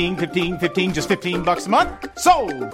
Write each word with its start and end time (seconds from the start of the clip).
15, 0.00 0.16
15 0.16 0.58
15, 0.58 0.94
just 0.94 1.08
15 1.08 1.42
bucks 1.42 1.66
a 1.66 1.68
month. 1.68 1.90
So, 2.18 2.32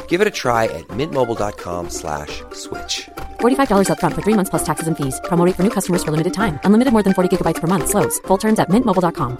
Give 0.09 0.21
it 0.21 0.27
a 0.29 0.31
try 0.31 0.67
at 0.67 0.87
mintmobile.com 0.89 1.91
slash 1.91 2.43
switch. 2.53 3.09
$45 3.41 3.91
up 3.91 3.99
front 4.01 4.15
for 4.15 4.23
three 4.23 4.35
months 4.35 4.51
plus 4.51 4.65
taxes 4.65 4.87
and 4.87 4.97
fees. 4.97 5.21
Promo 5.25 5.45
rate 5.45 5.57
for 5.57 5.63
new 5.65 5.71
customers 5.71 6.05
for 6.05 6.11
limited 6.13 6.33
time. 6.35 6.61
Unlimited 6.63 6.93
more 6.93 7.03
than 7.03 7.15
40 7.15 7.37
gigabytes 7.37 7.61
per 7.61 7.67
month. 7.67 7.89
Slows. 7.89 8.21
Full 8.27 8.39
terms 8.39 8.59
at 8.61 8.69
mintmobile.com. 8.71 9.39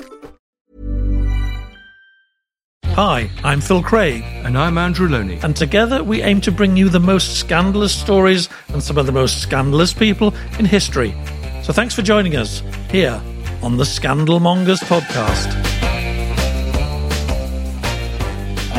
Hi, 2.87 3.31
I'm 3.45 3.61
Phil 3.61 3.83
Craig, 3.83 4.23
And 4.45 4.57
I'm 4.59 4.79
Andrew 4.79 5.07
Lownie. 5.07 5.45
and 5.45 5.55
together 5.55 6.03
we 6.03 6.23
aim 6.23 6.41
to 6.41 6.51
bring 6.51 6.77
you 6.79 6.89
the 6.89 6.99
most 6.99 7.37
scandalous 7.39 7.95
stories 7.95 8.49
and 8.73 8.83
some 8.83 8.97
of 8.99 9.05
the 9.07 9.13
most 9.13 9.43
scandalous 9.43 9.93
people 9.93 10.35
in 10.59 10.65
history. 10.65 11.15
So 11.63 11.73
thanks 11.75 11.95
for 11.95 12.01
joining 12.03 12.37
us 12.37 12.63
here 12.91 13.21
on 13.63 13.77
the 13.77 13.85
Scandalmongers 13.85 14.81
podcast. 14.89 15.53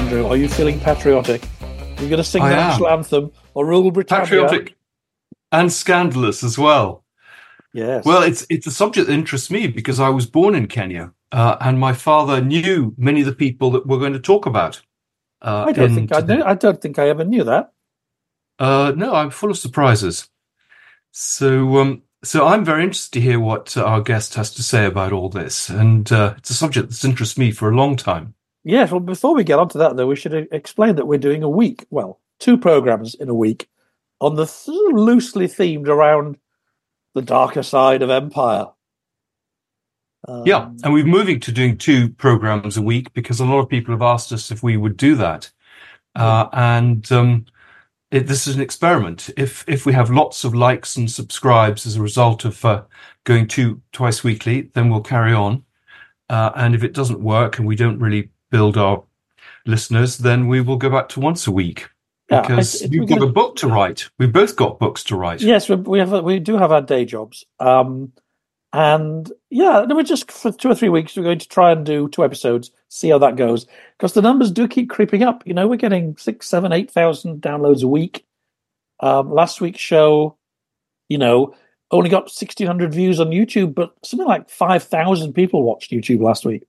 Andrew, 0.07 0.25
are 0.27 0.37
you 0.37 0.47
feeling 0.47 0.79
patriotic? 0.79 1.43
You're 1.59 2.03
you 2.03 2.07
going 2.07 2.11
to 2.11 2.23
sing 2.23 2.41
I 2.41 2.51
the 2.51 2.55
am. 2.55 2.69
national 2.69 2.87
anthem 2.87 3.31
or 3.53 3.65
rule 3.65 3.91
Britannia? 3.91 4.23
Patriotic 4.23 4.77
and 5.51 5.69
scandalous 5.69 6.45
as 6.45 6.57
well. 6.57 7.03
Yes. 7.73 8.05
Well, 8.05 8.23
it's 8.23 8.47
it's 8.49 8.65
a 8.65 8.71
subject 8.71 9.07
that 9.07 9.13
interests 9.13 9.51
me 9.51 9.67
because 9.67 9.99
I 9.99 10.07
was 10.07 10.25
born 10.25 10.55
in 10.55 10.67
Kenya, 10.67 11.11
uh, 11.33 11.57
and 11.59 11.77
my 11.77 11.91
father 11.91 12.39
knew 12.39 12.95
many 12.97 13.19
of 13.19 13.25
the 13.25 13.35
people 13.35 13.71
that 13.71 13.85
we're 13.85 13.99
going 13.99 14.13
to 14.13 14.19
talk 14.19 14.45
about. 14.45 14.81
Uh, 15.41 15.65
I 15.67 15.73
don't 15.73 15.89
in 15.89 15.95
think 15.95 16.15
I 16.15 16.21
knew. 16.21 16.41
I 16.41 16.53
don't 16.53 16.81
think 16.81 16.97
I 16.99 17.09
ever 17.09 17.25
knew 17.25 17.43
that. 17.43 17.73
Uh, 18.57 18.93
no, 18.95 19.13
I'm 19.13 19.29
full 19.29 19.51
of 19.51 19.57
surprises. 19.57 20.29
So, 21.11 21.79
um, 21.79 22.03
so 22.23 22.47
I'm 22.47 22.63
very 22.63 22.83
interested 22.83 23.11
to 23.11 23.21
hear 23.21 23.41
what 23.41 23.75
uh, 23.75 23.83
our 23.83 23.99
guest 23.99 24.35
has 24.35 24.53
to 24.53 24.63
say 24.63 24.85
about 24.85 25.11
all 25.11 25.27
this, 25.27 25.67
and 25.67 26.09
uh, 26.13 26.35
it's 26.37 26.49
a 26.49 26.53
subject 26.53 26.87
that's 26.87 27.03
interested 27.03 27.41
me 27.41 27.51
for 27.51 27.69
a 27.69 27.75
long 27.75 27.97
time. 27.97 28.35
Yes. 28.67 28.91
Well, 28.91 28.99
before 28.99 29.33
we 29.33 29.45
get 29.45 29.59
onto 29.59 29.79
that, 29.79 29.95
though, 29.95 30.07
we 30.07 30.17
should 30.17 30.33
e- 30.33 30.47
explain 30.51 30.97
that 30.97 31.07
we're 31.07 31.17
doing 31.17 31.41
a 31.41 31.49
week. 31.49 31.85
Well, 31.89 32.19
two 32.39 32.57
programs 32.57 33.15
in 33.15 33.29
a 33.29 33.33
week 33.33 33.69
on 34.19 34.35
the 34.35 34.45
th- 34.45 34.67
loosely 34.91 35.47
themed 35.47 35.87
around 35.87 36.37
the 37.15 37.21
darker 37.21 37.63
side 37.63 38.01
of 38.01 38.09
empire. 38.09 38.65
Um, 40.27 40.43
Yeah, 40.45 40.69
and 40.83 40.93
we're 40.93 41.05
moving 41.05 41.39
to 41.39 41.51
doing 41.53 41.77
two 41.77 42.09
programs 42.09 42.75
a 42.75 42.81
week 42.81 43.13
because 43.13 43.39
a 43.39 43.45
lot 43.45 43.59
of 43.59 43.69
people 43.69 43.93
have 43.93 44.01
asked 44.01 44.33
us 44.33 44.51
if 44.51 44.61
we 44.61 44.75
would 44.75 44.97
do 44.97 45.15
that. 45.15 45.49
Uh, 46.15 46.49
and 46.51 47.09
um, 47.11 47.45
it, 48.11 48.27
this 48.27 48.47
is 48.47 48.55
an 48.55 48.61
experiment. 48.61 49.29
If 49.37 49.63
if 49.67 49.85
we 49.85 49.93
have 49.93 50.09
lots 50.09 50.43
of 50.43 50.53
likes 50.53 50.97
and 50.97 51.09
subscribes 51.09 51.85
as 51.85 51.95
a 51.95 52.01
result 52.01 52.43
of 52.43 52.65
uh, 52.65 52.83
going 53.23 53.47
two 53.47 53.81
twice 53.93 54.25
weekly, 54.25 54.63
then 54.73 54.89
we'll 54.89 55.01
carry 55.01 55.33
on. 55.33 55.63
Uh, 56.29 56.51
and 56.55 56.75
if 56.75 56.83
it 56.83 56.93
doesn't 56.93 57.21
work 57.21 57.59
and 57.59 57.67
we 57.67 57.75
don't 57.77 57.99
really 57.99 58.29
build 58.49 58.77
our 58.77 59.03
listeners, 59.65 60.17
then 60.17 60.47
we 60.47 60.61
will 60.61 60.77
go 60.77 60.89
back 60.89 61.09
to 61.09 61.19
once 61.19 61.47
a 61.47 61.51
week 61.51 61.89
because 62.43 62.75
it's- 62.75 62.91
you've 62.91 63.07
got 63.09 63.21
a 63.21 63.27
book 63.27 63.55
to 63.57 63.67
write. 63.67 64.09
We've 64.19 64.31
both 64.31 64.55
got 64.55 64.79
books 64.79 65.03
to 65.05 65.15
write. 65.15 65.41
Yes, 65.41 65.69
we, 65.69 65.75
we 65.75 65.99
have. 65.99 66.11
We 66.23 66.39
do 66.39 66.57
have 66.57 66.71
our 66.71 66.81
day 66.81 67.05
jobs. 67.05 67.45
Um, 67.59 68.11
and 68.73 69.31
yeah, 69.49 69.85
we're 69.89 70.03
just 70.03 70.29
for 70.31 70.51
two 70.51 70.69
or 70.69 70.75
three 70.75 70.89
weeks. 70.89 71.15
We're 71.15 71.23
going 71.23 71.39
to 71.39 71.47
try 71.47 71.71
and 71.71 71.85
do 71.85 72.09
two 72.09 72.23
episodes, 72.25 72.69
see 72.89 73.09
how 73.09 73.17
that 73.19 73.37
goes, 73.37 73.65
because 73.97 74.13
the 74.13 74.21
numbers 74.21 74.51
do 74.51 74.67
keep 74.67 74.89
creeping 74.89 75.23
up. 75.23 75.41
You 75.47 75.53
know, 75.53 75.67
we're 75.67 75.77
getting 75.77 76.17
six, 76.17 76.47
seven, 76.49 76.73
eight 76.73 76.91
thousand 76.91 77.41
downloads 77.41 77.81
a 77.83 77.87
week. 77.87 78.25
Um, 78.99 79.31
last 79.31 79.61
week's 79.61 79.79
show, 79.79 80.37
you 81.07 81.17
know, 81.17 81.55
only 81.91 82.09
got 82.09 82.29
sixteen 82.29 82.67
hundred 82.67 82.93
views 82.93 83.21
on 83.21 83.27
YouTube, 83.29 83.73
but 83.73 83.93
something 84.03 84.27
like 84.27 84.49
five 84.49 84.83
thousand 84.83 85.31
people 85.33 85.63
watched 85.63 85.91
YouTube 85.91 86.19
last 86.21 86.45
week. 86.45 86.63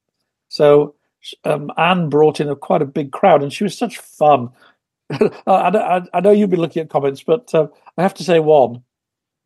So 0.48 0.94
um, 1.44 1.70
Anne 1.76 2.08
brought 2.08 2.40
in 2.40 2.48
a 2.48 2.56
quite 2.56 2.82
a 2.82 2.86
big 2.86 3.12
crowd, 3.12 3.42
and 3.42 3.52
she 3.52 3.64
was 3.64 3.76
such 3.76 3.98
fun. 3.98 4.50
I, 5.10 5.30
I, 5.46 6.02
I 6.12 6.20
know 6.20 6.30
you've 6.30 6.50
been 6.50 6.60
looking 6.60 6.82
at 6.82 6.90
comments, 6.90 7.22
but 7.22 7.54
uh, 7.54 7.68
I 7.96 8.02
have 8.02 8.14
to 8.14 8.24
say 8.24 8.40
one. 8.40 8.82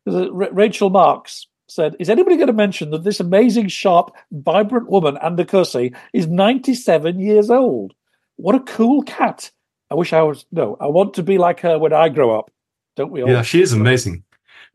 Rachel 0.05 0.89
Marks 0.89 1.47
said, 1.67 1.95
"Is 1.99 2.09
anybody 2.09 2.35
going 2.35 2.47
to 2.47 2.53
mention 2.53 2.91
that 2.91 3.03
this 3.03 3.19
amazing, 3.19 3.69
sharp, 3.69 4.15
vibrant 4.31 4.89
woman, 4.89 5.17
Anne 5.21 5.37
de 5.37 5.45
Courcy, 5.45 5.93
is 6.11 6.27
97 6.27 7.19
years 7.19 7.49
old? 7.49 7.93
What 8.35 8.55
a 8.55 8.59
cool 8.59 9.03
cat! 9.03 9.51
I 9.89 9.95
wish 9.95 10.11
I 10.11 10.21
was. 10.23 10.45
No, 10.51 10.75
I 10.81 10.87
want 10.87 11.13
to 11.15 11.23
be 11.23 11.37
like 11.37 11.61
her 11.61 11.79
when 11.79 11.93
I 11.93 12.09
grow 12.09 12.37
up. 12.37 12.51
Don't 12.95 13.11
we 13.11 13.21
all? 13.21 13.29
Yeah, 13.29 13.43
she 13.43 13.61
is 13.61 13.73
amazing. 13.73 14.23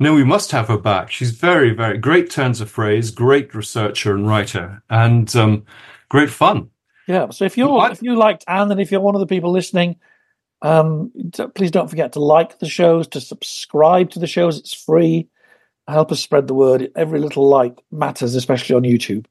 No, 0.00 0.14
we 0.14 0.24
must 0.24 0.52
have 0.52 0.68
her 0.68 0.78
back. 0.78 1.10
She's 1.10 1.32
very, 1.32 1.74
very 1.74 1.98
great 1.98 2.30
turns 2.30 2.60
of 2.60 2.70
phrase, 2.70 3.10
great 3.10 3.52
researcher 3.54 4.14
and 4.14 4.28
writer, 4.28 4.82
and 4.88 5.34
um, 5.34 5.64
great 6.08 6.30
fun. 6.30 6.70
Yeah. 7.08 7.30
So 7.30 7.46
if 7.46 7.56
you're 7.56 7.90
if 7.90 8.02
you 8.02 8.14
liked 8.14 8.44
Anne, 8.46 8.70
and 8.70 8.80
if 8.80 8.92
you're 8.92 9.00
one 9.00 9.16
of 9.16 9.20
the 9.20 9.26
people 9.26 9.50
listening, 9.50 9.96
um, 10.62 11.10
please 11.54 11.70
don't 11.70 11.88
forget 11.88 12.12
to 12.12 12.20
like 12.20 12.58
the 12.58 12.68
shows, 12.68 13.08
to 13.08 13.20
subscribe 13.20 14.10
to 14.10 14.18
the 14.18 14.26
shows. 14.26 14.58
It's 14.58 14.74
free. 14.74 15.28
Help 15.88 16.12
us 16.12 16.20
spread 16.20 16.46
the 16.46 16.54
word. 16.54 16.92
Every 16.94 17.18
little 17.18 17.48
like 17.48 17.80
matters, 17.90 18.34
especially 18.34 18.76
on 18.76 18.82
YouTube. 18.82 19.24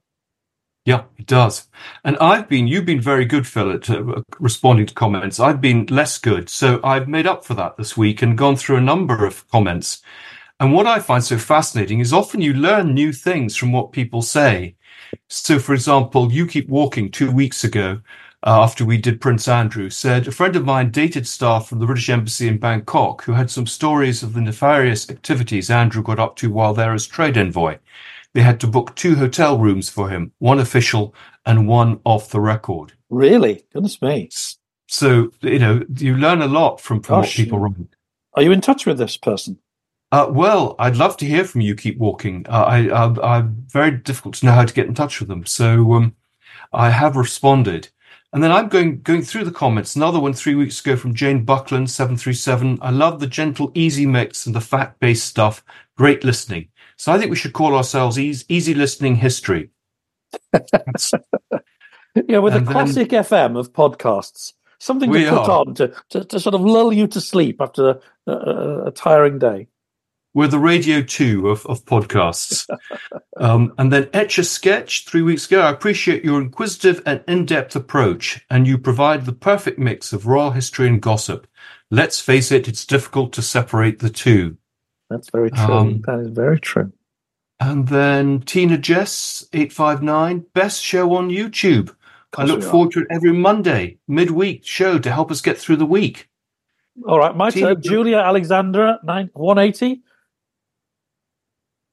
Yeah, 0.85 1.03
it 1.18 1.27
does. 1.27 1.68
And 2.06 2.18
I've 2.18 2.47
been, 2.47 2.65
you've 2.65 2.85
been 2.85 3.01
very 3.01 3.25
good, 3.25 3.45
Phil, 3.45 3.74
at 3.74 3.89
uh, 3.89 4.21
responding 4.39 4.85
to 4.85 4.94
comments. 4.94 5.38
I've 5.38 5.59
been 5.59 5.85
less 5.88 6.18
good. 6.18 6.50
So 6.50 6.79
I've 6.81 7.09
made 7.09 7.27
up 7.27 7.44
for 7.44 7.53
that 7.56 7.75
this 7.75 7.97
week 7.97 8.21
and 8.21 8.38
gone 8.38 8.56
through 8.56 8.77
a 8.77 8.81
number 8.81 9.25
of 9.25 9.47
comments. 9.50 10.01
And 10.62 10.74
what 10.74 10.88
I 10.88 11.00
find 11.00 11.24
so 11.24 11.38
fascinating 11.38 12.00
is 12.00 12.13
often 12.13 12.41
you 12.41 12.53
learn 12.53 12.94
new 12.94 13.12
things 13.12 13.57
from 13.57 13.74
what 13.74 13.91
people 13.91 14.21
say. 14.21 14.76
So, 15.30 15.59
for 15.59 15.74
example, 15.74 16.31
You 16.31 16.48
Keep 16.48 16.69
Walking 16.69 17.12
two 17.12 17.31
weeks 17.31 17.63
ago, 17.63 18.01
uh, 18.45 18.62
after 18.62 18.86
we 18.86 18.98
did 18.98 19.19
Prince 19.19 19.48
Andrew, 19.48 19.89
said 19.89 20.27
a 20.27 20.31
friend 20.31 20.56
of 20.56 20.65
mine 20.65 20.92
dated 20.92 21.27
staff 21.27 21.68
from 21.68 21.80
the 21.80 21.86
British 21.86 22.09
Embassy 22.09 22.48
in 22.48 22.57
Bangkok 22.57 23.24
who 23.24 23.33
had 23.33 23.50
some 23.50 23.65
stories 23.65 24.24
of 24.24 24.33
the 24.33 24.42
nefarious 24.42 25.09
activities 25.09 25.69
Andrew 25.69 26.04
got 26.04 26.19
up 26.19 26.36
to 26.38 26.51
while 26.51 26.74
there 26.74 26.94
as 26.94 27.07
trade 27.07 27.38
envoy. 27.38 27.77
They 28.33 28.42
had 28.42 28.59
to 28.59 28.68
book 28.68 28.95
two 28.95 29.15
hotel 29.15 29.57
rooms 29.57 29.89
for 29.89 30.09
him, 30.09 30.31
one 30.38 30.59
official 30.59 31.15
and 31.45 31.68
one 31.68 32.00
off 32.03 32.30
the 32.30 32.39
record. 32.39 32.94
Really, 33.10 33.63
goodness 33.74 34.01
me. 34.01 34.30
So, 34.88 35.31
you 35.42 35.60
know, 35.60 35.83
you 35.95 36.15
learn 36.15 36.42
a 36.42 36.48
lot 36.48 36.80
from, 36.80 37.01
from 37.01 37.19
what 37.19 37.30
people 37.30 37.60
write. 37.60 37.75
Are 38.36 38.44
you 38.44 38.51
in 38.51 38.62
touch 38.62 38.86
with 38.86 39.00
this 39.00 39.18
person? 39.18 39.57
Uh, 40.12 40.27
well, 40.30 40.75
I'd 40.80 40.95
love 40.95 41.18
to 41.18 41.25
hear 41.25 41.44
from 41.44 41.62
you. 41.62 41.75
Keep 41.75 41.98
walking. 41.98 42.45
Uh, 42.48 42.63
I, 42.63 42.88
I, 42.88 43.38
I'm 43.38 43.65
very 43.68 43.92
difficult 43.92 44.36
to 44.36 44.45
know 44.45 44.54
how 44.54 44.63
to 44.65 44.74
get 44.74 44.88
in 44.88 44.94
touch 44.94 45.19
with 45.19 45.27
them, 45.27 45.45
so 45.45 45.94
um, 45.94 46.15
I 46.71 46.89
have 46.89 47.18
responded. 47.18 47.89
And 48.33 48.44
then 48.44 48.51
I'm 48.51 48.68
going 48.68 49.01
going 49.01 49.21
through 49.21 49.45
the 49.45 49.51
comments. 49.51 49.95
Another 49.95 50.19
one 50.19 50.33
three 50.33 50.56
weeks 50.56 50.80
ago 50.81 50.95
from 50.95 51.13
Jane 51.15 51.44
Buckland, 51.44 51.89
seven 51.89 52.18
three 52.18 52.33
seven. 52.33 52.77
I 52.81 52.92
love 52.92 53.19
the 53.19 53.27
gentle, 53.27 53.71
easy 53.74 54.06
mix 54.06 54.45
and 54.45 54.56
the 54.56 54.62
fact 54.62 55.00
based 55.00 55.25
stuff. 55.25 55.63
Great 55.98 56.24
listening. 56.24 56.69
So 56.98 57.12
I 57.12 57.18
think 57.18 57.30
we 57.30 57.38
should 57.38 57.53
call 57.53 57.75
ourselves 57.75 58.18
Easy, 58.18 58.44
easy 58.50 58.74
Listening 58.74 59.15
History. 59.15 59.69
yeah, 60.53 62.39
with 62.39 62.53
And 62.56 62.65
the 62.65 62.65
then- 62.65 62.65
classic 62.65 63.10
FM 63.10 63.57
of 63.57 63.71
podcasts, 63.71 64.53
something 64.80 65.12
to 65.12 65.30
put 65.30 65.50
are. 65.50 65.50
on 65.51 65.74
to, 65.75 65.94
to, 66.10 66.24
to 66.25 66.39
sort 66.39 66.56
of 66.56 66.62
lull 66.62 66.92
you 66.92 67.07
to 67.07 67.21
sleep 67.21 67.62
after 67.62 68.00
a, 68.25 68.31
a, 68.31 68.83
a 68.88 68.92
tiring 68.92 69.38
day. 69.39 69.68
We're 70.38 70.48
the 70.48 70.60
Radio 70.60 71.01
2 71.01 71.50
of, 71.50 71.66
of 71.66 71.84
podcasts. 71.86 72.69
um, 73.38 73.74
and 73.80 73.92
then 73.92 74.07
Etch 74.13 74.38
a 74.38 74.44
Sketch 74.44 75.06
three 75.06 75.24
weeks 75.24 75.48
ago. 75.48 75.62
I 75.62 75.72
appreciate 75.72 76.24
your 76.24 76.39
inquisitive 76.39 77.01
and 77.07 77.24
in 77.28 77.48
depth 77.48 77.75
approach, 77.75 78.45
and 78.51 78.68
you 78.68 78.78
provide 78.78 79.25
the 79.25 79.34
perfect 79.34 79.80
mix 79.80 80.13
of 80.13 80.28
royal 80.28 80.51
history 80.51 80.88
and 80.88 81.01
gossip. 81.01 81.48
Let's 81.89 82.22
face 82.22 82.51
it, 82.51 82.68
it's 82.68 82.86
difficult 82.86 83.34
to 83.34 83.42
separate 83.42 83.98
the 83.98 84.12
two. 84.12 84.57
That's 85.10 85.31
very 85.31 85.50
true. 85.50 85.74
Um, 85.74 86.01
that 86.06 86.19
is 86.19 86.30
very 86.30 86.60
true. 86.60 86.94
And 87.60 87.88
then 87.88 88.42
Tina 88.42 88.78
Jess, 88.78 89.44
859, 89.54 90.45
best 90.54 90.84
show 90.84 91.16
on 91.16 91.31
YouTube. 91.31 91.95
I 92.38 92.44
look 92.44 92.62
forward 92.62 92.92
to 92.92 93.00
it 93.00 93.07
every 93.10 93.34
Monday, 93.34 93.98
midweek 94.07 94.63
show 94.63 95.00
to 95.00 95.12
help 95.12 95.31
us 95.31 95.42
get 95.42 95.57
through 95.57 95.78
the 95.78 95.88
week. 95.88 96.30
All 97.07 97.18
right, 97.18 97.36
my 97.36 97.50
Tina- 97.50 97.74
turn. 97.74 97.81
Julia 97.81 98.18
Alexandra, 98.18 99.00
nine, 99.04 99.31
180. 99.34 100.04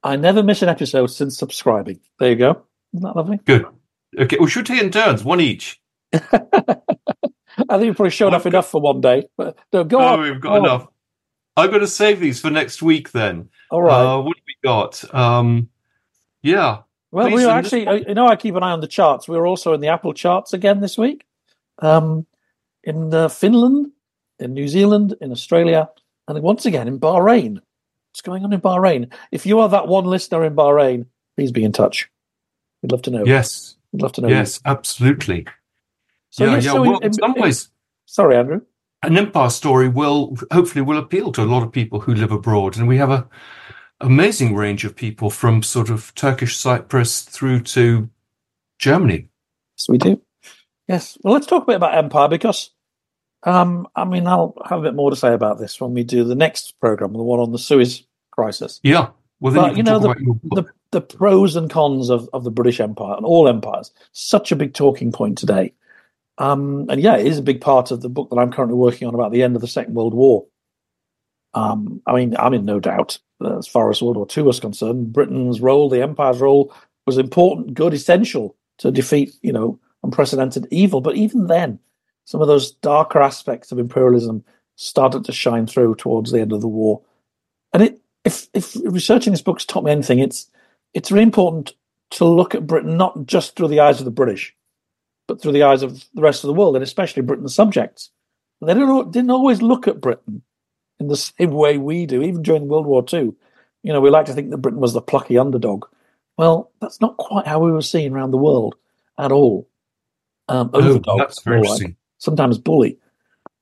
I 0.05 0.17
never 0.17 0.43
miss 0.43 0.61
an 0.61 0.69
episode 0.69 1.07
since 1.07 1.39
subscribing. 1.39 1.99
There 2.21 2.31
you 2.31 2.37
go. 2.37 2.63
Isn't 2.93 3.05
that 3.05 3.17
lovely? 3.17 3.39
Good. 3.45 3.65
Okay, 4.19 4.37
we 4.39 4.51
should 4.51 4.67
take 4.67 4.83
in 4.83 4.91
turns, 4.91 5.25
one 5.25 5.41
each. 5.41 5.81
I 6.13 6.21
think 7.79 7.85
you 7.85 7.95
probably 7.95 8.11
showed 8.11 8.35
off 8.35 8.47
enough 8.47 8.71
for 8.71 8.81
one 8.81 9.01
day. 9.01 9.25
But 9.37 9.59
no, 9.73 9.83
go 9.83 9.99
oh, 9.99 10.05
on. 10.05 10.21
we've 10.21 10.41
got 10.41 10.43
go 10.43 10.55
on. 10.55 10.65
enough. 10.65 10.87
I'm 11.57 11.71
going 11.71 11.81
to 11.81 11.89
save 11.89 12.21
these 12.21 12.41
for 12.41 12.51
next 12.51 12.83
week 12.83 13.13
then. 13.13 13.49
All 13.71 13.83
right. 13.83 13.95
Uh, 13.95 14.21
what 14.21 14.37
have 14.37 14.45
we 14.47 14.57
got? 14.63 15.15
Um, 15.15 15.71
yeah. 16.43 16.83
Well, 17.11 17.29
Please, 17.29 17.37
we 17.37 17.47
were 17.47 17.53
and 17.53 17.65
this- 17.65 17.73
actually, 17.73 17.87
uh, 17.87 18.09
you 18.09 18.15
know, 18.15 18.27
I 18.27 18.37
keep 18.37 18.57
an 18.57 18.63
eye 18.63 18.73
on 18.73 18.81
the 18.81 18.87
charts. 18.87 19.27
We 19.27 19.37
were 19.37 19.47
also 19.47 19.73
in 19.73 19.81
the 19.81 19.89
Apple 19.89 20.13
charts 20.13 20.53
again 20.53 20.81
this 20.81 20.99
week, 20.99 21.25
um, 21.79 22.27
in 22.83 23.15
uh, 23.15 23.29
Finland, 23.29 23.93
in 24.39 24.53
New 24.53 24.69
Zealand, 24.69 25.15
in 25.21 25.33
Australia, 25.33 25.89
and 26.29 26.43
once 26.43 26.67
again 26.67 26.89
in 26.89 27.01
Bahrain. 27.01 27.61
What's 28.15 28.23
going 28.23 28.45
on 28.45 28.53
in 28.53 28.61
Bahrain? 28.61 29.13
If 29.33 29.45
you 29.45 29.59
are 29.59 29.69
that 29.71 29.89
one 29.89 30.05
listener 30.05 30.45
in 30.45 30.55
Bahrain, 30.55 31.07
please 31.37 31.51
be 31.51 31.65
in 31.65 31.73
touch. 31.73 32.09
We'd 32.81 32.93
love 32.93 33.03
to 33.03 33.11
know. 33.11 33.25
Yes. 33.25 33.75
We'd 33.91 34.03
love 34.03 34.13
to 34.13 34.21
know. 34.21 34.29
Yes, 34.29 34.61
absolutely. 34.65 35.49
So, 36.31 36.45
yeah, 36.45 36.53
yes, 36.55 36.65
yeah. 36.65 36.73
so 36.75 36.83
well, 36.83 36.99
in- 36.99 37.07
in 37.07 37.13
some 37.13 37.33
ways, 37.35 37.71
Sorry, 38.07 38.37
Andrew. 38.37 38.61
an 39.03 39.19
empire 39.19 39.51
story 39.51 39.89
will 39.89 40.37
hopefully 40.53 40.83
will 40.83 40.97
appeal 40.99 41.33
to 41.33 41.43
a 41.43 41.45
lot 41.45 41.65
of 41.65 41.73
people 41.73 41.99
who 41.99 42.15
live 42.15 42.31
abroad, 42.31 42.77
and 42.77 42.87
we 42.87 42.99
have 42.99 43.11
a 43.11 43.29
amazing 44.01 44.55
range 44.55 44.85
of 44.85 44.95
people 44.95 45.29
from 45.29 45.65
sort 45.65 45.91
of 45.91 46.15
Turkish 46.15 46.57
Cyprus 46.57 47.23
through 47.23 47.63
to 47.63 48.09
Germany. 48.79 49.27
Yes, 49.77 49.89
we 49.89 49.99
do. 49.99 50.23
Yes. 50.87 51.19
Well, 51.25 51.35
let's 51.35 51.47
talk 51.49 51.65
a 51.65 51.67
bit 51.67 51.77
about 51.77 51.99
Empire 51.99 52.29
because, 52.29 52.71
um, 53.45 53.87
I 53.95 54.05
mean, 54.05 54.27
I'll 54.27 54.55
have 54.69 54.81
a 54.81 54.83
bit 54.83 54.95
more 54.95 55.11
to 55.11 55.17
say 55.17 55.33
about 55.33 55.59
this 55.59 55.81
when 55.81 55.95
we 55.95 56.03
do 56.05 56.25
the 56.25 56.35
next 56.35 56.79
program, 56.81 57.13
the 57.13 57.23
one 57.23 57.41
on 57.41 57.53
the 57.53 57.59
Suez 57.59 58.05
crisis. 58.31 58.81
Yeah. 58.83 59.09
Well, 59.41 59.53
then 59.53 59.63
But, 59.65 59.71
you 59.73 59.77
you 59.79 59.83
know, 59.83 59.99
talk 60.01 60.05
about 60.05 60.21
your 60.21 60.35
book. 60.35 60.67
the, 60.91 60.99
the 60.99 61.01
pros 61.01 61.57
and 61.57 61.69
cons 61.71 62.09
of, 62.09 62.29
of 62.33 62.45
the 62.45 62.51
British 62.51 62.81
Empire 62.81 63.17
and 63.17 63.27
all 63.27 63.49
empires. 63.49 63.93
Such 64.13 64.53
a 64.53 64.57
big 64.57 64.75
talking 64.75 65.13
point 65.13 65.37
today. 65.39 65.73
Um, 66.39 66.87
and 66.89 67.01
yeah, 67.01 67.17
it 67.17 67.27
is 67.27 67.39
a 67.39 67.43
big 67.43 67.61
part 67.61 67.91
of 67.91 68.01
the 68.01 68.09
book 68.09 68.31
that 68.31 68.37
I'm 68.37 68.53
currently 68.53 68.77
working 68.77 69.07
on 69.07 69.15
about 69.15 69.33
the 69.33 69.43
end 69.43 69.55
of 69.55 69.61
the 69.61 69.69
Second 69.69 69.95
World 69.95 70.15
War. 70.15 70.47
Um, 71.53 72.03
I 72.07 72.15
mean, 72.15 72.35
I'm 72.39 72.55
in 72.55 72.65
no 72.65 72.81
doubt 72.81 73.19
that 73.41 73.53
as 73.53 73.69
far 73.69 73.91
as 73.91 74.03
World 74.03 74.17
War 74.17 74.27
II 74.37 74.45
was 74.45 74.59
concerned, 74.59 75.13
Britain's 75.13 75.61
role, 75.61 75.89
the 75.89 76.03
empire's 76.03 76.41
role, 76.41 76.75
was 77.07 77.19
important, 77.19 77.75
good, 77.75 77.95
essential 77.95 78.57
to 78.79 78.91
defeat, 78.91 79.35
you 79.43 79.53
know, 79.53 79.79
unprecedented 80.03 80.67
evil. 80.71 81.01
But 81.01 81.17
even 81.17 81.47
then, 81.47 81.79
some 82.25 82.41
of 82.41 82.49
those 82.49 82.73
darker 82.73 83.21
aspects 83.21 83.73
of 83.73 83.79
imperialism 83.79 84.45
started 84.77 85.25
to 85.25 85.33
shine 85.33 85.67
through 85.67 85.95
towards 85.97 86.33
the 86.33 86.41
end 86.41 86.53
of 86.53 86.61
the 86.61 86.69
war. 86.69 87.03
And 87.73 87.83
it, 87.83 88.01
if 88.25 88.49
if 88.55 88.77
researching 88.85 89.33
this 89.33 89.43
book's 89.43 89.65
taught 89.65 89.85
me 89.85 89.93
anything, 89.93 90.19
it's 90.19 90.51
it's 90.95 91.11
really 91.11 91.25
important 91.25 91.75
to 92.13 92.25
look 92.25 92.55
at 92.55 92.67
Britain 92.67 92.97
not 92.97 93.27
just 93.27 93.57
through 93.57 93.69
the 93.69 93.81
eyes 93.81 93.99
of 93.99 94.05
the 94.05 94.11
British, 94.11 94.55
but 95.27 95.41
through 95.41 95.53
the 95.53 95.63
eyes 95.63 95.83
of 95.83 96.05
the 96.15 96.23
rest 96.23 96.45
of 96.45 96.49
the 96.49 96.55
world, 96.55 96.77
and 96.77 96.83
especially 96.83 97.23
Britain's 97.23 97.55
subjects. 97.55 98.11
They 98.61 98.73
didn't, 98.73 99.11
didn't 99.11 99.31
always 99.31 99.61
look 99.61 99.87
at 99.89 100.01
Britain 100.01 100.43
in 100.99 101.09
the 101.09 101.17
same 101.39 101.51
way 101.51 101.77
we 101.79 102.07
do, 102.07 102.23
even 102.23 102.43
during 102.43 102.69
World 102.69 102.87
War 102.87 103.05
II. 103.13 103.33
You 103.83 103.93
know, 103.93 104.01
we 104.01 104.11
like 104.11 104.27
to 104.27 104.33
think 104.33 104.51
that 104.51 104.59
Britain 104.59 104.81
was 104.81 104.95
the 104.95 105.03
plucky 105.03 105.37
underdog. 105.37 105.85
Well, 106.39 106.71
that's 106.81 107.01
not 107.01 107.17
quite 107.17 107.47
how 107.47 107.61
we 107.61 107.71
were 107.71 107.83
seen 107.83 108.13
around 108.13 108.31
the 108.31 108.39
world 108.39 108.77
at 109.19 109.31
all. 109.31 109.69
Um, 110.49 110.71
Oh, 111.07 111.19
that's 111.19 111.43
very 111.43 111.59
interesting. 111.59 111.97
Sometimes 112.25 112.59
bully. 112.59 112.99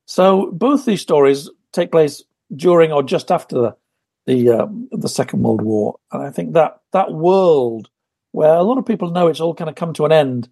So 0.06 0.50
both 0.52 0.84
these 0.84 1.00
stories 1.00 1.50
take 1.72 1.90
place 1.90 2.22
during 2.54 2.92
or 2.92 3.02
just 3.02 3.30
after 3.30 3.56
the 3.56 3.76
the, 4.24 4.50
um, 4.50 4.88
the 4.92 5.08
Second 5.08 5.42
World 5.42 5.62
War, 5.62 5.96
and 6.12 6.22
I 6.22 6.30
think 6.30 6.52
that 6.52 6.80
that 6.92 7.12
world 7.12 7.90
where 8.30 8.54
a 8.54 8.62
lot 8.62 8.78
of 8.78 8.86
people 8.86 9.10
know 9.10 9.26
it's 9.26 9.40
all 9.40 9.52
kind 9.52 9.68
of 9.68 9.74
come 9.74 9.92
to 9.94 10.04
an 10.04 10.12
end, 10.12 10.48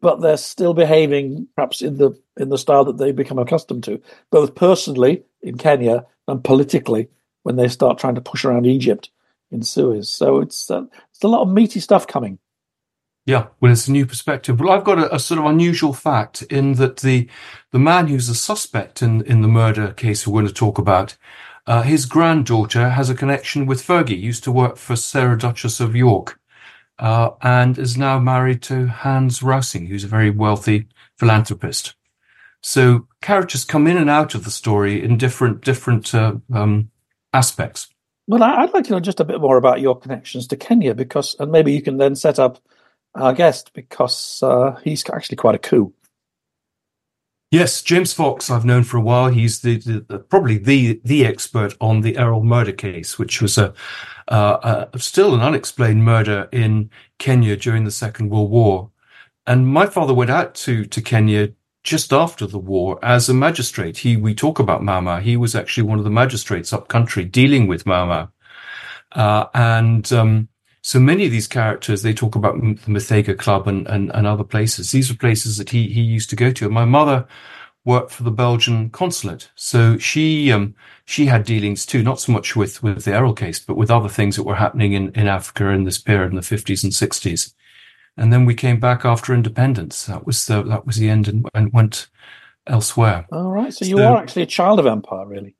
but 0.00 0.20
they're 0.20 0.36
still 0.36 0.74
behaving 0.74 1.46
perhaps 1.54 1.80
in 1.80 1.96
the 1.98 2.20
in 2.36 2.48
the 2.48 2.58
style 2.58 2.84
that 2.84 2.98
they've 2.98 3.14
become 3.14 3.38
accustomed 3.38 3.84
to, 3.84 4.02
both 4.30 4.56
personally 4.56 5.22
in 5.42 5.56
Kenya 5.56 6.06
and 6.26 6.42
politically 6.42 7.08
when 7.44 7.54
they 7.54 7.68
start 7.68 7.98
trying 7.98 8.16
to 8.16 8.20
push 8.20 8.44
around 8.44 8.66
Egypt 8.66 9.10
in 9.50 9.62
Suez. 9.62 10.08
So 10.08 10.40
it's 10.40 10.70
uh, 10.70 10.84
it's 11.10 11.22
a 11.22 11.28
lot 11.28 11.42
of 11.42 11.48
meaty 11.48 11.80
stuff 11.80 12.06
coming. 12.06 12.38
Yeah, 13.28 13.48
well, 13.60 13.70
it's 13.70 13.86
a 13.88 13.92
new 13.92 14.06
perspective. 14.06 14.58
Well, 14.58 14.70
I've 14.70 14.84
got 14.84 14.98
a, 14.98 15.14
a 15.14 15.18
sort 15.18 15.38
of 15.38 15.44
unusual 15.44 15.92
fact 15.92 16.40
in 16.44 16.72
that 16.76 16.96
the 16.96 17.28
the 17.72 17.78
man 17.78 18.06
who's 18.06 18.30
a 18.30 18.34
suspect 18.34 19.02
in 19.02 19.20
in 19.26 19.42
the 19.42 19.48
murder 19.48 19.92
case 19.92 20.26
we're 20.26 20.40
going 20.40 20.46
to 20.46 20.54
talk 20.54 20.78
about, 20.78 21.14
uh, 21.66 21.82
his 21.82 22.06
granddaughter 22.06 22.88
has 22.88 23.10
a 23.10 23.14
connection 23.14 23.66
with 23.66 23.86
Fergie. 23.86 24.18
Used 24.18 24.44
to 24.44 24.50
work 24.50 24.78
for 24.78 24.96
Sarah 24.96 25.36
Duchess 25.36 25.78
of 25.78 25.94
York, 25.94 26.40
uh, 26.98 27.32
and 27.42 27.78
is 27.78 27.98
now 27.98 28.18
married 28.18 28.62
to 28.62 28.86
Hans 28.86 29.40
Rausing, 29.40 29.88
who's 29.88 30.04
a 30.04 30.08
very 30.08 30.30
wealthy 30.30 30.88
philanthropist. 31.18 31.96
So 32.62 33.08
characters 33.20 33.62
come 33.62 33.86
in 33.86 33.98
and 33.98 34.08
out 34.08 34.34
of 34.34 34.44
the 34.44 34.50
story 34.50 35.04
in 35.04 35.18
different 35.18 35.60
different 35.60 36.14
uh, 36.14 36.36
um, 36.54 36.90
aspects. 37.34 37.88
Well, 38.26 38.42
I'd 38.42 38.72
like 38.72 38.84
to 38.84 38.92
know 38.92 39.00
just 39.00 39.20
a 39.20 39.24
bit 39.26 39.42
more 39.42 39.58
about 39.58 39.82
your 39.82 39.98
connections 39.98 40.46
to 40.46 40.56
Kenya 40.56 40.94
because, 40.94 41.36
and 41.38 41.52
maybe 41.52 41.74
you 41.74 41.82
can 41.82 41.98
then 41.98 42.16
set 42.16 42.38
up 42.38 42.58
our 43.14 43.32
guest 43.32 43.72
because 43.72 44.42
uh, 44.42 44.78
he's 44.84 45.08
actually 45.10 45.36
quite 45.36 45.54
a 45.54 45.58
coup. 45.58 45.92
Yes, 47.50 47.80
James 47.80 48.12
Fox, 48.12 48.50
I've 48.50 48.66
known 48.66 48.84
for 48.84 48.98
a 48.98 49.02
while. 49.02 49.28
He's 49.28 49.62
the, 49.62 49.78
the, 49.78 50.00
the 50.00 50.18
probably 50.18 50.58
the 50.58 51.00
the 51.02 51.24
expert 51.24 51.74
on 51.80 52.02
the 52.02 52.12
Erroll 52.14 52.44
murder 52.44 52.72
case, 52.72 53.18
which 53.18 53.40
was 53.40 53.56
a, 53.56 53.72
uh, 54.28 54.84
a 54.92 54.98
still 54.98 55.34
an 55.34 55.40
unexplained 55.40 56.04
murder 56.04 56.50
in 56.52 56.90
Kenya 57.18 57.56
during 57.56 57.84
the 57.84 57.90
Second 57.90 58.28
World 58.28 58.50
War. 58.50 58.90
And 59.46 59.66
my 59.66 59.86
father 59.86 60.12
went 60.12 60.30
out 60.30 60.54
to 60.56 60.84
to 60.84 61.00
Kenya 61.00 61.52
just 61.84 62.12
after 62.12 62.46
the 62.46 62.58
war 62.58 62.98
as 63.02 63.30
a 63.30 63.34
magistrate. 63.34 63.96
He 63.96 64.14
we 64.14 64.34
talk 64.34 64.58
about 64.58 64.82
Mau 64.82 65.00
Mau. 65.00 65.20
He 65.20 65.38
was 65.38 65.54
actually 65.54 65.84
one 65.84 65.98
of 65.98 66.04
the 66.04 66.10
magistrates 66.10 66.74
up 66.74 66.88
country 66.88 67.24
dealing 67.24 67.66
with 67.66 67.86
Mau 67.86 68.04
Mau, 68.04 68.28
uh, 69.12 69.46
and 69.54 70.12
um, 70.12 70.48
so 70.88 70.98
many 70.98 71.26
of 71.26 71.32
these 71.32 71.46
characters 71.46 72.00
they 72.00 72.14
talk 72.14 72.34
about 72.34 72.54
the 72.58 72.74
Muthaiga 72.94 73.36
Club 73.36 73.68
and, 73.68 73.86
and 73.88 74.10
and 74.14 74.26
other 74.26 74.44
places. 74.54 74.90
These 74.90 75.10
were 75.10 75.18
places 75.18 75.58
that 75.58 75.68
he 75.68 75.88
he 75.88 76.00
used 76.00 76.30
to 76.30 76.36
go 76.44 76.50
to. 76.50 76.64
And 76.64 76.72
my 76.72 76.86
mother 76.86 77.26
worked 77.84 78.10
for 78.10 78.22
the 78.22 78.30
Belgian 78.30 78.88
consulate, 78.88 79.50
so 79.54 79.98
she 79.98 80.50
um 80.50 80.74
she 81.04 81.26
had 81.26 81.44
dealings 81.44 81.84
too, 81.84 82.02
not 82.02 82.20
so 82.20 82.32
much 82.32 82.56
with 82.56 82.82
with 82.82 83.04
the 83.04 83.10
Erroll 83.10 83.36
case, 83.36 83.58
but 83.58 83.76
with 83.76 83.90
other 83.90 84.08
things 84.08 84.36
that 84.36 84.44
were 84.44 84.54
happening 84.64 84.94
in 84.94 85.10
in 85.14 85.28
Africa 85.28 85.68
in 85.68 85.84
this 85.84 85.98
period 85.98 86.30
in 86.30 86.36
the 86.36 86.42
fifties 86.54 86.82
and 86.82 86.94
sixties. 86.94 87.54
And 88.16 88.32
then 88.32 88.46
we 88.46 88.54
came 88.54 88.80
back 88.80 89.04
after 89.04 89.34
independence. 89.34 90.06
That 90.06 90.24
was 90.24 90.46
the 90.46 90.62
that 90.62 90.86
was 90.86 90.96
the 90.96 91.10
end, 91.10 91.28
and, 91.28 91.46
and 91.52 91.70
went 91.70 92.08
elsewhere. 92.66 93.26
All 93.30 93.50
right, 93.50 93.74
so 93.74 93.84
you 93.84 93.98
So- 93.98 94.04
are 94.06 94.22
actually 94.22 94.44
a 94.44 94.46
child 94.58 94.80
of 94.80 94.86
empire, 94.86 95.26
really. 95.26 95.54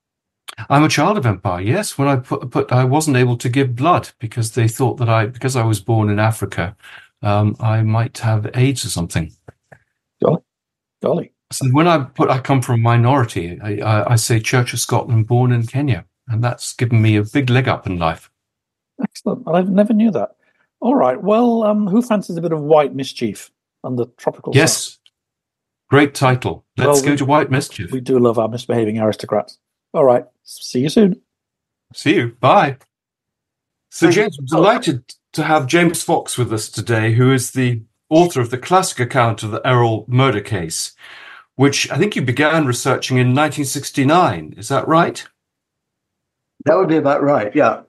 I'm 0.69 0.85
a 0.85 0.89
child 0.89 1.17
of 1.19 1.27
empire. 1.27 1.61
Yes, 1.61 1.97
when 1.99 2.09
I 2.09 2.17
put, 2.17 2.51
put 2.51 2.73
I 2.73 2.85
wasn't 2.85 3.17
able 3.17 3.37
to 3.39 3.49
give 3.49 3.77
blood 3.77 4.11
because 4.19 4.53
they 4.53 4.69
thought 4.69 4.97
that 4.99 5.09
I 5.09 5.27
because 5.27 5.57
I 5.57 5.65
was 5.65 5.81
born 5.81 6.09
in 6.11 6.19
Africa, 6.19 6.77
um, 7.23 7.57
I 7.61 7.83
might 7.83 8.19
have 8.19 8.51
AIDS 8.55 8.85
or 8.85 8.89
something. 8.89 9.33
Golly. 10.23 10.43
golly. 11.03 11.33
So 11.53 11.67
when 11.69 11.87
I 11.87 11.99
put 12.01 12.29
I 12.31 12.41
come 12.41 12.61
from 12.63 12.75
a 12.77 12.79
minority, 12.79 13.59
I, 13.63 13.79
I, 13.79 14.13
I 14.13 14.17
say 14.17 14.41
Church 14.41 14.73
of 14.73 14.81
Scotland, 14.81 15.27
born 15.27 15.53
in 15.53 15.67
Kenya. 15.67 16.05
and 16.29 16.43
that's 16.45 16.75
given 16.75 17.01
me 17.01 17.17
a 17.17 17.23
big 17.25 17.49
leg 17.51 17.69
up 17.69 17.87
in 17.87 17.99
life. 17.99 18.31
Excellent. 19.03 19.45
I 19.47 19.63
never 19.63 19.93
knew 19.95 20.11
that. 20.11 20.31
All 20.81 20.95
right. 20.97 21.23
Well, 21.23 21.63
um, 21.63 21.87
who 21.87 22.03
fancies 22.03 22.37
a 22.37 22.41
bit 22.43 22.53
of 22.53 22.61
white 22.61 22.95
mischief 22.95 23.51
on 23.85 23.97
the 23.97 24.07
tropical? 24.17 24.53
Yes. 24.55 24.85
Sun? 24.85 24.95
Great 25.91 26.15
title. 26.15 26.65
Let's 26.77 26.89
Well, 26.89 27.03
go 27.03 27.11
we- 27.13 27.17
to 27.17 27.25
White 27.25 27.51
Mischief. 27.51 27.91
We 27.93 28.01
do 28.01 28.19
love 28.19 28.39
our 28.39 28.49
misbehaving 28.49 28.99
aristocrats. 28.99 29.59
All 29.93 30.05
right. 30.05 30.25
See 30.45 30.81
you 30.81 30.89
soon. 30.89 31.21
See 31.95 32.17
you. 32.17 32.37
Bye. 32.41 32.79
So, 33.91 34.07
Thank 34.07 34.17
you. 34.17 34.23
James, 34.23 34.39
I'm 34.39 34.47
delighted 34.47 35.15
to 35.33 35.43
have 35.45 35.67
James 35.67 36.03
Fox 36.03 36.37
with 36.37 36.53
us 36.53 36.69
today, 36.69 37.13
who 37.13 37.33
is 37.33 37.53
the 37.53 37.83
author 38.11 38.41
of 38.41 38.51
the 38.51 38.59
classic 38.59 39.01
account 39.01 39.43
of 39.43 39.51
the 39.51 39.61
Erroll 39.61 40.07
murder 40.09 40.41
case, 40.41 40.93
which 41.57 41.91
I 41.91 41.99
think 41.99 42.17
you 42.17 42.23
began 42.23 42.67
researching 42.67 43.17
in 43.17 43.29
1969. 43.29 44.55
Is 44.57 44.69
that 44.69 44.87
right? 44.87 45.27
That 46.65 46.77
would 46.77 46.89
be 46.89 46.97
about 46.97 47.23
right. 47.23 47.55
Yeah. 47.55 47.83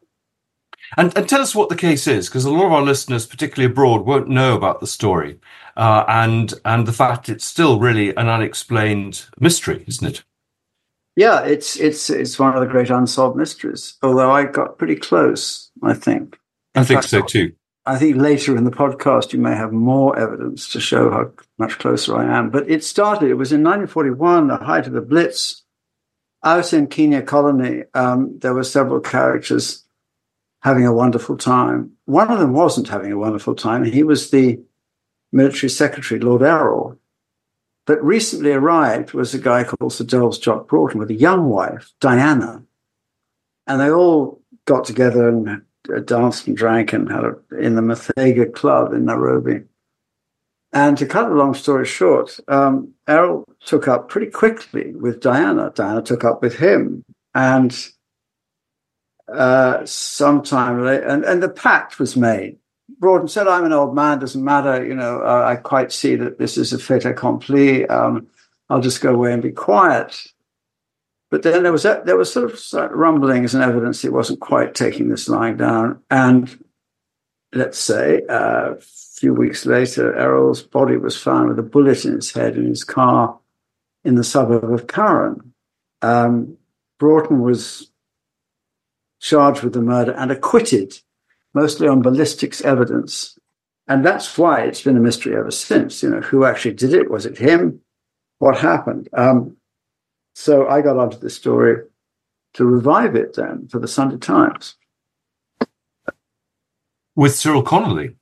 And, 0.98 1.16
and 1.18 1.28
tell 1.30 1.42
us 1.42 1.54
what 1.54 1.70
the 1.70 1.76
case 1.76 2.08
is, 2.08 2.30
because 2.30 2.46
a 2.46 2.52
lot 2.52 2.66
of 2.66 2.72
our 2.72 2.82
listeners, 2.82 3.26
particularly 3.26 3.72
abroad, 3.72 4.06
won't 4.06 4.28
know 4.28 4.56
about 4.56 4.80
the 4.80 4.88
story, 4.88 5.40
uh, 5.78 6.04
and 6.08 6.54
and 6.66 6.88
the 6.88 6.94
fact 6.94 7.30
it's 7.30 7.46
still 7.46 7.80
really 7.80 8.10
an 8.16 8.28
unexplained 8.28 9.26
mystery, 9.40 9.84
isn't 9.88 10.08
it? 10.08 10.24
Yeah, 11.20 11.42
it's 11.42 11.76
it's 11.76 12.10
it's 12.10 12.40
one 12.40 12.56
of 12.56 12.62
the 12.62 12.66
great 12.66 12.90
unsolved 12.90 13.36
mysteries. 13.36 13.98
Although 14.02 14.32
I 14.32 14.46
got 14.46 14.78
pretty 14.78 14.96
close, 14.96 15.70
I 15.84 15.94
think. 15.94 16.40
I 16.76 16.86
think 16.86 17.02
fact, 17.02 17.10
so 17.10 17.22
too. 17.24 17.52
I 17.86 17.98
think 17.98 18.16
later 18.16 18.56
in 18.56 18.64
the 18.64 18.72
podcast 18.72 19.34
you 19.34 19.40
may 19.40 19.54
have 19.54 19.74
more 19.74 20.18
evidence 20.18 20.70
to 20.70 20.80
show 20.80 21.12
how 21.12 21.30
much 21.58 21.78
closer 21.78 22.16
I 22.16 22.38
am. 22.38 22.50
But 22.52 22.70
it 22.72 22.86
started. 22.86 23.30
It 23.30 23.34
was 23.34 23.52
in 23.52 23.64
1941, 23.64 24.48
the 24.48 24.58
height 24.60 24.88
of 24.88 24.94
the 24.94 25.02
Blitz. 25.02 25.64
Out 26.46 26.72
in 26.72 26.88
Kenya 26.88 27.22
Colony, 27.22 27.84
um, 27.94 28.40
there 28.40 28.54
were 28.54 28.64
several 28.64 29.02
characters 29.02 29.84
having 30.62 30.86
a 30.86 30.94
wonderful 30.94 31.36
time. 31.36 31.98
One 32.06 32.32
of 32.32 32.40
them 32.40 32.54
wasn't 32.54 32.88
having 32.88 33.12
a 33.12 33.18
wonderful 33.18 33.56
time. 33.56 33.84
He 33.84 34.04
was 34.04 34.30
the 34.30 34.62
military 35.34 35.70
secretary, 35.70 36.22
Lord 36.22 36.44
Erroll. 36.44 36.98
But 37.90 38.06
recently 38.06 38.52
arrived 38.52 39.14
was 39.14 39.34
a 39.34 39.40
guy 39.40 39.64
called 39.64 39.92
Sir 39.92 40.04
Giles 40.04 40.38
Jock 40.38 40.68
Broughton 40.68 41.00
with 41.00 41.10
a 41.10 41.16
young 41.16 41.50
wife, 41.50 41.92
Diana. 42.00 42.62
And 43.66 43.82
they 43.82 43.90
all 43.90 44.44
got 44.66 44.86
together 44.86 45.28
and 45.28 45.64
danced 46.06 46.46
and 46.46 46.56
drank 46.56 46.94
and 46.94 47.12
had 47.12 47.24
a, 47.24 47.36
in 47.60 47.74
the 47.74 47.82
Muthaiga 47.82 48.54
Club 48.54 48.94
in 48.94 49.06
Nairobi. 49.06 49.64
And 50.72 51.00
to 51.00 51.08
cut 51.08 51.32
a 51.32 51.34
long 51.34 51.56
story 51.56 51.88
short, 51.88 52.40
um, 52.48 52.94
Erroll 53.08 53.46
took 53.66 53.88
up 53.88 54.08
pretty 54.08 54.30
quickly 54.30 54.94
with 54.94 55.20
Diana. 55.20 55.72
Diana 55.74 56.04
took 56.04 56.24
up 56.24 56.44
with 56.44 56.58
him. 56.58 57.04
And 57.34 57.76
uh, 59.28 59.84
sometime 59.88 60.86
later, 60.86 61.08
and, 61.08 61.26
and 61.26 61.42
the 61.42 61.50
pact 61.50 61.98
was 61.98 62.16
made. 62.16 62.59
Broughton 63.00 63.28
said, 63.28 63.48
I'm 63.48 63.66
an 63.66 63.74
old 63.74 63.96
man, 63.96 64.20
doesn't 64.20 64.44
matter. 64.44 64.86
You 64.86 64.94
know, 64.94 65.22
uh, 65.22 65.46
I 65.48 65.56
quite 65.56 65.92
see 65.92 66.16
that 66.16 66.38
this 66.38 66.58
is 66.58 66.74
a 66.74 66.80
fait 66.80 67.06
accompli. 67.06 67.88
Um, 67.88 68.28
I'll 68.70 68.82
just 68.82 69.02
go 69.02 69.14
away 69.14 69.34
and 69.34 69.42
be 69.42 69.52
quiet. 69.52 70.28
But 71.32 71.44
then 71.44 71.64
there 71.64 71.72
was 71.72 71.84
that, 71.84 72.06
there 72.06 72.18
was 72.18 72.34
sort 72.34 72.52
of 72.52 72.92
rumblings 72.92 73.54
and 73.54 73.64
evidence 73.64 74.02
he 74.02 74.10
wasn't 74.10 74.40
quite 74.40 74.74
taking 74.74 75.10
this 75.10 75.30
lying 75.30 75.58
down. 75.58 76.02
And 76.10 76.64
let's 77.54 77.78
say 77.78 78.24
uh, 78.28 78.74
a 78.74 78.82
few 78.82 79.34
weeks 79.34 79.66
later, 79.66 80.14
Erroll's 80.16 80.64
body 80.64 80.98
was 80.98 81.16
found 81.16 81.50
with 81.50 81.60
a 81.60 81.64
bullet 81.64 82.04
in 82.06 82.16
his 82.16 82.32
head 82.32 82.58
in 82.58 82.66
his 82.66 82.84
car 82.84 83.40
in 84.04 84.16
the 84.16 84.24
suburb 84.24 84.72
of 84.72 84.88
Karen. 84.88 85.54
Um, 86.02 86.58
Broughton 86.98 87.42
was 87.42 87.92
charged 89.20 89.64
with 89.64 89.74
the 89.74 89.82
murder 89.82 90.14
and 90.14 90.32
acquitted, 90.32 91.00
mostly 91.54 91.88
on 91.88 92.02
ballistics 92.02 92.62
evidence. 92.62 93.38
And 93.88 94.06
that's 94.06 94.38
why 94.38 94.62
it's 94.62 94.84
been 94.84 94.98
a 94.98 95.02
mystery 95.02 95.36
ever 95.36 95.52
since. 95.52 96.04
You 96.04 96.12
know, 96.12 96.22
who 96.22 96.46
actually 96.46 96.76
did 96.76 96.94
it? 96.94 97.10
Was 97.10 97.26
it 97.26 97.38
him? 97.38 97.82
What 98.38 98.58
happened? 98.58 99.10
Um, 99.14 99.58
so 100.36 100.68
I 100.68 100.82
got 100.82 100.98
onto 100.98 101.18
the 101.18 101.30
story 101.30 101.84
to 102.54 102.66
revive 102.66 103.16
it 103.16 103.36
then 103.36 103.68
for 103.68 103.80
the 103.80 103.88
Sunday 103.88 104.18
Times. 104.18 104.76
With 107.16 107.36
Cyril 107.36 107.64
Connolly. 107.64 108.16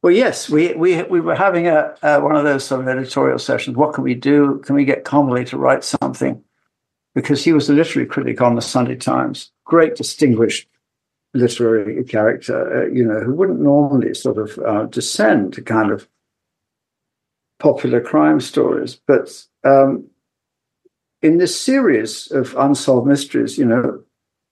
Well, 0.00 0.12
yes, 0.12 0.48
we 0.48 0.74
we 0.74 1.02
we 1.04 1.20
were 1.20 1.34
having 1.34 1.66
a, 1.66 1.94
a 2.02 2.20
one 2.20 2.36
of 2.36 2.44
those 2.44 2.64
sort 2.64 2.82
of 2.82 2.88
editorial 2.88 3.38
sessions. 3.38 3.76
What 3.76 3.94
can 3.94 4.04
we 4.04 4.14
do? 4.14 4.62
Can 4.64 4.76
we 4.76 4.84
get 4.84 5.04
Connolly 5.04 5.44
to 5.46 5.58
write 5.58 5.82
something? 5.82 6.40
Because 7.16 7.42
he 7.42 7.52
was 7.52 7.68
a 7.68 7.72
literary 7.72 8.06
critic 8.06 8.40
on 8.40 8.54
the 8.54 8.62
Sunday 8.62 8.94
Times, 8.94 9.50
great, 9.64 9.96
distinguished 9.96 10.68
literary 11.34 12.04
character, 12.04 12.84
uh, 12.84 12.92
you 12.92 13.04
know, 13.04 13.20
who 13.20 13.34
wouldn't 13.34 13.60
normally 13.60 14.14
sort 14.14 14.38
of 14.38 14.58
uh, 14.58 14.84
descend 14.86 15.52
to 15.54 15.62
kind 15.62 15.90
of 15.90 16.08
popular 17.58 18.00
crime 18.00 18.40
stories, 18.40 19.00
but 19.06 19.44
um, 19.64 20.08
in 21.22 21.38
this 21.38 21.60
series 21.60 22.30
of 22.30 22.54
unsolved 22.56 23.06
mysteries, 23.06 23.58
you 23.58 23.64
know, 23.64 24.02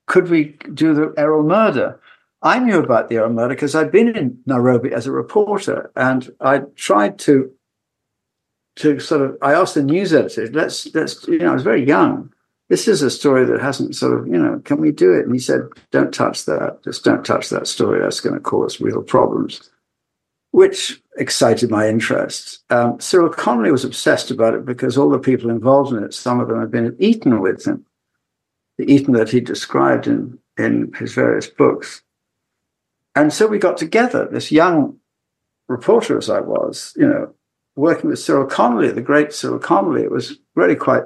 could 0.06 0.28
we 0.28 0.56
do 0.74 0.94
the 0.94 1.06
Erroll 1.16 1.46
murder? 1.46 2.00
I 2.42 2.58
knew 2.58 2.78
about 2.78 3.08
the 3.08 3.16
Erroll 3.16 3.32
murder 3.32 3.54
because 3.54 3.74
I'd 3.74 3.92
been 3.92 4.16
in 4.16 4.38
Nairobi 4.46 4.92
as 4.92 5.06
a 5.06 5.12
reporter, 5.12 5.90
and 5.96 6.32
I 6.40 6.58
tried 6.76 7.18
to 7.20 7.50
to 8.76 9.00
sort 9.00 9.22
of. 9.22 9.38
I 9.40 9.54
asked 9.54 9.74
the 9.74 9.82
news 9.82 10.12
editor, 10.12 10.48
"Let's 10.52 10.92
let's." 10.94 11.26
You 11.26 11.38
know, 11.38 11.50
I 11.50 11.54
was 11.54 11.62
very 11.62 11.84
young. 11.84 12.32
This 12.68 12.88
is 12.88 13.02
a 13.02 13.10
story 13.10 13.44
that 13.44 13.60
hasn't 13.60 13.94
sort 13.94 14.18
of, 14.18 14.26
you 14.26 14.38
know, 14.38 14.60
can 14.64 14.80
we 14.80 14.90
do 14.90 15.12
it? 15.12 15.24
And 15.24 15.32
he 15.32 15.38
said, 15.38 15.68
"Don't 15.92 16.12
touch 16.12 16.44
that. 16.46 16.82
Just 16.82 17.04
don't 17.04 17.24
touch 17.24 17.48
that 17.50 17.68
story. 17.68 18.00
That's 18.00 18.20
going 18.20 18.34
to 18.34 18.40
cause 18.40 18.80
real 18.80 19.02
problems." 19.02 19.70
Which 20.50 21.00
excited 21.16 21.70
my 21.70 21.88
interest. 21.88 22.64
Um, 22.70 22.98
Cyril 22.98 23.28
Connolly 23.28 23.70
was 23.70 23.84
obsessed 23.84 24.30
about 24.30 24.54
it 24.54 24.64
because 24.64 24.96
all 24.96 25.10
the 25.10 25.18
people 25.18 25.50
involved 25.50 25.92
in 25.92 26.02
it, 26.02 26.14
some 26.14 26.40
of 26.40 26.48
them 26.48 26.60
had 26.60 26.70
been 26.70 26.86
at 26.86 27.40
with 27.40 27.66
him, 27.66 27.84
the 28.78 28.90
Eton 28.90 29.14
that 29.14 29.30
he 29.30 29.40
described 29.40 30.06
in 30.06 30.38
in 30.58 30.92
his 30.98 31.12
various 31.12 31.46
books. 31.46 32.02
And 33.14 33.32
so 33.32 33.46
we 33.46 33.58
got 33.58 33.76
together, 33.76 34.28
this 34.30 34.50
young 34.50 34.98
reporter 35.68 36.18
as 36.18 36.30
I 36.30 36.40
was, 36.40 36.92
you 36.96 37.06
know, 37.06 37.34
working 37.74 38.10
with 38.10 38.18
Cyril 38.18 38.46
Connolly, 38.46 38.90
the 38.90 39.00
great 39.00 39.32
Cyril 39.32 39.58
Connolly. 39.58 40.02
It 40.02 40.10
was 40.10 40.38
really 40.54 40.76
quite 40.76 41.04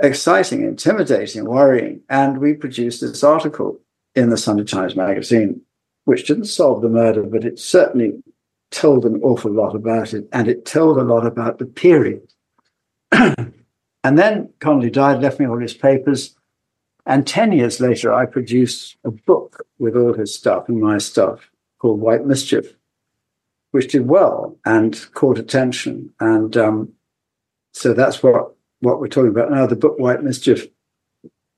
exciting, 0.00 0.62
intimidating, 0.62 1.44
worrying. 1.44 2.02
And 2.08 2.38
we 2.38 2.54
produced 2.54 3.00
this 3.00 3.22
article 3.22 3.78
in 4.14 4.30
the 4.30 4.36
Sunday 4.36 4.64
Times 4.64 4.96
magazine, 4.96 5.60
which 6.04 6.26
didn't 6.26 6.44
solve 6.46 6.82
the 6.82 6.88
murder, 6.88 7.22
but 7.22 7.44
it 7.44 7.58
certainly 7.58 8.22
told 8.70 9.04
an 9.04 9.20
awful 9.22 9.52
lot 9.52 9.74
about 9.74 10.14
it. 10.14 10.28
And 10.32 10.48
it 10.48 10.64
told 10.64 10.98
a 10.98 11.04
lot 11.04 11.26
about 11.26 11.58
the 11.58 11.66
period. 11.66 12.32
and 13.12 13.52
then 14.04 14.52
Connolly 14.60 14.90
died, 14.90 15.20
left 15.20 15.40
me 15.40 15.46
all 15.46 15.58
his 15.58 15.74
papers. 15.74 16.36
And 17.06 17.26
10 17.26 17.52
years 17.52 17.80
later, 17.80 18.12
I 18.12 18.26
produced 18.26 18.96
a 19.04 19.10
book 19.10 19.66
with 19.78 19.96
all 19.96 20.14
his 20.14 20.34
stuff 20.34 20.68
and 20.68 20.80
my 20.80 20.98
stuff 20.98 21.50
called 21.78 22.00
White 22.00 22.26
Mischief, 22.26 22.74
which 23.72 23.90
did 23.92 24.06
well 24.06 24.56
and 24.64 25.06
caught 25.14 25.38
attention. 25.38 26.12
And 26.20 26.56
um, 26.56 26.92
so 27.72 27.94
that's 27.94 28.22
what, 28.22 28.54
what 28.80 29.00
we're 29.00 29.08
talking 29.08 29.30
about 29.30 29.50
now. 29.50 29.66
The 29.66 29.76
book 29.76 29.98
White 29.98 30.22
Mischief 30.22 30.66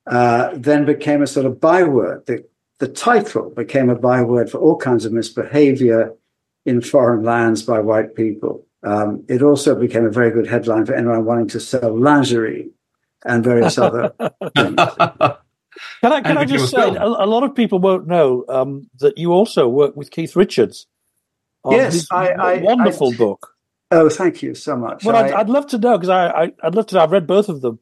uh, 0.07 0.51
then 0.55 0.85
became 0.85 1.21
a 1.21 1.27
sort 1.27 1.45
of 1.45 1.59
byword. 1.59 2.25
The, 2.25 2.45
the 2.79 2.87
title 2.87 3.49
became 3.49 3.89
a 3.89 3.95
byword 3.95 4.49
for 4.49 4.57
all 4.57 4.77
kinds 4.77 5.05
of 5.05 5.13
misbehavior 5.13 6.13
in 6.65 6.81
foreign 6.81 7.23
lands 7.23 7.63
by 7.63 7.79
white 7.79 8.15
people. 8.15 8.65
Um, 8.83 9.23
it 9.29 9.41
also 9.41 9.75
became 9.75 10.05
a 10.05 10.09
very 10.09 10.31
good 10.31 10.47
headline 10.47 10.85
for 10.85 10.93
anyone 10.93 11.23
wanting 11.25 11.47
to 11.49 11.59
sell 11.59 11.97
lingerie 11.97 12.69
and 13.25 13.43
various 13.43 13.77
other 13.77 14.13
things. 14.57 14.75
Can 16.01 16.11
I, 16.11 16.21
can 16.21 16.37
I 16.37 16.45
just 16.45 16.69
say, 16.69 16.81
a, 16.95 17.03
a 17.05 17.25
lot 17.25 17.43
of 17.43 17.55
people 17.55 17.79
won't 17.79 18.07
know 18.07 18.43
um, 18.49 18.89
that 18.99 19.17
you 19.17 19.31
also 19.31 19.67
work 19.69 19.95
with 19.95 20.11
Keith 20.11 20.35
Richards. 20.35 20.87
on 21.63 21.73
Yes, 21.73 21.93
his 21.93 22.07
I- 22.11 22.31
I- 22.31 22.57
wonderful 22.61 23.13
I- 23.13 23.17
book. 23.17 23.52
Oh, 23.93 24.09
thank 24.09 24.41
you 24.41 24.55
so 24.55 24.75
much. 24.75 25.03
Well, 25.05 25.15
I'd, 25.15 25.31
I- 25.31 25.39
I'd 25.41 25.49
love 25.49 25.67
to 25.67 25.77
know 25.77 25.97
because 25.97 26.09
I, 26.09 26.27
I, 26.27 26.51
I'd 26.63 26.75
love 26.75 26.87
to 26.87 26.95
know. 26.95 27.01
I've 27.03 27.11
read 27.11 27.27
both 27.27 27.49
of 27.49 27.61
them. 27.61 27.79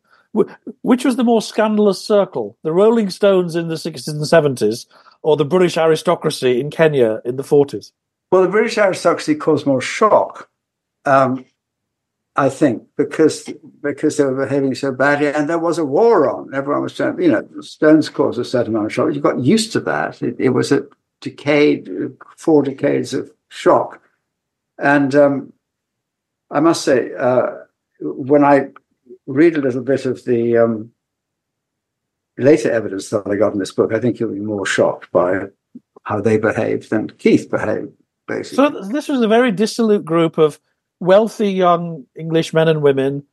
Which 0.82 1.03
was 1.03 1.18
the 1.18 1.25
more 1.25 1.41
scandalous 1.41 2.01
circle, 2.01 2.58
the 2.63 2.72
Rolling 2.72 3.10
Stones 3.10 3.53
in 3.53 3.68
the 3.68 3.75
60s 3.75 4.08
and 4.08 4.22
70s, 4.58 4.86
or 5.24 5.36
the 5.36 5.44
British 5.44 5.75
aristocracy 5.77 6.62
in 6.62 6.70
Kenya 6.72 7.20
in 7.25 7.36
the 7.36 7.44
40s? 7.44 7.91
well, 8.32 8.41
the 8.44 8.48
British 8.48 8.77
aristocracy 8.77 9.36
caused 9.36 9.65
more 9.65 9.82
shock, 9.82 10.50
um, 11.03 11.44
I 12.38 12.48
think, 12.48 12.84
because 12.96 13.50
because 13.82 14.15
they 14.15 14.24
were 14.24 14.46
behaving 14.46 14.74
so 14.74 14.94
badly, 14.94 15.27
and 15.27 15.50
there 15.50 15.60
was 15.60 15.77
a 15.77 15.84
war 15.86 16.30
on. 16.30 16.53
Everyone 16.56 16.84
was 16.84 16.96
trying, 16.96 17.22
you 17.22 17.30
know, 17.30 17.46
Stones 17.60 18.08
caused 18.08 18.39
a 18.39 18.46
certain 18.46 18.74
amount 18.74 18.86
of 18.86 18.94
shock. 18.94 19.13
You 19.13 19.20
got 19.20 19.41
used 19.41 19.74
to 19.74 19.82
that. 19.82 20.22
It, 20.22 20.38
it 20.39 20.50
was 20.51 20.72
a 20.72 20.88
decade, 21.20 21.89
four 22.38 22.63
decades 22.63 23.13
of 23.13 23.30
shock, 23.50 24.01
and 24.77 25.13
um, 25.13 25.51
I 26.51 26.60
must 26.60 26.84
say, 26.84 27.12
uh, 27.17 27.51
when 28.01 28.43
I 28.43 28.67
read 29.25 29.55
a 29.55 29.62
little 29.62 29.84
bit 29.84 30.05
of 30.05 30.25
the 30.25 30.58
um, 30.58 30.91
later 32.38 32.70
evidence 32.72 33.10
that 33.10 33.27
I 33.27 33.36
got 33.36 33.53
in 33.53 33.60
this 33.60 33.72
book, 33.72 33.93
I 33.93 34.00
think 34.00 34.20
you'll 34.20 34.34
be 34.34 34.39
more 34.39 34.65
shocked 34.65 35.12
by 35.12 35.46
how 36.03 36.20
they 36.20 36.38
behaved 36.38 36.89
than 36.89 37.10
Keith 37.12 37.50
behaved, 37.50 37.93
basically. 38.27 38.55
So 38.58 38.70
this 38.91 39.08
was 39.08 39.22
a 39.22 39.27
very 39.27 39.51
dissolute 39.51 40.03
group 40.03 40.38
of 40.38 40.60
wealthy 41.00 41.51
young 41.51 42.05
English 42.15 42.53
men 42.53 42.67
and 42.67 42.81
women 42.81 43.24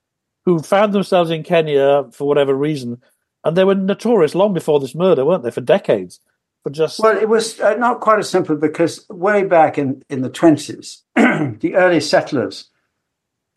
who 0.45 0.61
found 0.61 0.93
themselves 0.93 1.31
in 1.31 1.43
Kenya 1.43 2.05
for 2.13 2.29
whatever 2.29 2.55
reason, 2.55 3.03
and 3.45 3.57
they 3.57 3.65
were 3.65 3.75
notorious 3.75 4.35
long 4.35 4.55
before 4.55 4.81
this 4.81 4.95
murder, 4.95 5.25
weren't 5.25 5.43
they? 5.43 5.51
For 5.51 5.61
decades, 5.61 6.21
for 6.63 6.71
just 6.71 7.01
well, 7.01 7.17
it 7.17 7.29
was 7.29 7.59
uh, 7.61 7.75
not 7.75 8.01
quite 8.01 8.19
as 8.19 8.31
simple 8.31 8.57
because 8.57 9.07
way 9.11 9.45
back 9.45 9.77
in 9.77 10.03
in 10.09 10.23
the 10.23 10.31
twenties, 10.31 11.03
the 11.17 11.73
early 11.75 12.01
settlers 12.01 12.71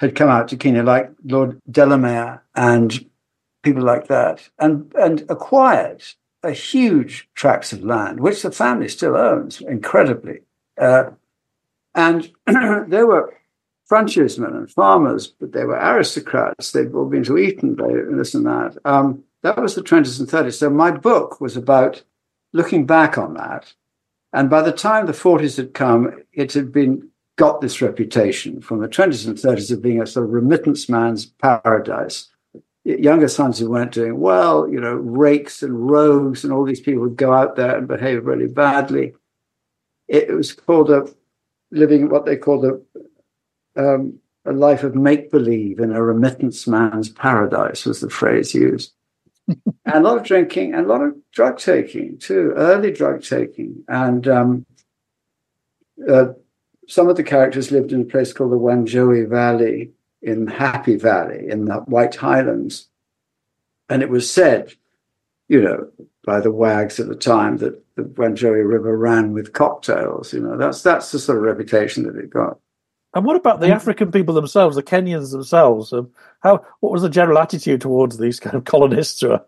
had 0.01 0.15
come 0.15 0.29
out 0.29 0.47
to 0.49 0.57
Kenya, 0.57 0.83
like 0.83 1.11
Lord 1.23 1.61
Delamere 1.69 2.43
and 2.55 3.07
people 3.63 3.83
like 3.83 4.07
that, 4.07 4.49
and 4.59 4.91
and 4.95 5.23
acquired 5.29 6.03
a 6.43 6.51
huge 6.51 7.29
tracts 7.35 7.71
of 7.71 7.83
land, 7.83 8.19
which 8.19 8.41
the 8.41 8.51
family 8.51 8.87
still 8.87 9.15
owns, 9.15 9.61
incredibly. 9.61 10.39
Uh, 10.79 11.11
and 11.93 12.31
there 12.47 13.05
were 13.05 13.31
frontiersmen 13.85 14.55
and 14.55 14.71
farmers, 14.71 15.27
but 15.27 15.51
they 15.51 15.65
were 15.65 15.75
aristocrats. 15.75 16.71
They'd 16.71 16.93
all 16.93 17.05
been 17.05 17.23
to 17.25 17.37
Eton, 17.37 17.77
this 18.17 18.33
and 18.33 18.45
that. 18.47 18.77
Um, 18.85 19.23
that 19.43 19.61
was 19.61 19.75
the 19.75 19.83
20s 19.83 20.19
and 20.19 20.27
30s. 20.27 20.53
So 20.53 20.69
my 20.69 20.91
book 20.91 21.39
was 21.39 21.55
about 21.55 22.01
looking 22.53 22.87
back 22.87 23.19
on 23.19 23.35
that. 23.35 23.73
And 24.33 24.49
by 24.49 24.61
the 24.61 24.71
time 24.71 25.05
the 25.05 25.11
40s 25.11 25.57
had 25.57 25.73
come, 25.73 26.23
it 26.33 26.53
had 26.53 26.71
been 26.71 27.10
got 27.41 27.59
this 27.59 27.81
reputation 27.81 28.61
from 28.61 28.81
the 28.81 28.87
20s 28.87 29.25
and 29.25 29.35
30s 29.35 29.71
of 29.71 29.81
being 29.81 29.99
a 29.99 30.05
sort 30.05 30.27
of 30.27 30.31
remittance 30.31 30.87
man's 30.87 31.25
paradise. 31.25 32.29
Younger 32.83 33.27
sons 33.27 33.57
who 33.57 33.67
weren't 33.67 33.93
doing 33.93 34.19
well, 34.19 34.69
you 34.69 34.79
know, 34.79 34.93
rakes 34.93 35.63
and 35.63 35.89
rogues, 35.89 36.43
and 36.43 36.53
all 36.53 36.63
these 36.63 36.81
people 36.81 37.01
would 37.01 37.15
go 37.15 37.33
out 37.33 37.55
there 37.55 37.75
and 37.75 37.87
behave 37.87 38.27
really 38.27 38.45
badly. 38.45 39.15
It, 40.07 40.29
was 40.29 40.53
called 40.53 40.91
a 40.91 41.07
living 41.71 42.09
what 42.09 42.27
they 42.27 42.37
called 42.37 42.63
a 42.63 42.79
um, 43.75 44.19
a 44.45 44.51
life 44.51 44.83
of 44.83 44.93
make 44.93 45.31
believe 45.31 45.79
in 45.79 45.93
a 45.93 46.03
remittance 46.03 46.67
man's 46.67 47.09
paradise 47.09 47.85
was 47.85 48.01
the 48.01 48.09
phrase 48.11 48.53
used. 48.53 48.93
and 49.47 49.65
a 49.85 49.99
lot 49.99 50.17
of 50.17 50.23
drinking 50.23 50.75
and 50.75 50.85
a 50.85 50.89
lot 50.89 51.01
of 51.01 51.15
drug 51.31 51.57
taking 51.57 52.19
too, 52.19 52.53
early 52.55 52.91
drug 52.91 53.23
taking. 53.23 53.83
And 53.87 54.27
um, 54.27 54.65
uh, 56.07 56.33
some 56.91 57.07
of 57.07 57.15
the 57.15 57.23
characters 57.23 57.71
lived 57.71 57.93
in 57.93 58.01
a 58.01 58.05
place 58.05 58.33
called 58.33 58.51
the 58.51 58.57
Wanjohi 58.57 59.25
Valley 59.29 59.91
in 60.21 60.45
Happy 60.45 60.97
Valley 60.97 61.47
in 61.47 61.63
the 61.63 61.75
White 61.75 62.15
Highlands. 62.15 62.89
And 63.87 64.01
it 64.01 64.09
was 64.09 64.29
said, 64.29 64.73
you 65.47 65.61
know, 65.61 65.87
by 66.25 66.41
the 66.41 66.51
wags 66.51 66.99
at 66.99 67.07
the 67.07 67.15
time 67.15 67.59
that 67.59 67.81
the 67.95 68.03
Wanjohi 68.03 68.69
River 68.69 68.97
ran 68.97 69.31
with 69.31 69.53
cocktails. 69.53 70.33
You 70.33 70.41
know, 70.41 70.57
that's 70.57 70.83
that's 70.83 71.13
the 71.13 71.19
sort 71.19 71.37
of 71.37 71.45
reputation 71.45 72.03
that 72.03 72.17
it 72.17 72.29
got. 72.29 72.59
And 73.13 73.23
what 73.23 73.37
about 73.37 73.61
the 73.61 73.69
African 73.69 74.11
people 74.11 74.35
themselves, 74.35 74.75
the 74.75 74.83
Kenyans 74.83 75.31
themselves? 75.31 75.93
Um, 75.93 76.11
how 76.41 76.65
what 76.81 76.91
was 76.91 77.03
the 77.03 77.09
general 77.09 77.39
attitude 77.39 77.79
towards 77.79 78.17
these 78.17 78.37
kind 78.41 78.57
of 78.57 78.65
colonists 78.65 79.21
who 79.21 79.31
are 79.31 79.45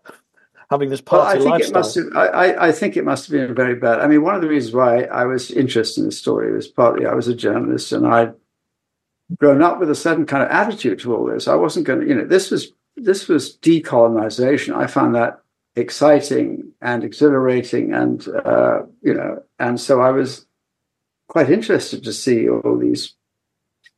having 0.74 0.90
this 0.90 1.00
party 1.00 1.38
well, 1.38 1.52
I 1.52 1.58
think 1.58 1.70
lifestyle? 1.70 1.70
It 1.70 1.74
must 1.74 1.94
have, 1.96 2.16
I, 2.16 2.68
I 2.68 2.72
think 2.72 2.96
it 2.96 3.04
must 3.04 3.26
have 3.26 3.32
been 3.32 3.54
very 3.54 3.74
bad. 3.74 4.00
I 4.00 4.06
mean, 4.06 4.22
one 4.22 4.34
of 4.34 4.42
the 4.42 4.48
reasons 4.48 4.74
why 4.74 5.04
I 5.04 5.24
was 5.24 5.50
interested 5.50 6.00
in 6.00 6.06
the 6.06 6.12
story 6.12 6.52
was 6.52 6.68
partly 6.68 7.06
I 7.06 7.14
was 7.14 7.28
a 7.28 7.34
journalist 7.34 7.92
and 7.92 8.06
I'd 8.06 8.34
grown 9.38 9.62
up 9.62 9.80
with 9.80 9.90
a 9.90 9.94
certain 9.94 10.26
kind 10.26 10.42
of 10.42 10.50
attitude 10.50 11.00
to 11.00 11.14
all 11.14 11.26
this. 11.26 11.48
I 11.48 11.54
wasn't 11.54 11.86
going 11.86 12.00
to, 12.00 12.06
you 12.06 12.14
know, 12.14 12.26
this 12.26 12.50
was 12.50 12.72
this 12.96 13.28
was 13.28 13.56
decolonization. 13.58 14.76
I 14.76 14.86
found 14.86 15.14
that 15.14 15.40
exciting 15.76 16.72
and 16.80 17.02
exhilarating, 17.02 17.92
and 17.92 18.26
uh, 18.28 18.82
you 19.02 19.14
know, 19.14 19.42
and 19.58 19.80
so 19.80 20.00
I 20.00 20.10
was 20.10 20.46
quite 21.28 21.50
interested 21.50 22.04
to 22.04 22.12
see 22.12 22.48
all 22.48 22.78
these 22.78 23.14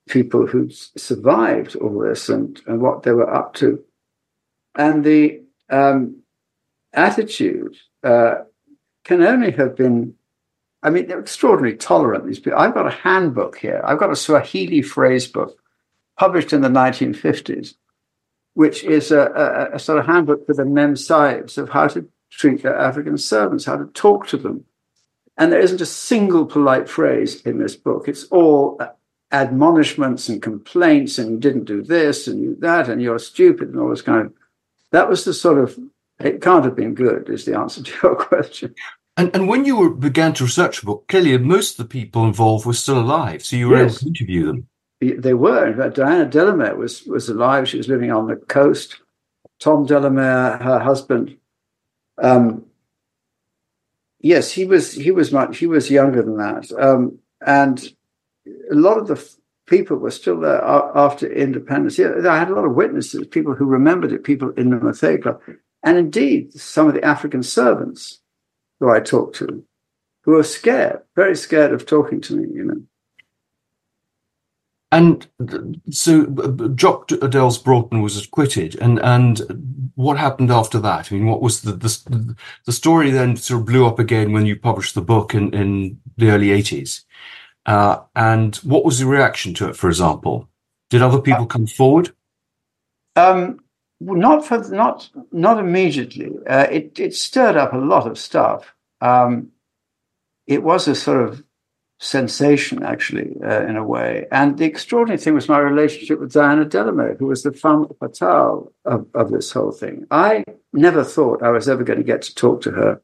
people 0.08 0.46
who 0.46 0.70
survived 0.70 1.76
all 1.76 1.98
this 1.98 2.28
and, 2.28 2.60
and 2.66 2.80
what 2.80 3.02
they 3.02 3.12
were 3.12 3.32
up 3.32 3.54
to. 3.54 3.82
And 4.76 5.04
the 5.04 5.42
um, 5.68 6.22
attitude 6.96 7.76
uh, 8.02 8.36
can 9.04 9.22
only 9.22 9.52
have 9.52 9.76
been, 9.76 10.14
I 10.82 10.90
mean, 10.90 11.06
they're 11.06 11.20
extraordinarily 11.20 11.76
tolerant, 11.76 12.26
these 12.26 12.40
people. 12.40 12.58
I've 12.58 12.74
got 12.74 12.86
a 12.86 12.90
handbook 12.90 13.58
here. 13.58 13.80
I've 13.84 13.98
got 13.98 14.10
a 14.10 14.16
Swahili 14.16 14.82
phrase 14.82 15.26
book 15.26 15.56
published 16.18 16.52
in 16.52 16.62
the 16.62 16.68
1950s, 16.68 17.74
which 18.54 18.82
is 18.82 19.12
a, 19.12 19.20
a, 19.20 19.76
a 19.76 19.78
sort 19.78 19.98
of 19.98 20.06
handbook 20.06 20.46
for 20.46 20.54
the 20.54 20.64
mem 20.64 20.94
sahibs 20.94 21.58
of 21.58 21.68
how 21.68 21.86
to 21.88 22.08
treat 22.30 22.62
their 22.62 22.76
African 22.76 23.18
servants, 23.18 23.64
how 23.64 23.76
to 23.76 23.86
talk 23.86 24.26
to 24.28 24.36
them. 24.36 24.64
And 25.38 25.52
there 25.52 25.60
isn't 25.60 25.82
a 25.82 25.86
single 25.86 26.46
polite 26.46 26.88
phrase 26.88 27.42
in 27.42 27.58
this 27.58 27.76
book. 27.76 28.08
It's 28.08 28.24
all 28.24 28.80
admonishments 29.30 30.28
and 30.28 30.40
complaints, 30.40 31.18
and 31.18 31.30
you 31.30 31.38
didn't 31.38 31.64
do 31.64 31.82
this 31.82 32.26
and 32.26 32.40
you 32.40 32.56
that, 32.60 32.88
and 32.88 33.02
you're 33.02 33.18
stupid, 33.18 33.68
and 33.68 33.78
all 33.78 33.90
this 33.90 34.02
kind 34.02 34.26
of. 34.26 34.32
That 34.92 35.08
was 35.08 35.24
the 35.24 35.34
sort 35.34 35.58
of 35.58 35.78
it 36.18 36.40
can't 36.40 36.64
have 36.64 36.76
been 36.76 36.94
good, 36.94 37.28
is 37.28 37.44
the 37.44 37.58
answer 37.58 37.82
to 37.82 37.92
your 38.02 38.16
question. 38.28 38.74
And, 39.16 39.34
and 39.34 39.48
when 39.48 39.64
you 39.64 39.76
were, 39.76 39.90
began 39.90 40.34
to 40.34 40.44
research 40.44 40.80
the 40.80 40.86
book, 40.86 41.08
clearly 41.08 41.36
most 41.38 41.78
of 41.78 41.88
the 41.88 41.90
people 41.90 42.24
involved 42.24 42.66
were 42.66 42.74
still 42.74 42.98
alive, 42.98 43.44
so 43.44 43.56
you 43.56 43.68
were 43.68 43.82
yes. 43.82 43.92
able 43.92 43.98
to 43.98 44.06
interview 44.06 44.46
them. 44.46 44.68
They 45.00 45.34
were. 45.34 45.66
In 45.66 45.76
fact, 45.76 45.96
Diana 45.96 46.24
Delamere 46.24 46.76
was 46.76 47.04
was 47.04 47.28
alive. 47.28 47.68
She 47.68 47.76
was 47.76 47.88
living 47.88 48.10
on 48.10 48.26
the 48.26 48.36
coast. 48.36 49.00
Tom 49.58 49.84
Delamere, 49.86 50.58
her 50.58 50.78
husband, 50.78 51.36
um, 52.18 52.64
yes, 54.20 54.52
he 54.52 54.64
was 54.64 54.92
he 54.92 55.10
was 55.10 55.32
much 55.32 55.58
he 55.58 55.66
was 55.66 55.90
younger 55.90 56.22
than 56.22 56.36
that, 56.38 56.70
um, 56.78 57.18
and 57.46 57.92
a 58.70 58.74
lot 58.74 58.98
of 58.98 59.06
the 59.06 59.36
people 59.66 59.96
were 59.96 60.10
still 60.10 60.40
there 60.40 60.62
after 60.64 61.30
independence. 61.30 61.98
Yeah, 61.98 62.12
I 62.28 62.38
had 62.38 62.50
a 62.50 62.54
lot 62.54 62.64
of 62.64 62.74
witnesses, 62.74 63.26
people 63.26 63.54
who 63.54 63.66
remembered 63.66 64.12
it, 64.12 64.24
people 64.24 64.50
in 64.52 64.70
the 64.70 64.76
Muthaiga 64.76 65.22
Club. 65.22 65.40
And 65.86 65.96
indeed, 65.96 66.52
some 66.52 66.88
of 66.88 66.94
the 66.94 67.04
African 67.04 67.44
servants 67.44 68.20
who 68.80 68.90
I 68.90 68.98
talked 68.98 69.36
to, 69.36 69.64
who 70.24 70.32
were 70.32 70.42
scared, 70.42 71.00
very 71.14 71.36
scared 71.36 71.72
of 71.72 71.86
talking 71.86 72.20
to 72.22 72.36
me, 72.36 72.48
you 72.52 72.64
know. 72.64 72.82
And 74.92 75.28
so 75.90 76.26
Jock 76.74 77.08
Delves 77.08 77.58
Broughton 77.58 78.02
was 78.02 78.22
acquitted, 78.22 78.76
and 78.80 78.98
and 79.00 79.92
what 79.94 80.16
happened 80.16 80.50
after 80.50 80.78
that? 80.80 81.10
I 81.10 81.14
mean, 81.14 81.26
what 81.26 81.42
was 81.42 81.62
the 81.62 81.72
the, 81.72 82.36
the 82.64 82.72
story 82.72 83.10
then 83.10 83.36
sort 83.36 83.60
of 83.60 83.66
blew 83.66 83.86
up 83.86 83.98
again 83.98 84.32
when 84.32 84.46
you 84.46 84.56
published 84.56 84.94
the 84.94 85.02
book 85.02 85.34
in, 85.34 85.52
in 85.54 86.00
the 86.16 86.30
early 86.30 86.50
eighties, 86.50 87.04
uh, 87.66 87.98
and 88.14 88.56
what 88.56 88.84
was 88.84 88.98
the 88.98 89.06
reaction 89.06 89.54
to 89.54 89.68
it? 89.68 89.76
For 89.76 89.88
example, 89.88 90.48
did 90.90 91.02
other 91.02 91.20
people 91.20 91.46
come 91.46 91.66
forward? 91.66 92.12
Um, 93.16 93.60
not 94.00 94.46
for 94.46 94.58
not 94.68 95.10
not 95.32 95.58
immediately. 95.58 96.32
Uh, 96.48 96.66
it 96.70 96.98
it 96.98 97.14
stirred 97.14 97.56
up 97.56 97.72
a 97.72 97.78
lot 97.78 98.06
of 98.06 98.18
stuff. 98.18 98.74
Um, 99.00 99.50
it 100.46 100.62
was 100.62 100.86
a 100.86 100.94
sort 100.94 101.28
of 101.28 101.42
sensation, 101.98 102.82
actually, 102.82 103.36
uh, 103.42 103.62
in 103.66 103.76
a 103.76 103.84
way. 103.84 104.26
And 104.30 104.58
the 104.58 104.66
extraordinary 104.66 105.18
thing 105.18 105.34
was 105.34 105.48
my 105.48 105.58
relationship 105.58 106.20
with 106.20 106.32
Diana 106.32 106.64
Delamere, 106.64 107.16
who 107.18 107.26
was 107.26 107.42
the 107.42 107.52
femme 107.52 107.88
fatale 107.98 108.72
of, 108.84 109.06
of 109.14 109.30
this 109.30 109.50
whole 109.52 109.72
thing. 109.72 110.06
I 110.10 110.44
never 110.72 111.02
thought 111.02 111.42
I 111.42 111.50
was 111.50 111.68
ever 111.68 111.84
going 111.84 111.98
to 111.98 112.04
get 112.04 112.22
to 112.22 112.34
talk 112.34 112.60
to 112.62 112.70
her, 112.72 113.00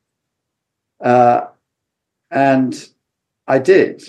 uh, 1.01 1.47
and 2.31 2.89
I 3.47 3.59
did. 3.59 4.03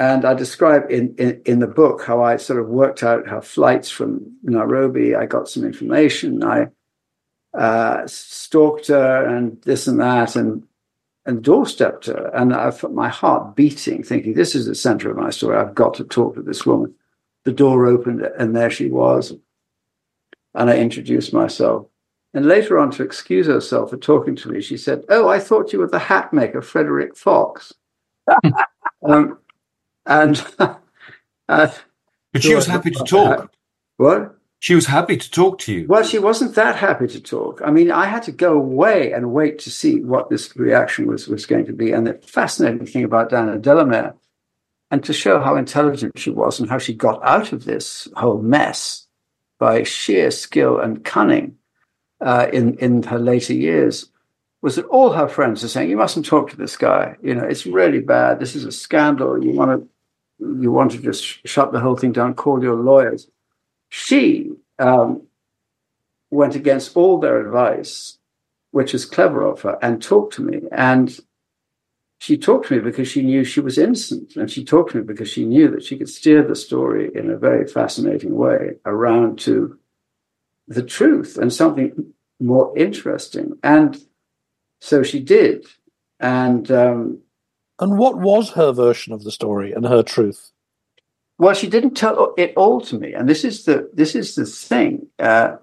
And 0.00 0.24
I 0.24 0.32
describe 0.32 0.90
in, 0.90 1.14
in, 1.18 1.42
in, 1.44 1.58
the 1.58 1.66
book 1.66 2.02
how 2.02 2.22
I 2.22 2.38
sort 2.38 2.58
of 2.58 2.68
worked 2.68 3.02
out 3.02 3.28
her 3.28 3.42
flights 3.42 3.90
from 3.90 4.34
Nairobi. 4.42 5.14
I 5.14 5.26
got 5.26 5.46
some 5.46 5.62
information. 5.62 6.42
I 6.42 6.68
uh, 7.52 8.06
stalked 8.06 8.86
her 8.86 9.26
and 9.26 9.60
this 9.62 9.86
and 9.86 10.00
that 10.00 10.36
and 10.36 10.66
and 11.26 11.44
doorstepped 11.44 12.06
her. 12.06 12.30
And 12.32 12.54
I 12.54 12.70
felt 12.70 12.94
my 12.94 13.10
heart 13.10 13.54
beating, 13.54 14.02
thinking, 14.02 14.32
this 14.32 14.54
is 14.54 14.64
the 14.64 14.74
center 14.74 15.10
of 15.10 15.18
my 15.18 15.28
story. 15.28 15.58
I've 15.58 15.74
got 15.74 15.92
to 15.94 16.04
talk 16.04 16.34
to 16.34 16.42
this 16.42 16.64
woman. 16.64 16.94
The 17.44 17.52
door 17.52 17.84
opened 17.84 18.22
and 18.22 18.56
there 18.56 18.70
she 18.70 18.88
was. 18.88 19.34
And 20.54 20.70
I 20.70 20.78
introduced 20.78 21.34
myself. 21.34 21.86
And 22.32 22.46
later 22.46 22.78
on, 22.78 22.90
to 22.92 23.02
excuse 23.02 23.48
herself 23.48 23.90
for 23.90 23.98
talking 23.98 24.34
to 24.36 24.48
me, 24.48 24.62
she 24.62 24.78
said, 24.78 25.04
Oh, 25.10 25.28
I 25.28 25.38
thought 25.40 25.74
you 25.74 25.80
were 25.80 25.88
the 25.88 25.98
hat 25.98 26.32
maker, 26.32 26.62
Frederick 26.62 27.18
Fox. 27.18 27.74
um, 29.06 29.38
and 30.06 30.44
uh, 30.58 31.68
but 32.32 32.42
she 32.42 32.54
was 32.54 32.66
happy 32.66 32.90
to 32.90 33.04
talk. 33.04 33.52
What? 33.96 34.36
She 34.60 34.74
was 34.74 34.86
happy 34.86 35.16
to 35.16 35.30
talk 35.30 35.58
to 35.60 35.72
you. 35.72 35.86
Well, 35.88 36.04
she 36.04 36.18
wasn't 36.18 36.54
that 36.54 36.76
happy 36.76 37.06
to 37.08 37.20
talk. 37.20 37.62
I 37.64 37.70
mean, 37.70 37.90
I 37.90 38.04
had 38.04 38.22
to 38.24 38.32
go 38.32 38.52
away 38.52 39.10
and 39.12 39.32
wait 39.32 39.58
to 39.60 39.70
see 39.70 40.02
what 40.02 40.28
this 40.28 40.54
reaction 40.54 41.06
was 41.06 41.28
was 41.28 41.46
going 41.46 41.64
to 41.66 41.72
be. 41.72 41.92
And 41.92 42.06
the 42.06 42.14
fascinating 42.14 42.86
thing 42.86 43.04
about 43.04 43.30
Diana 43.30 43.58
Delamere, 43.58 44.14
and 44.90 45.02
to 45.04 45.12
show 45.14 45.40
how 45.40 45.56
intelligent 45.56 46.18
she 46.18 46.30
was 46.30 46.60
and 46.60 46.68
how 46.68 46.78
she 46.78 46.92
got 46.92 47.24
out 47.24 47.52
of 47.52 47.64
this 47.64 48.06
whole 48.16 48.42
mess 48.42 49.06
by 49.58 49.82
sheer 49.82 50.30
skill 50.30 50.78
and 50.78 51.04
cunning 51.04 51.56
uh, 52.20 52.48
in 52.52 52.74
in 52.78 53.02
her 53.04 53.18
later 53.18 53.54
years, 53.54 54.10
was 54.62 54.76
that 54.76 54.86
all 54.86 55.12
her 55.12 55.28
friends 55.28 55.64
are 55.64 55.68
saying, 55.68 55.90
"You 55.90 55.96
mustn't 55.96 56.26
talk 56.26 56.50
to 56.50 56.56
this 56.56 56.76
guy. 56.76 57.16
You 57.22 57.34
know, 57.34 57.44
it's 57.44 57.66
really 57.66 58.00
bad. 58.00 58.40
This 58.40 58.54
is 58.54 58.64
a 58.64 58.72
scandal. 58.72 59.42
You 59.42 59.52
want 59.52 59.88
to, 60.38 60.60
you 60.62 60.70
want 60.70 60.92
to 60.92 60.98
just 60.98 61.46
shut 61.46 61.72
the 61.72 61.80
whole 61.80 61.96
thing 61.96 62.12
down. 62.12 62.34
Call 62.34 62.62
your 62.62 62.76
lawyers." 62.76 63.28
She 63.88 64.52
um, 64.78 65.22
went 66.30 66.54
against 66.54 66.96
all 66.96 67.18
their 67.18 67.40
advice, 67.44 68.18
which 68.70 68.94
is 68.94 69.04
clever 69.04 69.42
of 69.42 69.62
her, 69.62 69.78
and 69.82 70.02
talked 70.02 70.34
to 70.34 70.42
me. 70.42 70.60
And 70.70 71.18
she 72.18 72.36
talked 72.36 72.68
to 72.68 72.74
me 72.74 72.80
because 72.80 73.08
she 73.08 73.22
knew 73.22 73.44
she 73.44 73.60
was 73.60 73.78
innocent, 73.78 74.36
and 74.36 74.50
she 74.50 74.64
talked 74.64 74.92
to 74.92 74.98
me 74.98 75.04
because 75.04 75.30
she 75.30 75.44
knew 75.44 75.70
that 75.70 75.84
she 75.84 75.96
could 75.96 76.08
steer 76.08 76.42
the 76.42 76.54
story 76.54 77.10
in 77.14 77.30
a 77.30 77.38
very 77.38 77.66
fascinating 77.66 78.36
way 78.36 78.76
around 78.84 79.38
to 79.40 79.78
the 80.68 80.82
truth 80.82 81.38
and 81.38 81.52
something 81.52 82.12
more 82.38 82.76
interesting. 82.76 83.58
And 83.62 83.98
so 84.80 85.02
she 85.02 85.20
did. 85.20 85.66
And 86.18 86.70
um, 86.70 87.20
and 87.78 87.98
what 87.98 88.18
was 88.18 88.50
her 88.50 88.72
version 88.72 89.12
of 89.12 89.24
the 89.24 89.32
story 89.32 89.72
and 89.72 89.86
her 89.86 90.02
truth? 90.02 90.52
Well, 91.38 91.54
she 91.54 91.68
didn't 91.68 91.94
tell 91.94 92.34
it 92.36 92.52
all 92.56 92.82
to 92.82 92.98
me, 92.98 93.14
and 93.14 93.28
this 93.28 93.44
is 93.44 93.64
the 93.64 93.90
this 93.94 94.14
is 94.14 94.34
the 94.34 94.44
thing 94.44 95.06
uh, 95.18 95.56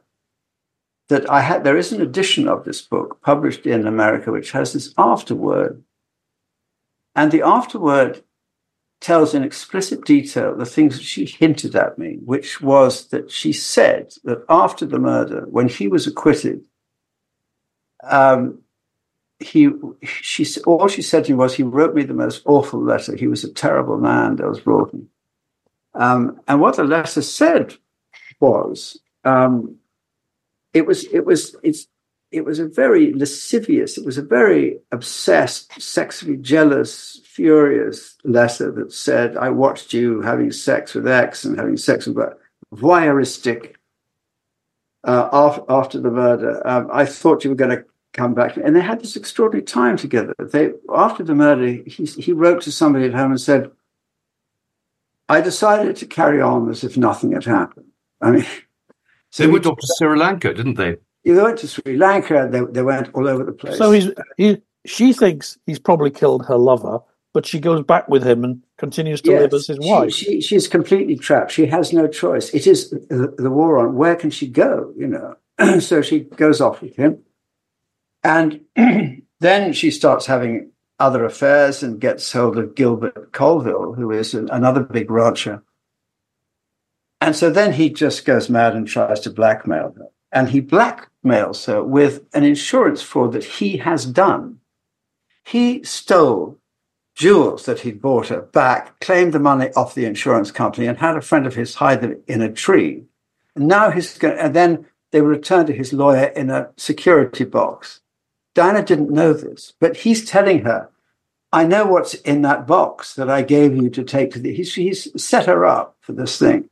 that 1.10 1.30
I 1.30 1.41
had. 1.41 1.63
There 1.63 1.77
is 1.77 1.91
an 1.91 2.01
edition 2.01 2.47
of 2.47 2.65
this 2.65 2.82
book 2.82 3.21
published 3.21 3.67
in 3.67 3.86
America 3.86 4.32
which 4.32 4.51
has 4.51 4.73
this 4.73 4.93
afterword, 4.97 5.84
and 7.15 7.32
the 7.32 7.43
afterword 7.43 8.23
tells 8.99 9.36
in 9.36 9.43
explicit 9.43 10.03
detail 10.06 10.56
the 10.56 10.65
things 10.65 10.97
that 10.97 11.03
she 11.03 11.25
hinted 11.25 11.75
at 11.75 11.99
me, 11.99 12.17
which 12.25 12.62
was 12.62 13.10
that 13.10 13.30
she 13.30 13.53
said 13.53 14.12
that 14.23 14.43
after 14.49 14.88
the 14.88 14.97
murder, 14.97 15.45
when 15.51 15.67
he 15.67 15.88
was 15.88 16.08
acquitted, 16.08 16.65
um, 18.03 18.63
he 19.39 19.69
she 20.04 20.45
all 20.65 20.88
she 20.88 21.02
said 21.02 21.26
to 21.26 21.32
me 21.32 21.38
was 21.38 21.54
he 21.54 21.63
wrote 21.63 21.93
me 21.93 22.04
the 22.04 22.13
most 22.13 22.41
awful 22.45 22.82
letter. 22.82 23.15
He 23.15 23.28
was 23.28 23.43
a 23.43 23.54
terrible 23.54 23.97
man, 23.97 24.36
Delves 24.36 24.60
Broughton. 24.60 25.10
Um, 25.93 26.39
and 26.47 26.60
what 26.60 26.76
the 26.76 26.84
letter 26.84 27.21
said 27.21 27.76
was 28.39 29.00
um, 29.23 29.78
it 30.73 30.86
was 30.86 31.06
it 31.06 31.26
was 31.26 31.56
it's 31.63 31.88
it 32.32 32.43
was 32.43 32.60
a 32.60 32.67
very 32.67 33.13
lascivious, 33.13 33.97
it 33.97 34.06
was 34.06 34.17
a 34.17 34.21
very 34.21 34.80
obsessed, 34.91 35.82
sexually 35.82 36.38
jealous, 36.38 37.21
furious 37.23 38.17
letter 38.26 38.71
that 38.71 38.91
said, 38.91 39.38
I 39.38 39.50
watched 39.50 39.93
you 39.93 40.21
having 40.21 40.52
sex 40.52 40.93
with 40.93 41.08
X 41.08 41.45
and 41.45 41.58
having 41.58 41.78
sex 41.78 42.06
with 42.06 42.17
voyeuristic 42.76 43.76
uh, 45.06 45.30
after, 45.32 45.63
after 45.69 46.02
the 46.02 46.12
murder. 46.12 46.67
Um, 46.67 46.89
I 46.91 47.06
thought 47.06 47.45
you 47.45 47.52
were 47.52 47.56
going 47.56 47.78
to 47.78 47.86
come 48.17 48.34
back. 48.34 48.58
And 48.58 48.75
they 48.75 48.82
had 48.82 48.99
this 48.99 49.15
extraordinary 49.15 49.63
time 49.63 49.95
together. 49.95 50.34
They, 50.39 50.71
after 50.93 51.23
the 51.23 51.36
murder, 51.36 51.67
he, 51.86 52.06
he 52.06 52.34
wrote 52.34 52.62
to 52.63 52.71
somebody 52.71 53.06
at 53.06 53.13
home 53.13 53.32
and 53.32 53.41
said, 53.41 53.71
I 55.30 55.41
decided 55.41 55.95
to 55.97 56.06
carry 56.06 56.41
on 56.41 56.69
as 56.69 56.84
if 56.84 56.97
nothing 56.97 57.34
had 57.34 57.45
happened. 57.45 57.88
I 58.21 58.32
mean, 58.32 58.45
so 59.30 59.43
they 59.45 59.51
went 59.51 59.65
off 59.65 59.77
to 59.77 59.88
Sri 59.97 60.17
Lanka, 60.17 60.53
didn't 60.53 60.75
they? 60.75 60.97
They 61.23 61.34
went 61.34 61.60
to 61.60 61.67
Sri 61.67 61.97
Lanka. 61.97 62.47
They, 62.49 62.62
they 62.62 62.82
went 62.82 63.10
all 63.13 63.27
over 63.27 63.43
the 63.43 63.51
place. 63.51 63.77
So 63.77 63.91
he's 63.91 64.10
he. 64.38 64.62
She 64.86 65.12
thinks 65.12 65.58
he's 65.65 65.80
probably 65.80 66.10
killed 66.10 66.45
her 66.45 66.56
lover, 66.56 66.99
but 67.34 67.45
she 67.45 67.60
goes 67.60 67.84
back 67.84 68.08
with 68.08 68.25
him 68.25 68.45
and 68.45 68.63
continues 68.77 69.21
to 69.23 69.32
yes, 69.32 69.41
live 69.41 69.53
as 69.53 69.67
his 69.67 69.80
wife. 69.82 70.13
She, 70.13 70.25
she, 70.25 70.41
she's 70.41 70.67
completely 70.69 71.17
trapped. 71.17 71.51
She 71.51 71.65
has 71.65 71.91
no 71.91 72.08
choice. 72.08 72.49
It 72.53 72.65
is 72.65 72.91
the, 72.91 73.36
the 73.38 73.51
war 73.51 73.80
on. 73.80 73.95
Where 73.95 74.15
can 74.15 74.30
she 74.30 74.47
go? 74.47 74.93
You 74.95 75.08
know. 75.08 75.80
so 75.82 76.01
she 76.01 76.21
goes 76.21 76.62
off 76.62 76.82
with 76.82 76.95
him, 76.95 77.21
and 78.23 78.62
then 79.39 79.73
she 79.73 79.91
starts 79.91 80.25
having 80.25 80.71
other 80.99 81.23
affairs 81.25 81.84
and 81.84 82.01
gets 82.01 82.32
hold 82.32 82.58
of 82.58 82.75
Gilbert 82.75 83.32
Colville, 83.32 83.93
who 83.93 84.12
is 84.12 84.34
another 84.34 84.82
big 84.82 85.12
rancher. 85.12 85.63
And 87.21 87.36
so 87.36 87.49
then 87.49 87.73
he 87.73 87.89
just 87.89 88.25
goes 88.25 88.49
mad 88.49 88.75
and 88.75 88.88
tries 88.88 89.19
to 89.21 89.30
blackmail 89.30 89.93
her. 89.97 90.08
And 90.32 90.49
he 90.49 90.62
blackmails 90.62 91.65
her 91.65 91.84
with 91.84 92.25
an 92.34 92.43
insurance 92.43 93.01
fraud 93.01 93.34
that 93.34 93.43
he 93.43 93.77
has 93.77 94.06
done. 94.06 94.60
He 95.45 95.84
stole 95.84 96.58
jewels 97.15 97.65
that 97.65 97.80
he'd 97.80 98.01
bought 98.01 98.27
her 98.27 98.41
back, 98.41 98.99
claimed 98.99 99.34
the 99.34 99.39
money 99.39 99.71
off 99.75 99.95
the 99.95 100.06
insurance 100.06 100.51
company, 100.51 100.86
and 100.86 100.97
had 100.97 101.17
a 101.17 101.21
friend 101.21 101.47
of 101.47 101.56
his 101.56 101.75
hide 101.75 102.01
them 102.01 102.21
in 102.27 102.41
a 102.41 102.51
tree. 102.51 103.03
And 103.56 103.67
now 103.67 103.89
he's 103.89 104.17
going, 104.17 104.38
and 104.38 104.53
then 104.53 104.86
they 105.12 105.21
were 105.21 105.30
returned 105.30 105.67
to 105.67 105.73
his 105.73 105.93
lawyer 105.93 106.25
in 106.25 106.49
a 106.49 106.69
security 106.77 107.43
box. 107.43 108.01
Diana 108.57 108.81
didn't 108.81 109.11
know 109.11 109.33
this, 109.33 109.73
but 109.79 109.97
he's 109.97 110.27
telling 110.27 110.63
her, 110.63 110.89
I 111.53 111.63
know 111.63 111.85
what's 111.85 112.15
in 112.15 112.41
that 112.41 112.65
box 112.65 113.13
that 113.13 113.29
I 113.29 113.43
gave 113.43 113.75
you 113.75 113.87
to 113.91 114.03
take 114.03 114.31
to 114.31 114.39
the. 114.39 114.51
He's, 114.51 114.73
he's 114.73 115.23
set 115.23 115.45
her 115.45 115.63
up 115.63 115.95
for 116.01 116.13
this 116.13 116.39
thing. 116.39 116.67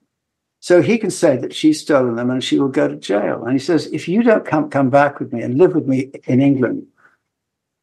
So 0.61 0.81
he 0.81 0.97
can 0.97 1.11
say 1.11 1.37
that 1.37 1.53
she's 1.53 1.79
stolen 1.79 2.15
them 2.15 2.31
and 2.31 2.43
she 2.43 2.57
will 2.57 2.69
go 2.69 2.87
to 2.87 2.95
jail. 2.95 3.43
And 3.43 3.53
he 3.53 3.59
says, 3.59 3.85
if 3.93 4.07
you 4.07 4.23
don't 4.23 4.47
come, 4.47 4.71
come 4.71 4.89
back 4.89 5.19
with 5.19 5.31
me 5.31 5.43
and 5.43 5.59
live 5.59 5.75
with 5.75 5.85
me 5.85 6.09
in 6.23 6.41
England, 6.41 6.87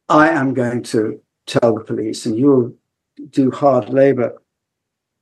I 0.09 0.31
am 0.31 0.53
going 0.53 0.83
to 0.83 1.21
tell 1.45 1.75
the 1.75 1.85
police 1.85 2.25
and 2.25 2.37
you'll 2.37 2.73
do 3.29 3.51
hard 3.51 3.87
labor. 3.87 4.37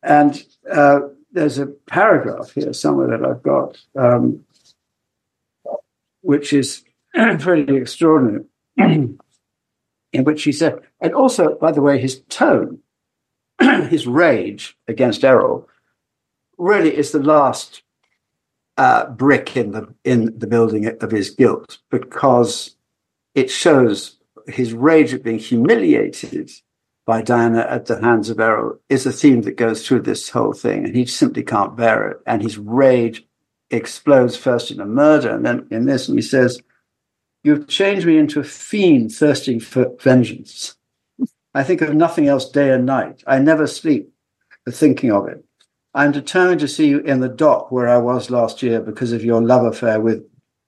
And 0.01 0.43
uh, 0.73 1.01
there's 1.31 1.59
a 1.59 1.67
paragraph 1.67 2.51
here 2.55 2.73
somewhere 2.73 3.15
that 3.15 3.23
I've 3.23 3.43
got, 3.43 3.77
um, 3.95 4.43
which 6.21 6.51
is 6.51 6.83
pretty 7.13 7.75
extraordinary, 7.75 8.45
in 8.77 9.17
which 10.13 10.43
he 10.43 10.51
said, 10.51 10.79
and 10.99 11.13
also, 11.13 11.55
by 11.55 11.71
the 11.71 11.81
way, 11.81 11.99
his 11.99 12.21
tone, 12.29 12.79
his 13.89 14.07
rage 14.07 14.77
against 14.87 15.21
Erroll 15.21 15.65
really 16.57 16.95
is 16.95 17.11
the 17.11 17.23
last 17.23 17.83
uh, 18.77 19.05
brick 19.09 19.57
in 19.57 19.71
the 19.71 19.93
in 20.03 20.37
the 20.37 20.47
building 20.47 20.87
of 21.01 21.11
his 21.11 21.29
guilt 21.29 21.79
because 21.89 22.75
it 23.35 23.49
shows 23.49 24.17
his 24.47 24.73
rage 24.73 25.13
at 25.13 25.23
being 25.23 25.39
humiliated 25.39 26.49
by 27.05 27.21
Diana 27.21 27.65
at 27.69 27.85
the 27.85 27.99
hands 27.99 28.29
of 28.29 28.37
Erroll 28.37 28.79
is 28.89 29.05
a 29.05 29.11
theme 29.11 29.41
that 29.41 29.57
goes 29.57 29.85
through 29.85 30.01
this 30.01 30.29
whole 30.29 30.53
thing, 30.53 30.85
and 30.85 30.95
he 30.95 31.05
simply 31.05 31.43
can't 31.43 31.75
bear 31.75 32.09
it. 32.09 32.21
And 32.25 32.41
his 32.41 32.57
rage 32.57 33.25
explodes 33.69 34.37
first 34.37 34.71
in 34.71 34.79
a 34.79 34.85
murder, 34.85 35.29
and 35.29 35.45
then 35.45 35.67
in 35.71 35.85
this, 35.85 36.07
and 36.07 36.17
he 36.17 36.21
says, 36.21 36.61
"You've 37.43 37.67
changed 37.67 38.05
me 38.05 38.17
into 38.17 38.39
a 38.39 38.43
fiend 38.43 39.11
thirsting 39.11 39.59
for 39.59 39.93
vengeance. 39.99 40.75
I 41.53 41.63
think 41.63 41.81
of 41.81 41.93
nothing 41.93 42.27
else 42.27 42.49
day 42.49 42.71
and 42.71 42.85
night. 42.85 43.23
I 43.27 43.39
never 43.39 43.67
sleep 43.67 44.13
for 44.63 44.71
thinking 44.71 45.11
of 45.11 45.27
it. 45.27 45.43
I'm 45.93 46.11
determined 46.11 46.61
to 46.61 46.67
see 46.67 46.87
you 46.87 46.99
in 46.99 47.19
the 47.19 47.27
dock 47.27 47.71
where 47.71 47.89
I 47.89 47.97
was 47.97 48.29
last 48.29 48.63
year 48.63 48.79
because 48.79 49.11
of 49.11 49.25
your 49.25 49.41
love 49.41 49.65
affair 49.65 49.99
with 49.99 50.23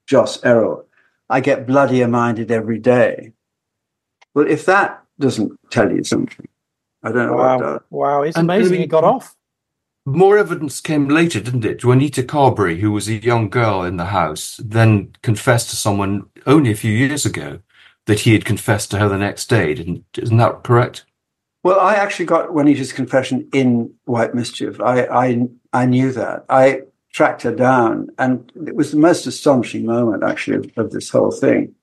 Joss 0.08 0.42
Erroll. 0.42 0.86
I 1.30 1.40
get 1.40 1.66
bloodier 1.66 2.08
minded 2.08 2.52
every 2.52 2.80
day. 2.80 3.32
Well, 4.34 4.48
if 4.48 4.66
that 4.66 5.04
doesn't 5.20 5.58
tell 5.70 5.92
you 5.92 6.04
something, 6.04 6.48
I 7.04 7.12
don't 7.12 7.28
know 7.28 7.38
wow. 7.38 7.58
what 7.58 7.64
does. 7.64 7.82
Wow, 7.90 8.22
it's 8.24 8.36
and 8.36 8.46
amazing 8.46 8.80
he 8.80 8.88
got 8.88 9.04
off. 9.04 9.36
More 10.06 10.38
evidence 10.38 10.82
came 10.82 11.08
later, 11.08 11.40
didn't 11.40 11.64
it? 11.64 11.84
Juanita 11.84 12.24
Carberry, 12.24 12.80
who 12.82 12.92
was 12.92 13.08
a 13.08 13.14
young 13.14 13.50
girl 13.50 13.84
in 13.84 13.96
the 13.96 14.06
house, 14.06 14.60
then 14.64 15.14
confessed 15.22 15.70
to 15.70 15.78
someone 15.78 16.26
only 16.46 16.72
a 16.72 16.76
few 16.76 16.92
years 16.92 17.26
ago 17.26 17.60
that 18.06 18.22
he 18.22 18.34
had 18.34 18.44
confessed 18.44 18.92
to 18.92 19.00
her 19.00 19.08
the 19.08 19.18
next 19.18 19.50
day. 19.50 19.74
Didn't 19.74 20.04
isn't 20.18 20.38
that 20.38 20.64
correct? 20.64 21.06
Well, 21.64 21.80
I 21.80 21.94
actually 21.94 22.26
got 22.26 22.54
Juanita's 22.54 22.92
confession 22.92 23.48
in 23.54 23.94
White 24.04 24.36
Mischief. 24.36 24.82
I, 24.82 25.06
I, 25.06 25.48
I 25.72 25.86
knew 25.86 26.12
that. 26.12 26.44
I 26.50 26.82
tracked 27.14 27.44
her 27.44 27.56
down, 27.56 28.10
and 28.18 28.52
it 28.68 28.76
was 28.76 28.92
the 28.92 28.98
most 28.98 29.26
astonishing 29.26 29.86
moment, 29.86 30.24
actually, 30.24 30.58
of, 30.58 30.72
of 30.76 30.92
this 30.92 31.10
whole 31.10 31.32
thing. 31.32 31.76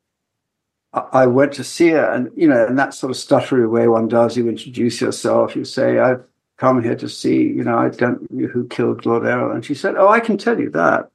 I, 0.92 1.26
went 1.26 1.52
to 1.52 1.64
see 1.64 1.90
her, 1.90 2.04
and 2.04 2.30
you 2.36 2.48
know, 2.48 2.66
in 2.66 2.74
that 2.76 2.94
sort 2.94 3.12
of 3.12 3.16
stuttery 3.16 3.70
way 3.70 3.86
one 3.86 4.08
does, 4.08 4.36
you 4.36 4.48
introduce 4.48 5.00
yourself, 5.00 5.54
you 5.54 5.64
say, 5.64 6.00
"I've 6.00 6.24
come 6.60 6.82
here 6.82 6.96
to 6.96 7.08
see," 7.08 7.38
you 7.58 7.64
know, 7.64 7.78
I 7.78 7.88
don't 7.88 8.30
know 8.30 8.48
who 8.48 8.68
killed 8.68 9.06
Lord 9.06 9.24
Erroll, 9.24 9.54
and 9.54 9.64
she 9.64 9.74
said, 9.74 9.94
"Oh, 9.96 10.08
I 10.08 10.20
can 10.20 10.38
tell 10.38 10.58
you 10.60 10.70
that 10.70 11.10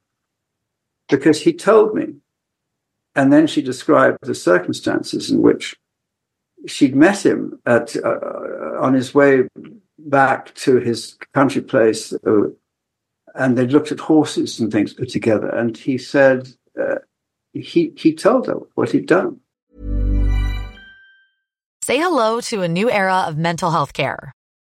because 1.09 1.39
he 1.41 1.53
told 1.53 1.95
me." 1.95 2.07
And 3.17 3.31
then 3.31 3.47
she 3.47 3.61
described 3.61 4.17
the 4.21 4.35
circumstances 4.35 5.31
in 5.31 5.41
which 5.41 5.75
she'd 6.67 6.95
met 6.95 7.25
him 7.25 7.59
at 7.65 7.95
uh, 7.95 8.79
on 8.85 8.93
his 8.93 9.13
way 9.13 9.47
back 9.97 10.53
to 10.55 10.77
his 10.77 11.17
country 11.33 11.61
place, 11.61 12.13
uh, 12.13 12.49
and 13.35 13.57
they 13.57 13.67
looked 13.67 13.91
at 13.91 13.99
horses 13.99 14.59
and 14.59 14.71
things 14.71 14.93
together. 14.93 15.49
And 15.49 15.77
he 15.77 15.97
said 15.97 16.49
uh, 16.79 16.99
he 17.53 17.93
he 17.95 18.13
told 18.13 18.47
her 18.47 18.57
what 18.75 18.91
he'd 18.91 19.07
done. 19.07 19.39
Say 21.83 21.99
hello 21.99 22.41
to 22.41 22.63
a 22.63 22.67
new 22.67 22.89
era 22.89 23.25
of 23.27 23.37
mental 23.37 23.71
health 23.71 23.93
care. 23.93 24.34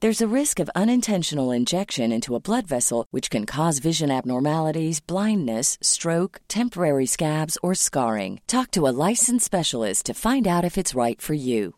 There's 0.00 0.22
a 0.22 0.28
risk 0.28 0.60
of 0.60 0.70
unintentional 0.76 1.50
injection 1.50 2.12
into 2.12 2.36
a 2.36 2.40
blood 2.40 2.68
vessel, 2.68 3.08
which 3.10 3.30
can 3.30 3.46
cause 3.46 3.80
vision 3.80 4.12
abnormalities, 4.12 5.00
blindness, 5.00 5.76
stroke, 5.82 6.40
temporary 6.46 7.04
scabs, 7.06 7.58
or 7.64 7.74
scarring. 7.74 8.40
Talk 8.46 8.70
to 8.72 8.86
a 8.86 8.94
licensed 9.08 9.44
specialist 9.44 10.06
to 10.06 10.14
find 10.14 10.46
out 10.46 10.64
if 10.64 10.78
it's 10.78 10.94
right 10.94 11.20
for 11.20 11.34
you. 11.34 11.74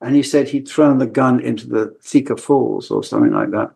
And 0.00 0.14
he 0.14 0.22
said 0.22 0.50
he'd 0.50 0.68
thrown 0.68 0.98
the 0.98 1.06
gun 1.08 1.40
into 1.40 1.66
the 1.66 1.96
Thika 2.00 2.36
Falls 2.36 2.92
or 2.92 3.02
something 3.02 3.32
like 3.32 3.50
that. 3.50 3.72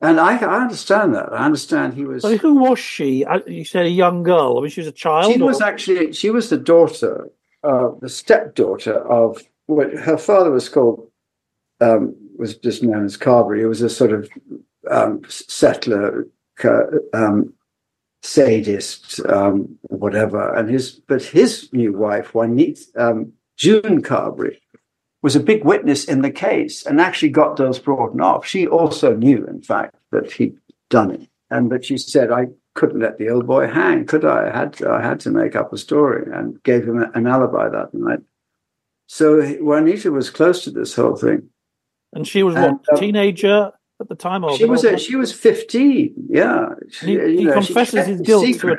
And 0.00 0.20
I, 0.20 0.38
I 0.38 0.62
understand 0.62 1.16
that. 1.16 1.32
I 1.32 1.46
understand 1.46 1.94
he 1.94 2.04
was. 2.04 2.22
So 2.22 2.36
who 2.36 2.54
was 2.54 2.78
she? 2.78 3.26
You 3.48 3.64
said 3.64 3.86
a 3.86 3.90
young 3.90 4.22
girl. 4.22 4.56
I 4.56 4.60
mean, 4.60 4.70
she 4.70 4.82
was 4.82 4.86
a 4.86 4.92
child. 4.92 5.32
She 5.32 5.42
was 5.42 5.60
actually 5.60 6.12
she 6.12 6.30
was 6.30 6.48
the 6.48 6.58
daughter, 6.58 7.28
uh, 7.64 7.88
the 8.00 8.08
stepdaughter 8.08 8.94
of 8.94 9.42
what 9.70 9.92
her 9.92 10.18
father 10.18 10.50
was 10.50 10.68
called 10.68 11.10
um, 11.80 12.14
was 12.38 12.56
just 12.56 12.82
known 12.82 13.04
as 13.04 13.16
Carberry. 13.16 13.60
He 13.60 13.66
was 13.66 13.82
a 13.82 13.90
sort 13.90 14.12
of 14.12 14.28
um, 14.90 15.22
settler, 15.28 16.26
um, 17.12 17.52
sadist, 18.22 19.20
um, 19.26 19.78
whatever. 19.82 20.54
And 20.54 20.68
his 20.68 20.92
but 20.92 21.22
his 21.22 21.72
new 21.72 21.92
wife, 21.92 22.34
Juanita 22.34 22.82
um, 22.96 23.32
June 23.56 24.02
Carberry, 24.02 24.60
was 25.22 25.36
a 25.36 25.40
big 25.40 25.64
witness 25.64 26.04
in 26.04 26.22
the 26.22 26.30
case 26.30 26.84
and 26.86 27.00
actually 27.00 27.30
got 27.30 27.56
those 27.56 27.78
brought 27.78 28.18
off. 28.20 28.46
She 28.46 28.66
also 28.66 29.14
knew, 29.14 29.44
in 29.46 29.62
fact, 29.62 29.96
that 30.12 30.32
he'd 30.32 30.58
done 30.88 31.10
it, 31.12 31.28
and 31.50 31.68
but 31.68 31.84
she 31.84 31.98
said, 31.98 32.30
"I 32.30 32.48
couldn't 32.74 33.00
let 33.00 33.18
the 33.18 33.30
old 33.30 33.46
boy 33.46 33.66
hang, 33.66 34.06
could 34.06 34.24
I? 34.24 34.48
I 34.48 34.56
had 34.56 34.72
to, 34.74 34.90
I 34.90 35.02
had 35.02 35.20
to 35.20 35.30
make 35.30 35.56
up 35.56 35.72
a 35.72 35.78
story," 35.78 36.30
and 36.32 36.62
gave 36.62 36.84
him 36.84 37.02
an 37.14 37.26
alibi 37.26 37.68
that 37.68 37.92
night. 37.92 38.20
So 39.12 39.42
Juanita 39.60 40.12
was 40.12 40.30
close 40.30 40.62
to 40.62 40.70
this 40.70 40.94
whole 40.94 41.16
thing. 41.16 41.48
and 42.12 42.28
she 42.28 42.44
was 42.44 42.54
and, 42.54 42.74
what 42.74 42.86
a 42.90 42.92
um, 42.92 43.00
teenager 43.00 43.72
at 44.00 44.08
the 44.08 44.14
time. 44.14 44.44
Or 44.44 44.56
She 44.56 44.66
was 44.66 44.84
a, 44.84 44.96
she 44.98 45.16
was 45.16 45.32
fifteen. 45.32 46.14
Yeah, 46.28 46.68
He, 46.88 46.90
She- 46.92 47.06
he 47.06 47.40
you 47.40 47.44
know, 47.46 47.54
confesses 47.54 48.06
his 48.06 48.20
guilt 48.20 48.46
to 48.60 48.72
a, 48.74 48.76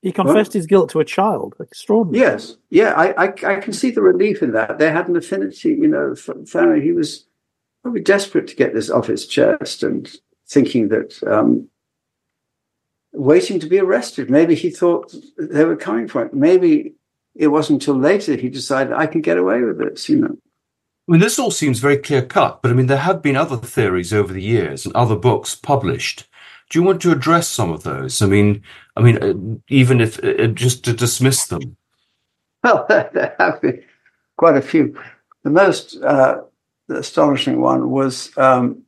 he 0.00 0.12
confessed 0.12 0.52
his 0.52 0.66
guilt 0.66 0.90
to 0.90 1.00
a 1.00 1.04
child. 1.04 1.56
Extraordinary. 1.58 2.24
Yes, 2.24 2.56
yeah, 2.70 2.92
I, 2.92 3.24
I 3.24 3.32
I 3.54 3.56
can 3.56 3.72
see 3.72 3.90
the 3.90 4.00
relief 4.00 4.44
in 4.44 4.52
that. 4.52 4.78
They 4.78 4.92
had 4.92 5.08
an 5.08 5.16
affinity, 5.16 5.70
you 5.70 5.88
know, 5.88 6.14
family. 6.14 6.80
He 6.80 6.92
was 6.92 7.26
probably 7.82 8.00
desperate 8.00 8.46
to 8.46 8.54
get 8.54 8.74
this 8.74 8.90
off 8.90 9.08
his 9.08 9.26
chest 9.26 9.82
and 9.82 10.08
thinking 10.48 10.90
that, 10.90 11.20
um, 11.24 11.68
waiting 13.12 13.58
to 13.58 13.66
be 13.66 13.80
arrested. 13.80 14.30
Maybe 14.30 14.54
he 14.54 14.70
thought 14.70 15.12
they 15.36 15.64
were 15.64 15.74
coming 15.74 16.06
for 16.06 16.26
it. 16.26 16.32
Maybe 16.32 16.94
it 17.38 17.48
wasn't 17.48 17.80
until 17.80 17.98
later 17.98 18.36
he 18.36 18.48
decided 18.48 18.92
I 18.92 19.06
can 19.06 19.22
get 19.22 19.38
away 19.38 19.62
with 19.62 19.78
this. 19.78 20.08
You 20.08 20.16
know, 20.16 20.36
I 21.08 21.12
mean, 21.12 21.20
this 21.20 21.38
all 21.38 21.50
seems 21.50 21.78
very 21.78 21.96
clear 21.96 22.20
cut, 22.20 22.60
but 22.60 22.70
I 22.70 22.74
mean, 22.74 22.86
there 22.86 22.98
have 22.98 23.22
been 23.22 23.36
other 23.36 23.56
theories 23.56 24.12
over 24.12 24.32
the 24.32 24.42
years 24.42 24.84
and 24.84 24.94
other 24.94 25.16
books 25.16 25.54
published. 25.54 26.28
Do 26.68 26.78
you 26.78 26.82
want 26.82 27.00
to 27.02 27.12
address 27.12 27.48
some 27.48 27.70
of 27.70 27.82
those? 27.84 28.20
I 28.20 28.26
mean, 28.26 28.62
I 28.94 29.00
mean, 29.00 29.22
uh, 29.22 29.58
even 29.68 30.02
if 30.02 30.22
uh, 30.22 30.48
just 30.48 30.84
to 30.84 30.92
dismiss 30.92 31.46
them. 31.46 31.76
Well, 32.64 32.86
there 32.88 33.36
have 33.38 33.62
been 33.62 33.84
quite 34.36 34.56
a 34.56 34.60
few. 34.60 35.00
The 35.44 35.50
most 35.50 35.96
uh, 36.02 36.40
astonishing 36.90 37.60
one 37.60 37.88
was 37.90 38.36
um, 38.36 38.82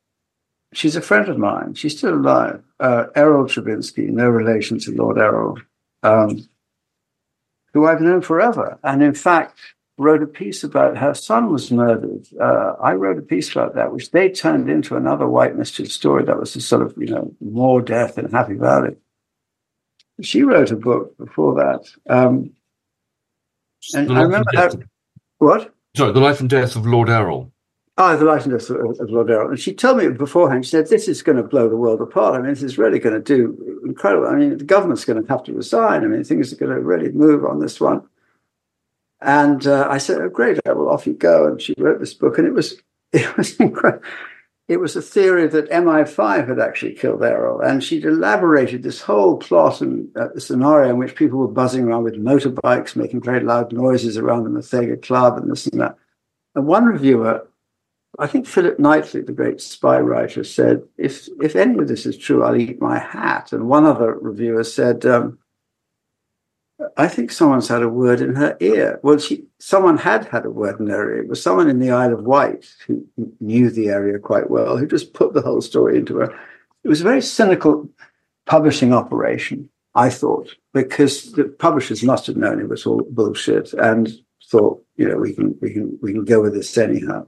she's 0.73 0.97
a 0.97 1.01
friend 1.01 1.29
of 1.29 1.39
mine. 1.39 1.75
She's 1.75 1.97
still 1.97 2.15
alive. 2.15 2.65
Uh, 2.81 3.05
Errol 3.15 3.45
Trzebinski, 3.45 4.09
no 4.09 4.29
relation 4.29 4.81
to 4.81 4.91
Lord 4.91 5.19
Erroll, 5.19 5.63
um, 6.03 6.49
who 7.73 7.87
I've 7.87 8.01
known 8.01 8.23
forever. 8.23 8.79
And 8.83 9.03
in 9.03 9.15
fact, 9.15 9.59
wrote 9.99 10.23
a 10.23 10.27
piece 10.27 10.65
about 10.65 10.97
her 10.97 11.13
son 11.13 11.53
was 11.53 11.71
murdered. 11.71 12.27
Uh, 12.41 12.75
I 12.83 12.95
wrote 12.95 13.19
a 13.19 13.23
piece 13.23 13.51
about 13.53 13.75
that, 13.75 13.93
which 13.93 14.11
they 14.11 14.31
turned 14.31 14.71
into 14.71 14.97
another 14.97 15.29
White 15.29 15.57
Mischief 15.57 15.93
story 15.93 16.25
that 16.25 16.41
was 16.41 16.57
a 16.57 16.61
sort 16.61 16.83
of, 16.83 16.95
you 16.97 17.09
know, 17.09 17.35
more 17.41 17.83
death 17.83 18.17
in 18.17 18.31
Happy 18.31 18.55
Valley. 18.55 18.97
She 20.23 20.43
wrote 20.43 20.71
a 20.71 20.77
book 20.77 21.17
before 21.19 21.55
that. 21.57 22.13
Um, 22.13 22.53
and 23.95 24.11
I 24.11 24.23
remember 24.23 24.51
death- 24.53 24.77
what? 25.39 25.75
sorry, 25.97 26.13
the 26.13 26.21
life 26.21 26.41
and 26.41 26.49
death 26.49 26.77
of 26.77 26.87
Lord 26.87 27.09
Erroll. 27.09 27.51
The 27.97 28.25
life 28.25 28.45
and 28.47 28.53
death 28.53 28.71
of, 28.71 28.99
of 28.99 29.11
Lord 29.11 29.29
Erroll. 29.29 29.51
And 29.51 29.61
she 29.61 29.75
told 29.75 29.99
me 29.99 30.09
beforehand, 30.09 30.65
she 30.65 30.71
said, 30.71 30.89
this 30.89 31.07
is 31.07 31.23
going 31.23 31.37
to 31.37 31.43
blow 31.43 31.69
the 31.69 31.77
world 31.77 32.01
apart. 32.01 32.35
I 32.35 32.39
mean, 32.39 32.49
this 32.49 32.63
is 32.63 32.79
really 32.79 32.99
going 32.99 33.15
to 33.15 33.21
do 33.21 33.83
incredible. 33.85 34.27
I 34.27 34.37
mean, 34.37 34.57
the 34.57 34.65
government's 34.65 35.05
going 35.05 35.23
to 35.23 35.29
have 35.29 35.43
to 35.45 35.53
resign. 35.53 36.03
I 36.03 36.07
mean, 36.07 36.25
things 36.25 36.51
are 36.51 36.57
going 36.57 36.75
to 36.75 36.81
really 36.81 37.13
move 37.13 37.45
on 37.45 37.61
this 37.61 37.79
one. 37.79 38.09
And 39.21 39.67
uh, 39.67 39.87
I 39.91 39.99
said, 39.99 40.21
oh, 40.21 40.31
great, 40.31 40.59
well, 40.65 40.89
off 40.89 41.07
you 41.07 41.13
go. 41.13 41.47
And 41.47 41.61
she 41.61 41.75
wrote 41.77 42.01
this 42.01 42.15
book, 42.15 42.39
and 42.39 42.47
it 42.47 42.55
was, 42.55 42.81
it 43.13 43.37
was 43.37 43.57
incredible. 43.57 44.03
It 44.71 44.79
was 44.79 44.95
a 44.95 45.03
theory 45.03 45.49
that 45.49 45.69
MI5 45.69 46.47
had 46.49 46.61
actually 46.61 46.93
killed 46.93 47.23
Erroll, 47.23 47.61
and 47.61 47.83
she'd 47.83 48.05
elaborated 48.05 48.85
this 48.85 49.01
whole 49.01 49.37
plot 49.37 49.81
and 49.81 50.17
uh, 50.17 50.29
scenario 50.39 50.91
in 50.91 50.97
which 50.97 51.17
people 51.17 51.41
were 51.41 51.49
buzzing 51.49 51.85
around 51.85 52.05
with 52.05 52.15
motorbikes, 52.15 52.95
making 52.95 53.21
very 53.21 53.41
loud 53.41 53.73
noises 53.73 54.17
around 54.17 54.45
the 54.45 54.51
Muthaiga 54.51 55.03
Club 55.03 55.39
and 55.39 55.51
this 55.51 55.67
and 55.67 55.81
that. 55.81 55.97
And 56.55 56.69
one 56.69 56.85
reviewer, 56.85 57.49
I 58.19 58.27
think 58.27 58.47
Philip 58.47 58.79
Knightley, 58.79 59.23
the 59.23 59.33
great 59.33 59.61
spy 59.61 59.99
writer, 60.01 60.43
said, 60.43 60.83
if, 60.99 61.29
if 61.41 61.55
any 61.55 61.79
of 61.79 61.89
this 61.89 62.07
is 62.07 62.19
true, 62.19 62.43
I'll 62.43 62.57
eat 62.57 62.81
my 62.81 62.99
hat. 62.99 63.53
And 63.53 63.69
one 63.69 63.87
other 63.87 64.15
reviewer 64.15 64.65
said, 64.65 65.07
um, 65.07 65.39
I 66.97 67.09
think 67.09 67.31
someone's 67.31 67.69
had 67.69 67.83
a 67.83 67.89
word 67.89 68.21
in 68.21 68.35
her 68.35 68.57
ear. 68.61 68.99
Well, 69.03 69.19
she, 69.19 69.45
someone 69.59 69.99
had 69.99 70.25
had 70.27 70.45
a 70.45 70.51
word 70.51 70.81
in 70.81 70.89
her 70.89 71.15
ear. 71.15 71.23
It 71.23 71.29
was 71.29 71.43
someone 71.43 71.69
in 71.69 71.79
the 71.79 71.91
Isle 71.91 72.15
of 72.15 72.25
Wight 72.25 72.67
who 72.87 73.07
knew 73.39 73.71
the 73.71 73.89
area 73.89 74.19
quite 74.19 74.51
well, 74.51 74.77
who 74.77 74.87
just 74.87 75.13
put 75.13 75.33
the 75.33 75.43
whole 75.43 75.61
story 75.61 75.99
into 75.99 76.17
her. 76.17 76.35
It 76.83 76.89
was 76.89 77.01
a 77.01 77.05
very 77.05 77.23
cynical 77.23 77.89
publishing 78.47 78.93
operation, 78.93 79.69
I 79.95 80.11
thought, 80.11 80.55
because 80.73 81.33
the 81.33 81.45
publishers 81.45 82.03
must 82.03 82.27
have 82.27 82.37
known 82.37 82.61
it 82.61 82.69
was 82.69 82.87
all 82.87 83.03
bullshit 83.11 83.73
and 83.75 84.11
thought, 84.49 84.83
you 84.97 85.09
know, 85.09 85.17
we 85.17 85.35
can 85.35 85.57
we 85.61 85.73
can 85.73 85.99
we 86.03 86.13
can 86.13 86.25
go 86.25 86.41
with 86.41 86.55
this 86.55 86.77
anyhow. 86.77 87.27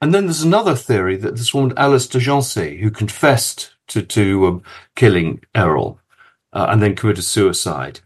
And 0.00 0.14
then 0.14 0.26
there's 0.26 0.42
another 0.42 0.76
theory 0.76 1.16
that 1.16 1.36
this 1.36 1.52
woman, 1.52 1.74
Alice 1.76 2.06
de 2.06 2.18
Janzé, 2.18 2.78
who 2.78 2.90
confessed 2.90 3.74
to, 3.88 4.02
to 4.02 4.46
um, 4.46 4.62
killing 4.94 5.42
Erroll 5.54 5.98
uh, 6.52 6.66
and 6.70 6.82
then 6.82 6.94
committed 6.94 7.24
suicide. 7.24 8.00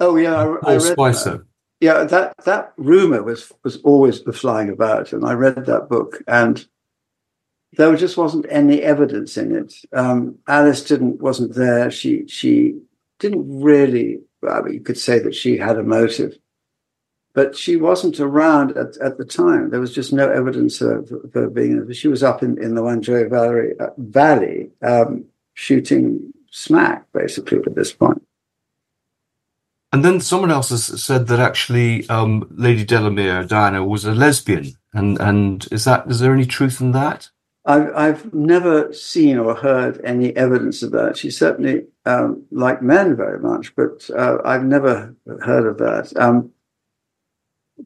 Oh 0.00 0.16
yeah, 0.16 0.34
I, 0.34 0.72
I 0.72 0.76
read 0.76 0.96
that. 0.96 1.44
Yeah, 1.80 2.04
that 2.04 2.34
that 2.44 2.72
rumor 2.76 3.22
was 3.22 3.52
was 3.62 3.76
always 3.82 4.20
flying 4.20 4.70
about, 4.70 5.12
and 5.12 5.24
I 5.24 5.32
read 5.34 5.66
that 5.66 5.88
book, 5.88 6.22
and 6.26 6.66
there 7.72 7.94
just 7.96 8.16
wasn't 8.16 8.46
any 8.48 8.82
evidence 8.82 9.36
in 9.36 9.54
it. 9.54 9.74
Um, 9.92 10.38
Alice 10.48 10.82
didn't 10.84 11.20
wasn't 11.20 11.54
there. 11.54 11.90
She 11.90 12.26
she 12.28 12.80
didn't 13.18 13.62
really. 13.62 14.20
Well, 14.42 14.70
you 14.70 14.80
could 14.80 14.98
say 14.98 15.18
that 15.18 15.34
she 15.34 15.56
had 15.56 15.78
a 15.78 15.82
motive, 15.82 16.38
but 17.36 17.54
she 17.54 17.76
wasn't 17.76 18.18
around 18.18 18.74
at, 18.78 18.96
at 18.96 19.18
the 19.18 19.24
time. 19.24 19.68
There 19.68 19.78
was 19.78 19.92
just 19.92 20.10
no 20.10 20.26
evidence 20.26 20.80
of, 20.80 21.12
of 21.12 21.34
her 21.34 21.50
being. 21.50 21.92
She 21.92 22.08
was 22.08 22.22
up 22.22 22.42
in, 22.42 22.56
in 22.60 22.74
the 22.74 22.80
Wanjohi 22.80 23.28
Valley, 23.28 23.72
uh, 23.78 23.90
Valley 23.98 24.70
um, 24.80 25.26
shooting 25.52 26.32
smack, 26.50 27.04
basically, 27.12 27.58
at 27.58 27.74
this 27.74 27.92
point. 27.92 28.26
And 29.92 30.02
then 30.02 30.18
someone 30.20 30.50
else 30.50 30.70
has 30.70 31.02
said 31.02 31.26
that 31.26 31.38
actually 31.38 32.08
um, 32.08 32.48
Lady 32.50 32.84
Delamere, 32.84 33.44
Diana, 33.44 33.84
was 33.84 34.06
a 34.06 34.14
lesbian. 34.14 34.72
And 34.94 35.20
and 35.20 35.68
is 35.70 35.84
that 35.84 36.10
is 36.10 36.20
there 36.20 36.32
any 36.32 36.46
truth 36.46 36.80
in 36.80 36.92
that? 36.92 37.28
I've, 37.66 37.94
I've 37.94 38.32
never 38.32 38.94
seen 38.94 39.36
or 39.38 39.54
heard 39.54 40.00
any 40.04 40.34
evidence 40.36 40.82
of 40.82 40.92
that. 40.92 41.18
She 41.18 41.30
certainly 41.30 41.84
um, 42.06 42.44
liked 42.50 42.80
men 42.80 43.14
very 43.14 43.40
much, 43.40 43.74
but 43.76 44.08
uh, 44.16 44.38
I've 44.44 44.64
never 44.64 45.14
heard 45.42 45.66
of 45.66 45.76
that. 45.78 46.16
Um, 46.16 46.52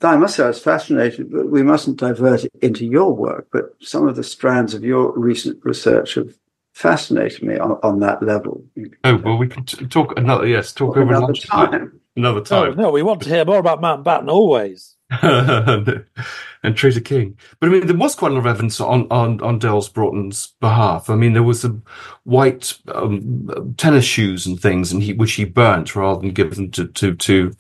I 0.03 0.16
must 0.16 0.37
say 0.37 0.44
I 0.44 0.48
was 0.48 0.62
fascinated, 0.62 1.31
but 1.33 1.50
we 1.50 1.62
mustn't 1.62 1.98
divert 1.98 2.44
it 2.44 2.53
into 2.62 2.87
your 2.87 3.14
work. 3.14 3.48
But 3.53 3.74
some 3.81 4.07
of 4.07 4.16
the 4.16 4.22
strands 4.22 4.74
of 4.74 4.85
your 4.85 5.12
recent 5.18 5.59
research 5.64 6.14
have 6.14 6.33
fascinated 6.72 7.42
me 7.42 7.59
on, 7.59 7.72
on 7.83 8.00
that 8.00 8.22
level. 8.22 8.64
Oh 9.05 9.16
well, 9.16 9.37
we 9.37 9.48
can 9.48 9.64
t- 9.64 9.87
talk 9.87 10.16
another. 10.18 10.46
Yes, 10.46 10.72
talk 10.72 10.96
over 10.96 11.12
another 11.12 11.35
time. 11.35 12.00
Another 12.16 12.40
time. 12.40 12.76
No, 12.76 12.85
no, 12.85 12.90
we 12.90 13.03
want 13.03 13.22
to 13.22 13.29
hear 13.29 13.44
more 13.44 13.59
about 13.59 13.81
Mountbatten 13.81 14.29
always. 14.29 14.96
and 15.22 16.76
Traitor 16.76 17.00
King. 17.00 17.37
But 17.59 17.68
I 17.68 17.72
mean, 17.72 17.87
there 17.87 17.96
was 17.96 18.14
quite 18.14 18.31
a 18.31 18.35
lot 18.35 18.40
of 18.40 18.46
evidence 18.46 18.81
on 18.81 19.09
on 19.11 19.40
on 19.40 19.59
Delves 19.59 19.88
Broughton's 19.88 20.55
behalf. 20.61 21.11
I 21.11 21.16
mean, 21.16 21.33
there 21.33 21.42
was 21.42 21.62
the 21.62 21.81
white 22.24 22.79
um, 22.94 23.74
tennis 23.76 24.05
shoes 24.05 24.46
and 24.46 24.61
things, 24.61 24.92
and 24.92 25.03
he 25.03 25.12
which 25.12 25.33
he 25.33 25.44
burnt 25.44 25.96
rather 25.96 26.20
than 26.20 26.31
give 26.31 26.55
them 26.55 26.70
to 26.72 26.87
to 26.87 27.14
to 27.14 27.53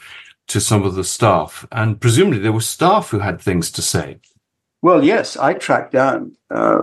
to 0.50 0.60
some 0.60 0.82
of 0.82 0.94
the 0.94 1.04
staff. 1.04 1.66
And 1.72 2.00
presumably, 2.00 2.38
there 2.38 2.52
were 2.52 2.60
staff 2.60 3.10
who 3.10 3.20
had 3.20 3.40
things 3.40 3.70
to 3.72 3.82
say. 3.82 4.18
Well, 4.82 5.04
yes, 5.04 5.36
I 5.36 5.54
tracked 5.54 5.92
down 5.92 6.36
uh, 6.50 6.82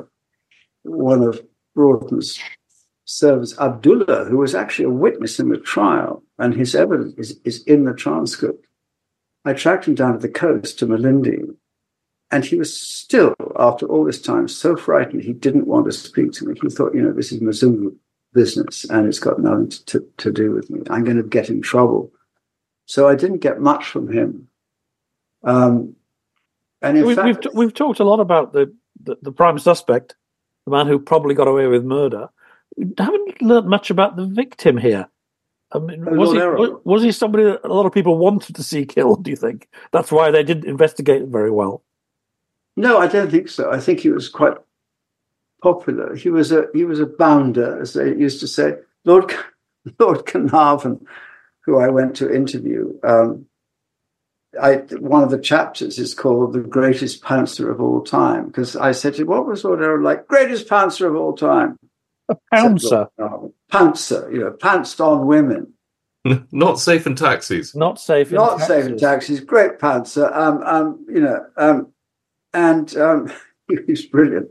one 0.83 1.23
of 1.23 1.41
Broughton's 1.75 2.39
servants, 3.05 3.57
Abdullah, 3.59 4.25
who 4.25 4.37
was 4.37 4.55
actually 4.55 4.85
a 4.85 4.89
witness 4.89 5.39
in 5.39 5.49
the 5.49 5.57
trial, 5.57 6.23
and 6.37 6.53
his 6.53 6.75
evidence 6.75 7.13
is, 7.17 7.39
is 7.43 7.63
in 7.63 7.85
the 7.85 7.93
transcript. 7.93 8.67
I 9.45 9.53
tracked 9.53 9.87
him 9.87 9.95
down 9.95 10.13
to 10.13 10.19
the 10.19 10.29
coast 10.29 10.79
to 10.79 10.87
Malindi, 10.87 11.55
and 12.31 12.43
he 12.43 12.57
was 12.57 12.77
still, 12.77 13.33
after 13.57 13.85
all 13.85 14.03
this 14.03 14.21
time, 14.21 14.47
so 14.47 14.75
frightened 14.75 15.23
he 15.23 15.33
didn't 15.33 15.67
want 15.67 15.85
to 15.85 15.91
speak 15.91 16.33
to 16.33 16.45
me. 16.45 16.59
He 16.61 16.69
thought, 16.69 16.93
you 16.93 17.01
know, 17.01 17.13
this 17.13 17.31
is 17.31 17.39
Mzungu 17.39 17.95
business 18.33 18.83
and 18.89 19.07
it's 19.07 19.19
got 19.19 19.39
nothing 19.39 19.69
to, 19.69 20.05
to 20.17 20.31
do 20.31 20.51
with 20.51 20.69
me. 20.69 20.81
I'm 20.89 21.03
going 21.03 21.17
to 21.17 21.23
get 21.23 21.49
in 21.49 21.61
trouble. 21.61 22.11
So 22.87 23.07
I 23.07 23.15
didn't 23.15 23.39
get 23.39 23.61
much 23.61 23.85
from 23.85 24.11
him. 24.11 24.47
Um, 25.43 25.95
and 26.81 27.05
we've, 27.05 27.15
fact, 27.15 27.25
we've, 27.25 27.41
t- 27.41 27.49
we've 27.53 27.73
talked 27.73 27.99
a 27.99 28.03
lot 28.03 28.19
about 28.19 28.53
the, 28.53 28.73
the, 29.03 29.17
the 29.21 29.31
prime 29.31 29.59
suspect, 29.59 30.15
the 30.65 30.71
man 30.71 30.87
who 30.87 30.97
probably 30.97 31.35
got 31.35 31.47
away 31.47 31.67
with 31.67 31.83
murder. 31.83 32.29
We 32.75 32.87
haven't 32.97 33.41
learned 33.41 33.67
much 33.67 33.89
about 33.89 34.15
the 34.15 34.25
victim 34.25 34.77
here. 34.77 35.07
I 35.73 35.79
mean, 35.79 36.05
was 36.05 36.31
he 36.31 36.37
was, 36.37 36.79
was 36.85 37.03
he 37.03 37.11
somebody 37.11 37.43
that 37.43 37.65
a 37.65 37.73
lot 37.73 37.85
of 37.85 37.91
people 37.91 38.17
wanted 38.17 38.55
to 38.55 38.63
see 38.63 38.85
killed? 38.85 39.25
Do 39.25 39.31
you 39.31 39.35
think 39.35 39.67
that's 39.91 40.11
why 40.11 40.31
they 40.31 40.43
didn't 40.43 40.69
investigate 40.69 41.23
it 41.23 41.27
very 41.27 41.51
well? 41.51 41.83
No, 42.77 42.99
I 42.99 43.07
don't 43.07 43.29
think 43.29 43.49
so. 43.49 43.69
I 43.69 43.79
think 43.79 43.99
he 43.99 44.09
was 44.09 44.29
quite 44.29 44.53
popular. 45.61 46.15
He 46.15 46.29
was 46.29 46.53
a 46.53 46.67
he 46.73 46.85
was 46.85 47.01
a 47.01 47.05
bounder, 47.05 47.81
as 47.81 47.93
they 47.93 48.15
used 48.15 48.39
to 48.39 48.47
say. 48.47 48.75
Lord 49.03 49.33
Lord 49.99 50.25
Carnarvon, 50.25 51.05
who 51.67 51.77
I 51.77 51.89
went 51.89 52.15
to 52.15 52.33
interview, 52.33 52.93
um, 53.03 53.45
I 54.59 54.77
one 54.97 55.21
of 55.21 55.29
the 55.29 55.37
chapters 55.37 55.99
is 55.99 56.15
called 56.15 56.53
"The 56.53 56.61
Greatest 56.61 57.21
Pouncer 57.21 57.69
of 57.69 57.79
All 57.79 58.01
Time" 58.01 58.47
because 58.47 58.75
I 58.75 58.93
said 58.93 59.15
to 59.15 59.21
him, 59.21 59.27
"What 59.27 59.45
was 59.45 59.63
Lord 59.63 59.81
Erroll 59.81 60.01
like? 60.01 60.27
Greatest 60.27 60.67
pouncer 60.67 61.05
of 61.07 61.15
all 61.15 61.35
time." 61.35 61.77
A 62.29 62.35
Said 62.35 62.61
pouncer, 62.63 63.07
Lord 63.19 63.51
pouncer, 63.69 64.29
you 64.31 64.39
know, 64.39 64.51
pounced 64.51 64.99
on 64.99 65.27
women. 65.27 65.73
Not 66.51 66.79
safe 66.79 67.05
in 67.05 67.15
taxis. 67.15 67.75
not 67.75 67.99
safe. 67.99 68.29
In 68.29 68.35
not 68.35 68.59
taxis. 68.59 68.67
safe 68.67 68.85
in 68.85 68.97
taxis, 68.97 69.39
great 69.39 69.79
pantser. 69.79 70.35
Um, 70.35 70.61
um, 70.63 71.05
you 71.09 71.21
know, 71.21 71.45
um, 71.55 71.93
and 72.53 72.95
um, 72.97 73.31
he 73.69 73.77
was 73.87 74.05
brilliant. 74.05 74.49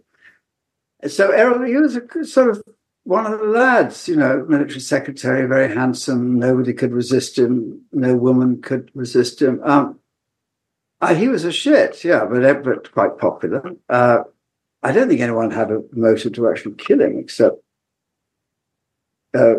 So 1.09 1.33
Erroll, 1.33 1.66
he 1.66 1.76
was 1.76 1.96
a 1.96 2.24
sort 2.24 2.50
of 2.50 2.62
one 3.07 3.25
of 3.25 3.38
the 3.38 3.47
lads, 3.47 4.09
you 4.09 4.16
know, 4.16 4.45
military 4.49 4.81
secretary, 4.81 5.47
very 5.47 5.73
handsome. 5.73 6.40
Nobody 6.40 6.73
could 6.73 6.92
resist 6.92 7.38
him. 7.38 7.83
No 7.92 8.16
woman 8.16 8.61
could 8.61 8.90
resist 8.95 9.40
him. 9.40 9.61
Um, 9.62 10.01
uh, 11.01 11.14
he 11.14 11.29
was 11.29 11.45
a 11.45 11.53
shit, 11.53 12.03
yeah, 12.03 12.25
but 12.25 12.64
but 12.64 12.90
quite 12.90 13.16
popular. 13.16 13.62
Uh, 13.88 14.25
I 14.83 14.90
don't 14.90 15.09
think 15.09 15.21
anyone 15.21 15.53
had 15.53 15.71
a 15.71 15.83
motive 15.92 16.33
to 16.33 16.51
actually 16.51 16.75
kill 16.75 17.01
him, 17.01 17.19
except 17.19 17.59
uh, 19.35 19.55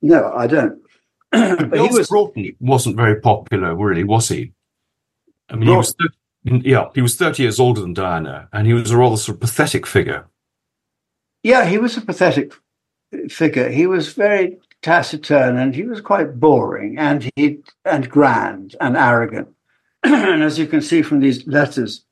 no, 0.00 0.32
I 0.34 0.48
don't. 0.48 0.82
but 1.30 1.72
he 1.72 1.88
was 1.88 2.08
Broughton 2.08 2.56
wasn't 2.58 2.96
very 2.96 3.20
popular, 3.20 3.76
really, 3.76 4.02
was 4.02 4.28
he? 4.28 4.54
I 5.48 5.54
mean, 5.54 5.68
he 5.68 5.76
was 5.76 5.94
thir- 5.94 6.58
yeah, 6.64 6.88
he 6.96 7.00
was 7.00 7.14
thirty 7.14 7.44
years 7.44 7.60
older 7.60 7.80
than 7.80 7.94
Diana, 7.94 8.48
and 8.52 8.66
he 8.66 8.72
was 8.72 8.90
a 8.90 8.96
rather 8.96 9.16
sort 9.16 9.36
of 9.36 9.40
pathetic 9.40 9.86
figure. 9.86 10.26
Yeah, 11.44 11.64
he 11.66 11.78
was 11.78 11.96
a 11.96 12.00
pathetic 12.00 12.52
figure. 13.28 13.68
He 13.68 13.86
was 13.86 14.12
very 14.12 14.58
taciturn 14.82 15.56
and 15.56 15.74
he 15.74 15.84
was 15.84 16.00
quite 16.00 16.38
boring 16.40 16.98
and 16.98 17.30
he 17.36 17.60
and 17.84 18.08
grand 18.08 18.76
and 18.80 18.96
arrogant. 18.96 19.48
and 20.02 20.42
as 20.42 20.58
you 20.58 20.66
can 20.66 20.82
see 20.82 21.02
from 21.02 21.20
these 21.20 21.46
letters, 21.46 22.04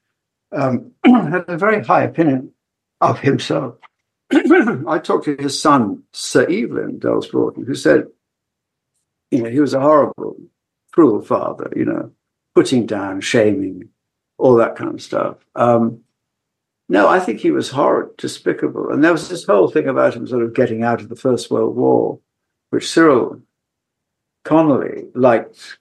um, 0.53 0.93
had 1.05 1.45
a 1.49 1.59
very 1.59 1.83
high 1.85 2.05
opinion 2.05 2.53
of 3.01 3.21
himself. 3.21 3.77
I 4.33 4.99
talked 4.99 5.25
to 5.25 5.37
his 5.37 5.61
son, 5.61 6.05
Sir 6.13 6.43
Evelyn 6.43 6.99
Delves 6.99 7.29
Broughton, 7.29 7.65
who 7.67 7.75
said, 7.75 8.07
you 9.31 9.43
know, 9.43 9.51
he 9.51 9.61
was 9.61 9.75
a 9.75 9.81
horrible, 9.81 10.37
cruel 10.93 11.23
father, 11.23 11.73
you 11.75 11.85
know, 11.85 12.13
putting 12.55 12.87
down, 12.87 13.21
shaming, 13.21 13.89
all 14.39 14.57
that 14.57 14.77
kind 14.77 14.95
of 14.95 15.03
stuff. 15.03 15.37
Um, 15.55 16.01
no, 16.91 17.07
I 17.07 17.21
think 17.21 17.39
he 17.39 17.53
was 17.53 17.71
horrid, 17.71 18.17
despicable. 18.17 18.91
And 18.91 19.05
there 19.05 19.13
was 19.13 19.29
this 19.29 19.45
whole 19.45 19.71
thing 19.71 19.87
about 19.87 20.15
him 20.15 20.27
sort 20.27 20.43
of 20.43 20.55
getting 20.55 20.83
out 20.83 21.01
of 21.01 21.09
the 21.09 21.15
First 21.15 21.49
World 21.49 21.77
War, 21.77 22.19
which 22.71 22.91
Cyril 22.91 23.41
Connolly 24.43 25.07
liked, 25.15 25.79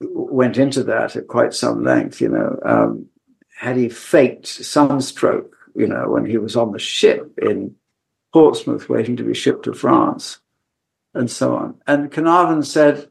went 0.00 0.58
into 0.58 0.84
that 0.84 1.16
at 1.16 1.26
quite 1.26 1.54
some 1.54 1.82
length, 1.82 2.20
you 2.20 2.28
know. 2.28 2.58
Um, 2.66 3.06
had 3.56 3.78
he 3.78 3.88
faked 3.88 4.46
sunstroke, 4.46 5.56
you 5.74 5.86
know, 5.86 6.10
when 6.10 6.26
he 6.26 6.36
was 6.36 6.54
on 6.54 6.72
the 6.72 6.78
ship 6.78 7.32
in 7.40 7.74
Portsmouth 8.34 8.90
waiting 8.90 9.16
to 9.16 9.24
be 9.24 9.32
shipped 9.32 9.64
to 9.64 9.72
France, 9.72 10.38
and 11.14 11.30
so 11.30 11.56
on. 11.56 11.76
And 11.86 12.12
Carnarvon 12.12 12.62
said, 12.62 13.08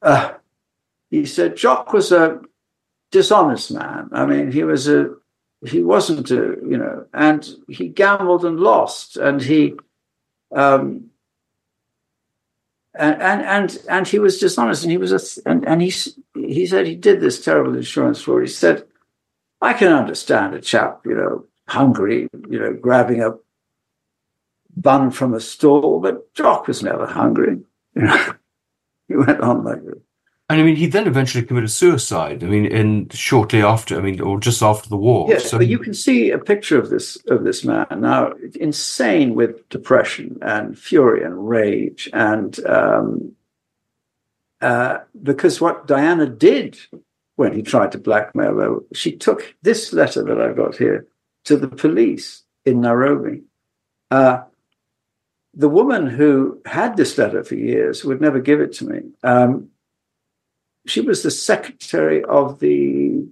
uh, 0.00 0.34
he 1.10 1.26
said, 1.26 1.56
Jock 1.56 1.92
was 1.92 2.12
a 2.12 2.40
dishonest 3.10 3.72
man. 3.72 4.10
I 4.12 4.26
mean, 4.26 4.52
he 4.52 4.62
was 4.62 4.86
a 4.86 5.16
he 5.66 5.82
wasn't 5.82 6.30
a 6.30 6.56
you 6.66 6.78
know, 6.78 7.06
and 7.12 7.48
he 7.68 7.88
gambled 7.88 8.44
and 8.44 8.58
lost, 8.58 9.16
and 9.16 9.42
he 9.42 9.74
um, 10.52 11.10
and 12.94 13.20
and 13.22 13.42
and 13.42 13.78
and 13.88 14.08
he 14.08 14.18
was 14.18 14.38
dishonest, 14.38 14.82
and 14.82 14.90
he 14.90 14.98
was 14.98 15.12
a 15.12 15.48
and 15.48 15.66
and 15.66 15.82
he 15.82 15.92
he 16.34 16.66
said 16.66 16.86
he 16.86 16.96
did 16.96 17.20
this 17.20 17.44
terrible 17.44 17.76
insurance 17.76 18.22
fraud. 18.22 18.42
He 18.42 18.48
said, 18.48 18.84
I 19.60 19.74
can 19.74 19.92
understand 19.92 20.54
a 20.54 20.60
chap, 20.60 21.02
you 21.04 21.14
know, 21.14 21.44
hungry, 21.68 22.28
you 22.48 22.58
know, 22.58 22.72
grabbing 22.72 23.22
a 23.22 23.34
bun 24.76 25.10
from 25.10 25.34
a 25.34 25.40
stall, 25.40 26.00
but 26.00 26.32
Jock 26.34 26.68
was 26.68 26.82
never 26.82 27.06
hungry. 27.06 27.60
You 27.96 28.02
know, 28.02 28.34
he 29.08 29.16
went 29.16 29.40
on 29.40 29.64
like 29.64 29.84
this. 29.84 29.98
And 30.50 30.60
I 30.60 30.64
mean, 30.64 30.74
he 30.74 30.86
then 30.86 31.06
eventually 31.06 31.44
committed 31.44 31.70
suicide. 31.70 32.42
I 32.42 32.48
mean, 32.48 32.66
in 32.66 33.08
shortly 33.10 33.62
after, 33.62 33.96
I 33.96 34.00
mean, 34.00 34.20
or 34.20 34.40
just 34.40 34.62
after 34.62 34.88
the 34.88 34.96
war. 34.96 35.28
Yes, 35.30 35.48
So 35.48 35.58
but 35.58 35.68
you 35.68 35.78
can 35.78 35.94
see 35.94 36.32
a 36.32 36.38
picture 36.38 36.76
of 36.76 36.90
this 36.90 37.16
of 37.28 37.44
this 37.44 37.64
man 37.64 37.86
now, 37.98 38.32
insane 38.58 39.36
with 39.36 39.68
depression 39.68 40.38
and 40.42 40.76
fury 40.76 41.22
and 41.22 41.48
rage, 41.48 42.10
and 42.12 42.58
um, 42.66 43.36
uh, 44.60 44.98
because 45.22 45.60
what 45.60 45.86
Diana 45.86 46.26
did 46.26 46.76
when 47.36 47.52
he 47.52 47.62
tried 47.62 47.92
to 47.92 47.98
blackmail 47.98 48.58
her, 48.58 48.76
she 48.92 49.12
took 49.16 49.54
this 49.62 49.92
letter 49.92 50.24
that 50.24 50.40
I've 50.40 50.56
got 50.56 50.76
here 50.76 51.06
to 51.44 51.56
the 51.56 51.68
police 51.68 52.42
in 52.64 52.80
Nairobi. 52.80 53.42
Uh, 54.10 54.42
the 55.54 55.68
woman 55.68 56.08
who 56.08 56.60
had 56.66 56.96
this 56.96 57.16
letter 57.16 57.44
for 57.44 57.54
years 57.54 58.04
would 58.04 58.20
never 58.20 58.40
give 58.40 58.60
it 58.60 58.72
to 58.74 58.84
me. 58.84 59.00
Um, 59.22 59.69
she 60.86 61.00
was 61.00 61.22
the 61.22 61.30
secretary 61.30 62.24
of 62.24 62.58
the 62.60 63.26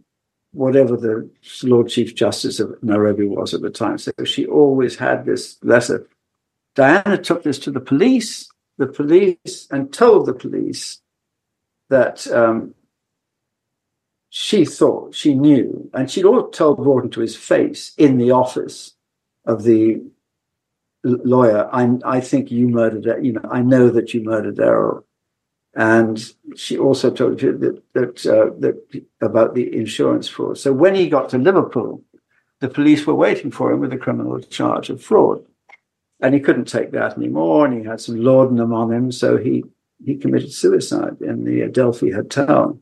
whatever 0.52 0.96
the 0.96 1.28
Lord 1.62 1.88
Chief 1.88 2.14
Justice 2.14 2.58
of 2.58 2.82
Nairobi 2.82 3.26
was 3.26 3.54
at 3.54 3.60
the 3.60 3.70
time. 3.70 3.98
So 3.98 4.12
she 4.24 4.46
always 4.46 4.96
had 4.96 5.24
this 5.24 5.58
letter. 5.62 6.08
Diana 6.74 7.18
took 7.18 7.42
this 7.42 7.58
to 7.60 7.70
the 7.70 7.80
police, 7.80 8.48
the 8.78 8.86
police, 8.86 9.66
and 9.70 9.92
told 9.92 10.26
the 10.26 10.34
police 10.34 11.00
that 11.90 12.26
um, 12.28 12.74
she 14.30 14.64
thought 14.64 15.14
she 15.14 15.34
knew, 15.34 15.90
and 15.92 16.10
she'd 16.10 16.24
all 16.24 16.48
told 16.48 16.78
Rawdon 16.78 17.10
to 17.12 17.20
his 17.20 17.36
face 17.36 17.92
in 17.96 18.18
the 18.18 18.30
office 18.30 18.94
of 19.46 19.62
the 19.64 20.02
lawyer, 21.04 21.68
I, 21.72 21.98
I 22.04 22.20
think 22.20 22.50
you 22.50 22.68
murdered, 22.68 23.06
her. 23.06 23.20
you 23.20 23.32
know, 23.32 23.48
I 23.50 23.62
know 23.62 23.90
that 23.90 24.12
you 24.14 24.22
murdered 24.22 24.56
Erroll. 24.56 25.04
And 25.78 26.20
she 26.56 26.76
also 26.76 27.08
told 27.08 27.40
you 27.40 27.56
that, 27.56 27.82
that, 27.94 28.26
uh, 28.26 28.50
that 28.58 29.04
about 29.20 29.54
the 29.54 29.72
insurance 29.76 30.26
fraud. 30.26 30.58
So 30.58 30.72
when 30.72 30.96
he 30.96 31.08
got 31.08 31.28
to 31.28 31.38
Liverpool, 31.38 32.02
the 32.58 32.68
police 32.68 33.06
were 33.06 33.14
waiting 33.14 33.52
for 33.52 33.70
him 33.70 33.78
with 33.78 33.92
a 33.92 33.96
criminal 33.96 34.40
charge 34.40 34.90
of 34.90 35.00
fraud. 35.00 35.46
And 36.20 36.34
he 36.34 36.40
couldn't 36.40 36.64
take 36.64 36.90
that 36.90 37.16
anymore. 37.16 37.64
And 37.64 37.78
he 37.78 37.84
had 37.84 38.00
some 38.00 38.20
laudanum 38.20 38.72
on 38.74 38.92
him. 38.92 39.12
So 39.12 39.36
he, 39.36 39.62
he 40.04 40.16
committed 40.16 40.52
suicide 40.52 41.18
in 41.20 41.44
the 41.44 41.62
Adelphi 41.62 42.10
Hotel. 42.10 42.80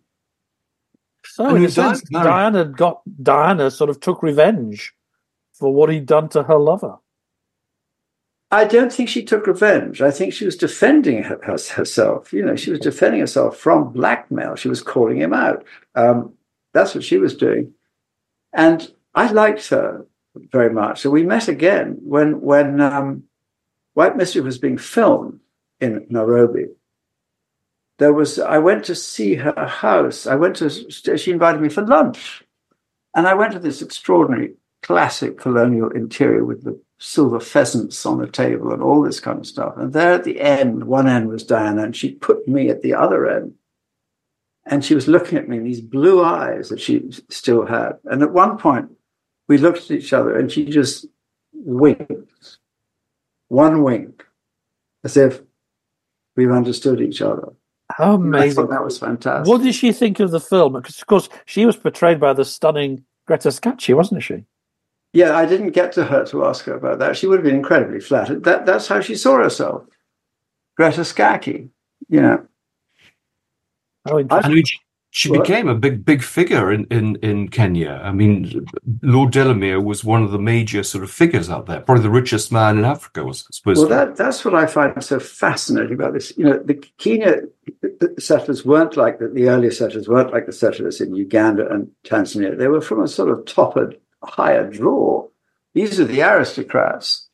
So 1.27 1.55
in 1.55 1.67
a 1.67 1.69
sense, 1.69 2.01
Diana 2.01 2.65
got 2.65 3.03
Diana 3.23 3.71
sort 3.71 3.91
of 3.91 4.01
took 4.01 4.23
revenge 4.23 4.95
for 5.53 5.75
what 5.75 5.91
he'd 5.91 6.07
done 6.07 6.31
to 6.31 6.45
her 6.45 6.57
lover. 6.57 6.97
I 8.51 8.65
don't 8.65 8.93
think 8.93 9.09
she 9.09 9.25
took 9.25 9.47
revenge. 9.47 10.01
I 10.01 10.11
think 10.11 10.33
she 10.33 10.45
was 10.45 10.57
defending 10.57 11.25
her, 11.25 11.39
herself. 11.43 12.33
You 12.33 12.45
know, 12.45 12.55
she 12.55 12.71
was 12.71 12.79
defending 12.79 13.21
herself 13.21 13.57
from 13.57 13.93
blackmail. 13.93 14.55
She 14.55 14.69
was 14.69 14.83
calling 14.83 15.17
him 15.17 15.33
out. 15.33 15.65
Um, 15.95 16.35
that's 16.73 16.95
what 16.95 17.05
she 17.05 17.19
was 17.19 17.35
doing, 17.37 17.73
and 18.53 18.93
I 19.15 19.33
liked 19.33 19.69
her 19.69 20.07
very 20.37 20.73
much. 20.73 21.01
So 21.01 21.11
we 21.11 21.25
met 21.25 21.49
again 21.49 21.99
when 22.03 22.41
when 22.41 22.81
um, 22.81 23.25
White 23.95 24.17
Mischief 24.17 24.45
was 24.45 24.59
being 24.59 24.79
filmed 24.79 25.41
in 25.81 26.07
Nairobi. 26.11 26.67
There 27.99 28.13
was 28.13 28.39
I 28.39 28.59
went 28.59 28.85
to 28.85 28.95
see 28.95 29.37
her 29.37 29.67
house. 29.67 30.27
I 30.27 30.37
went 30.37 30.57
to 30.57 30.69
she 30.71 31.33
invited 31.33 31.63
me 31.63 31.71
for 31.71 31.85
lunch, 31.85 32.45
and 33.15 33.27
I 33.27 33.35
went 33.35 33.53
to 33.53 33.59
this 33.59 33.83
extraordinary 33.83 34.55
classic 34.83 35.39
colonial 35.39 35.91
interior 35.91 36.45
with 36.45 36.63
the 36.63 36.79
silver 36.99 37.41
pheasants 37.41 38.07
on 38.07 38.19
the 38.19 38.27
table 38.27 38.73
and 38.73 38.83
all 38.83 39.03
this 39.03 39.21
kind 39.21 39.39
of 39.39 39.47
stuff. 39.47 39.75
And 39.77 39.93
there 39.93 40.13
at 40.13 40.25
the 40.25 40.41
end, 40.41 40.85
one 40.85 41.09
end 41.09 41.29
was 41.29 41.45
Diana, 41.45 41.83
and 41.83 41.97
she 41.97 42.13
put 42.13 42.49
me 42.49 42.69
at 42.69 42.83
the 42.83 42.95
other 42.95 43.29
end. 43.29 43.55
And 44.65 44.85
she 44.85 44.95
was 44.95 45.07
looking 45.07 45.39
at 45.39 45.49
me 45.49 45.59
in 45.59 45.65
these 45.65 45.81
blue 45.81 46.25
eyes 46.25 46.71
that 46.71 46.81
she 46.81 47.09
still 47.29 47.67
had. 47.67 47.93
And 48.05 48.23
at 48.23 48.33
one 48.33 48.59
point, 48.59 48.91
we 49.47 49.59
looked 49.59 49.85
at 49.85 49.93
each 49.93 50.13
other 50.13 50.37
and 50.37 50.51
she 50.51 50.65
just 50.65 51.07
winked. 51.53 52.59
One 53.49 53.85
wink, 53.85 54.25
as 55.05 55.17
if 55.17 55.41
we've 56.35 56.51
understood 56.51 57.01
each 57.01 57.23
other. 57.23 57.53
How 57.91 58.15
amazing. 58.15 58.67
that 58.67 58.83
was 58.83 58.99
fantastic. 58.99 59.49
What 59.49 59.63
did 59.63 59.75
she 59.77 59.93
think 59.93 60.19
of 60.19 60.33
the 60.33 60.41
film? 60.41 60.73
Because, 60.73 61.01
of 61.01 61.07
course, 61.07 61.29
she 61.45 61.65
was 61.65 61.77
portrayed 61.77 62.19
by 62.19 62.33
the 62.33 62.45
stunning 62.45 63.05
Greta 63.27 63.53
Scacchi, 63.53 63.95
wasn't 63.95 64.25
she? 64.25 64.45
Yeah, 65.17 65.35
I 65.35 65.47
didn't 65.47 65.71
get 65.71 65.93
to 65.93 66.05
her 66.05 66.27
to 66.27 66.45
ask 66.45 66.67
her 66.67 66.75
about 66.75 66.99
that. 66.99 67.17
She 67.17 67.27
would 67.27 67.39
have 67.39 67.45
been 67.45 67.57
incredibly 67.57 68.01
flattered. 68.01 68.45
That, 68.45 68.67
that's 68.67 68.87
how 68.87 69.01
she 69.01 69.15
saw 69.15 69.39
herself. 69.39 69.85
Greta 70.77 71.07
Scacchi, 71.07 71.71
you 72.11 72.21
know. 72.21 72.47
Oh, 74.05 74.23
I 74.29 74.47
mean, 74.47 74.65
she 75.09 75.31
what? 75.31 75.41
became 75.41 75.69
a 75.69 75.75
big, 75.75 76.05
big 76.05 76.23
figure 76.23 76.71
in, 76.71 76.85
in, 76.91 77.17
in 77.23 77.49
Kenya. 77.49 77.99
I 78.05 78.13
mean, 78.13 78.67
Lord 79.01 79.33
Delamere 79.33 79.81
was 79.81 80.05
one 80.05 80.23
of 80.23 80.33
the 80.33 80.39
major 80.39 80.83
sort 80.83 81.03
of 81.03 81.11
figures 81.11 81.49
out 81.49 81.65
there, 81.65 81.81
probably 81.81 82.03
the 82.03 82.11
richest 82.11 82.53
man 82.53 82.77
in 82.77 82.85
Africa, 82.85 83.25
was 83.25 83.47
I 83.51 83.53
suppose. 83.53 83.79
Well, 83.79 83.89
that, 83.89 84.17
that's 84.17 84.45
what 84.45 84.55
I 84.55 84.67
find 84.67 85.03
so 85.03 85.19
fascinating 85.19 85.95
about 85.95 86.13
this. 86.13 86.37
You 86.37 86.45
know, 86.45 86.59
the 86.63 86.75
Kenya 86.99 87.37
settlers 88.19 88.67
weren't 88.67 88.99
like 88.99 89.19
the, 89.19 89.29
the 89.29 89.49
earlier 89.49 89.71
settlers 89.71 90.11
weren't 90.11 90.35
like 90.35 90.45
the 90.45 90.53
settlers 90.53 91.01
in 91.01 91.15
Uganda 91.15 91.73
and 91.73 91.91
Tanzania. 92.05 92.59
They 92.59 92.69
were 92.69 92.83
from 92.83 93.03
a 93.03 93.09
sort 93.09 93.31
of 93.31 93.47
toppered 93.47 93.99
higher 94.27 94.69
draw. 94.71 95.29
These 95.75 96.01
are 96.01 96.05
the 96.05 96.23
aristocrats. 96.23 97.29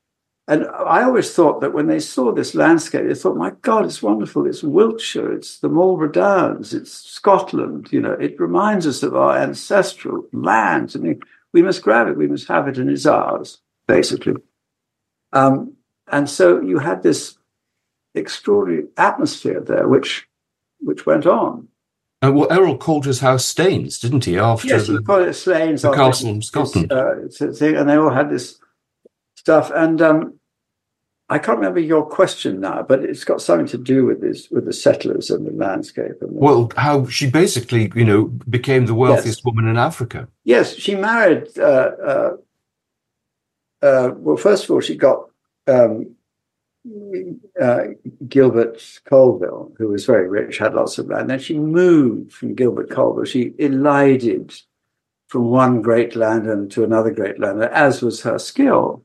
And 0.49 0.66
I 0.66 1.05
always 1.05 1.32
thought 1.32 1.61
that 1.61 1.72
when 1.72 1.86
they 1.86 2.01
saw 2.01 2.32
this 2.32 2.55
landscape, 2.55 3.07
they 3.07 3.14
thought, 3.14 3.36
my 3.36 3.53
God, 3.62 3.84
it's 3.84 4.03
wonderful. 4.03 4.47
It's 4.47 4.62
Wiltshire, 4.62 5.32
it's 5.32 5.61
the 5.61 5.68
Marlborough 5.68 6.11
Downs, 6.11 6.74
it's 6.74 6.93
Scotland. 6.93 7.88
You 7.93 8.01
know, 8.01 8.12
it 8.12 8.40
reminds 8.40 8.86
us 8.86 9.03
of 9.05 9.14
our 9.14 9.38
ancestral 9.38 10.26
lands. 10.32 10.97
I 10.97 10.99
mean, 10.99 11.20
we 11.53 11.62
must 11.62 11.82
grab 11.82 12.09
it, 12.09 12.16
we 12.16 12.26
must 12.26 12.49
have 12.49 12.66
it, 12.66 12.78
and 12.78 12.90
it's 12.90 13.07
ours, 13.07 13.59
basically. 13.86 14.34
Um, 15.32 15.74
and 16.11 16.28
so 16.28 16.61
you 16.61 16.78
had 16.78 17.03
this 17.03 17.38
extraordinary 18.14 18.88
atmosphere 18.97 19.61
there, 19.61 19.88
which 19.88 20.28
which 20.80 21.07
went 21.07 21.26
on. 21.26 21.68
Uh, 22.23 22.31
well, 22.33 22.49
Erroll 22.49 22.79
called 22.79 23.05
his 23.05 23.20
house 23.20 23.45
Slains, 23.45 23.99
didn't 23.99 24.25
he? 24.25 24.39
After 24.39 24.68
yes, 24.68 24.87
he 24.87 24.99
called 25.03 25.27
it 25.27 25.35
Slains. 25.35 25.83
The 25.83 25.93
castle 25.93 26.29
in 26.31 26.43
Scotland. 26.43 26.93
Uh, 26.93 27.16
and 27.41 27.89
they 27.89 27.97
all 27.97 28.11
had 28.11 28.31
this 28.31 28.61
stuff. 29.35 29.73
And 29.75 30.01
um, 30.01 30.39
I 31.29 31.39
can't 31.39 31.59
remember 31.59 31.81
your 31.81 32.07
question 32.07 32.61
now, 32.61 32.83
but 32.83 33.03
it's 33.03 33.25
got 33.25 33.43
something 33.43 33.66
to 33.68 33.79
do 33.79 34.07
with 34.07 34.20
this, 34.20 34.49
with 34.51 34.66
the 34.66 34.73
settlers 34.73 35.31
and 35.31 35.47
the 35.47 35.51
landscape. 35.51 36.20
And 36.20 36.37
the, 36.37 36.41
well, 36.41 36.70
how 36.77 37.07
she 37.07 37.29
basically, 37.29 37.91
you 37.97 38.05
know, 38.05 38.25
became 38.49 38.87
the 38.87 38.95
wealthiest 38.95 39.39
yes. 39.39 39.45
woman 39.45 39.66
in 39.66 39.77
Africa. 39.77 40.29
Yes, 40.45 40.77
she 40.77 40.95
married. 40.95 41.49
Uh, 41.59 41.91
uh, 42.05 42.37
uh 43.83 44.11
well, 44.14 44.37
first 44.37 44.64
of 44.64 44.70
all, 44.70 44.81
she 44.81 44.95
got 44.95 45.29
um, 45.66 46.14
uh, 47.61 47.85
Gilbert 48.28 49.01
Colville, 49.05 49.72
who 49.78 49.89
was 49.89 50.05
very 50.05 50.28
rich, 50.28 50.59
had 50.59 50.74
lots 50.74 50.99
of 50.99 51.07
land. 51.07 51.30
Then 51.30 51.39
she 51.39 51.59
moved 51.59 52.33
from 52.33 52.55
Gilbert 52.55 52.91
Colville. 52.91 53.24
She 53.24 53.55
elided 53.59 54.53
from 55.28 55.49
one 55.49 55.80
great 55.80 56.16
landowner 56.16 56.66
to 56.68 56.85
another 56.85 57.11
great 57.11 57.39
landowner, 57.39 57.68
as 57.68 58.03
was 58.03 58.22
her 58.22 58.39
skill, 58.39 59.05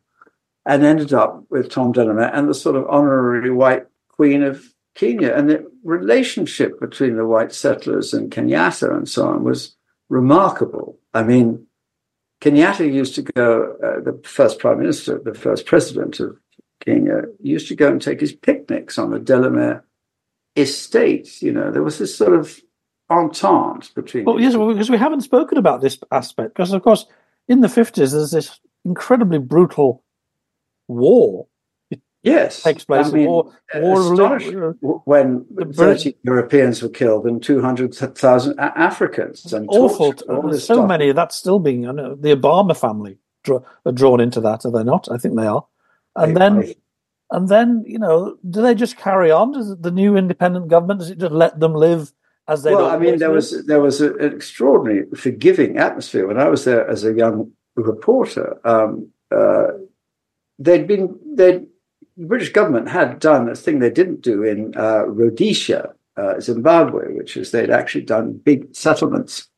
and 0.65 0.83
ended 0.83 1.13
up 1.13 1.43
with 1.49 1.69
Tom 1.69 1.91
Delamere 1.91 2.31
and 2.33 2.49
the 2.49 2.53
sort 2.53 2.75
of 2.75 2.87
honorary 2.89 3.51
white 3.51 3.85
queen 4.09 4.43
of 4.43 4.73
Kenya. 4.95 5.33
And 5.33 5.49
the 5.49 5.71
relationship 5.83 6.79
between 6.79 7.15
the 7.15 7.25
white 7.25 7.53
settlers 7.53 8.13
and 8.13 8.31
Kenyatta 8.31 8.91
and 8.93 9.07
so 9.07 9.27
on 9.27 9.43
was 9.43 9.75
remarkable. 10.09 10.97
I 11.13 11.23
mean, 11.23 11.67
Kenyatta 12.41 12.91
used 12.91 13.15
to 13.15 13.21
go, 13.21 13.77
uh, 13.83 14.01
the 14.01 14.19
first 14.27 14.59
prime 14.59 14.79
minister, 14.79 15.21
the 15.23 15.33
first 15.33 15.65
president 15.65 16.19
of 16.19 16.37
Kenya 16.87 17.17
uh, 17.17 17.21
used 17.41 17.67
to 17.67 17.75
go 17.75 17.91
and 17.91 18.01
take 18.01 18.21
his 18.21 18.31
picnics 18.31 18.97
on 18.97 19.11
the 19.11 19.19
Delamere 19.19 19.83
estate. 20.55 21.41
You 21.41 21.51
know, 21.51 21.69
there 21.69 21.83
was 21.83 21.97
this 21.97 22.15
sort 22.15 22.33
of 22.33 22.59
entente 23.09 23.93
between. 23.93 24.23
Well, 24.23 24.39
yes, 24.39 24.55
well, 24.55 24.71
because 24.71 24.89
we 24.89 24.97
haven't 24.97 25.21
spoken 25.21 25.57
about 25.57 25.81
this 25.81 25.99
aspect. 26.11 26.53
Because, 26.53 26.71
of 26.71 26.81
course, 26.81 27.05
in 27.47 27.59
the 27.59 27.67
50s, 27.67 28.11
there's 28.11 28.31
this 28.31 28.59
incredibly 28.85 29.37
brutal 29.37 30.03
war. 30.87 31.47
Yes. 32.23 32.63
Takes 32.63 32.85
place. 32.85 33.07
I 33.07 33.11
mean, 33.11 33.27
war, 33.27 33.53
war 33.75 34.21
uh, 34.21 34.73
when 35.05 35.45
30 35.73 36.15
Europeans 36.23 36.81
were 36.81 36.89
killed 36.89 37.25
and 37.25 37.43
200,000 37.43 38.59
Africans. 38.59 39.53
And 39.53 39.67
awful. 39.69 40.13
Uh, 40.27 40.41
there's 40.47 40.65
so 40.65 40.75
stuff. 40.75 40.87
many. 40.87 41.11
That's 41.11 41.35
still 41.35 41.59
being. 41.59 41.83
You 41.83 41.93
know, 41.93 42.15
the 42.15 42.35
Obama 42.35 42.75
family 42.75 43.19
are 43.49 43.91
drawn 43.91 44.19
into 44.19 44.41
that, 44.41 44.65
are 44.65 44.71
they 44.71 44.83
not? 44.83 45.07
I 45.11 45.17
think 45.17 45.35
they 45.35 45.47
are. 45.47 45.65
And 46.17 46.35
then, 46.35 46.73
and 47.31 47.47
then, 47.47 47.83
you 47.85 47.99
know, 47.99 48.37
do 48.49 48.61
they 48.61 48.75
just 48.75 48.97
carry 48.97 49.31
on? 49.31 49.51
Does 49.51 49.77
the 49.77 49.91
new 49.91 50.17
independent 50.17 50.67
government 50.67 50.99
does 50.99 51.11
it 51.11 51.19
just 51.19 51.31
let 51.31 51.59
them 51.59 51.73
live 51.73 52.11
as 52.47 52.63
they? 52.63 52.73
Well, 52.73 52.89
I 52.89 52.97
mean, 52.97 53.19
there 53.19 53.31
was 53.31 53.65
there 53.65 53.81
was 53.81 54.01
a, 54.01 54.13
an 54.15 54.33
extraordinary 54.33 55.05
forgiving 55.15 55.77
atmosphere 55.77 56.27
when 56.27 56.39
I 56.39 56.47
was 56.49 56.65
there 56.65 56.87
as 56.89 57.03
a 57.03 57.13
young 57.13 57.51
reporter. 57.75 58.59
Um, 58.65 59.09
uh, 59.31 59.67
they'd 60.57 60.87
been 60.87 61.17
they 61.35 61.65
the 62.17 62.25
British 62.25 62.51
government 62.51 62.89
had 62.89 63.19
done 63.19 63.47
a 63.47 63.55
thing 63.55 63.79
they 63.79 63.91
didn't 63.91 64.21
do 64.21 64.43
in 64.43 64.75
uh, 64.75 65.05
Rhodesia, 65.05 65.93
uh, 66.17 66.39
Zimbabwe, 66.39 67.13
which 67.13 67.37
is 67.37 67.51
they'd 67.51 67.69
actually 67.69 68.05
done 68.05 68.41
big 68.43 68.75
settlements 68.75 69.49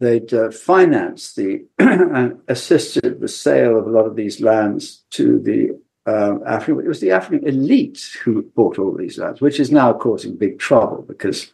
they'd 0.00 0.32
uh, 0.32 0.50
financed 0.50 1.36
the 1.36 1.64
and 1.78 2.40
assisted 2.48 3.20
the 3.20 3.28
sale 3.28 3.78
of 3.78 3.86
a 3.86 3.90
lot 3.90 4.06
of 4.06 4.16
these 4.16 4.40
lands 4.40 5.04
to 5.10 5.38
the 5.40 5.78
um, 6.06 6.42
African. 6.46 6.84
It 6.84 6.88
was 6.88 7.00
the 7.00 7.12
African 7.12 7.46
elite 7.46 8.18
who 8.22 8.42
bought 8.42 8.78
all 8.78 8.94
these 8.94 9.18
lands, 9.18 9.40
which 9.40 9.60
is 9.60 9.70
now 9.70 9.92
causing 9.92 10.36
big 10.36 10.58
trouble 10.58 11.02
because 11.02 11.52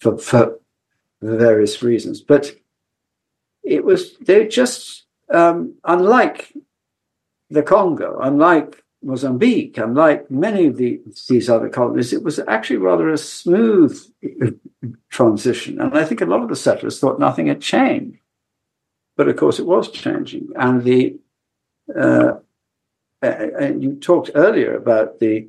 for, 0.00 0.18
for 0.18 0.58
various 1.20 1.82
reasons. 1.82 2.20
But 2.20 2.52
it 3.62 3.84
was 3.84 4.16
they 4.18 4.46
just 4.48 5.04
um, 5.32 5.74
unlike 5.84 6.52
the 7.50 7.62
Congo, 7.62 8.18
unlike 8.20 8.81
Mozambique, 9.02 9.78
unlike 9.78 10.30
many 10.30 10.66
of 10.66 10.76
the, 10.76 11.00
these 11.28 11.50
other 11.50 11.68
colonies, 11.68 12.12
it 12.12 12.22
was 12.22 12.38
actually 12.46 12.76
rather 12.76 13.08
a 13.08 13.18
smooth 13.18 13.98
transition. 15.10 15.80
And 15.80 15.96
I 15.96 16.04
think 16.04 16.20
a 16.20 16.26
lot 16.26 16.42
of 16.42 16.48
the 16.48 16.56
settlers 16.56 16.98
thought 16.98 17.18
nothing 17.18 17.46
had 17.46 17.60
changed. 17.60 18.18
But 19.16 19.28
of 19.28 19.36
course, 19.36 19.58
it 19.58 19.66
was 19.66 19.90
changing. 19.90 20.48
And 20.56 20.84
the 20.84 21.18
uh, 21.94 22.34
and 23.22 23.82
you 23.82 23.94
talked 23.94 24.30
earlier 24.34 24.76
about 24.76 25.20
the 25.20 25.46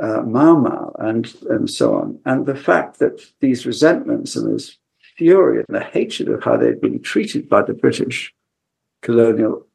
uh, 0.00 0.22
Mau 0.22 0.56
Mau 0.56 0.94
and, 0.98 1.34
and 1.50 1.68
so 1.68 1.94
on, 1.94 2.18
and 2.24 2.46
the 2.46 2.54
fact 2.54 2.98
that 2.98 3.20
these 3.40 3.66
resentments 3.66 4.36
and 4.36 4.54
this 4.54 4.78
fury 5.16 5.58
and 5.58 5.76
the 5.76 5.84
hatred 5.84 6.28
of 6.28 6.42
how 6.42 6.56
they'd 6.56 6.80
been 6.80 7.02
treated 7.02 7.48
by 7.48 7.60
the 7.62 7.74
British 7.74 8.32
colonial 9.02 9.66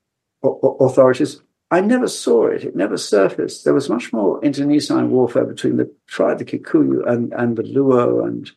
authorities 0.43 1.41
I 1.69 1.81
never 1.81 2.07
saw 2.07 2.47
it. 2.47 2.63
It 2.63 2.75
never 2.75 2.97
surfaced. 2.97 3.65
There 3.65 3.73
was 3.73 3.89
much 3.89 4.13
more 4.13 4.43
internecine 4.43 5.09
warfare 5.09 5.45
between 5.45 5.77
the 5.77 5.93
tribe, 6.07 6.39
the 6.39 6.45
Kikuyu, 6.45 7.05
and, 7.05 7.33
and 7.33 7.57
the 7.57 7.63
Luo, 7.63 8.25
and 8.25 8.49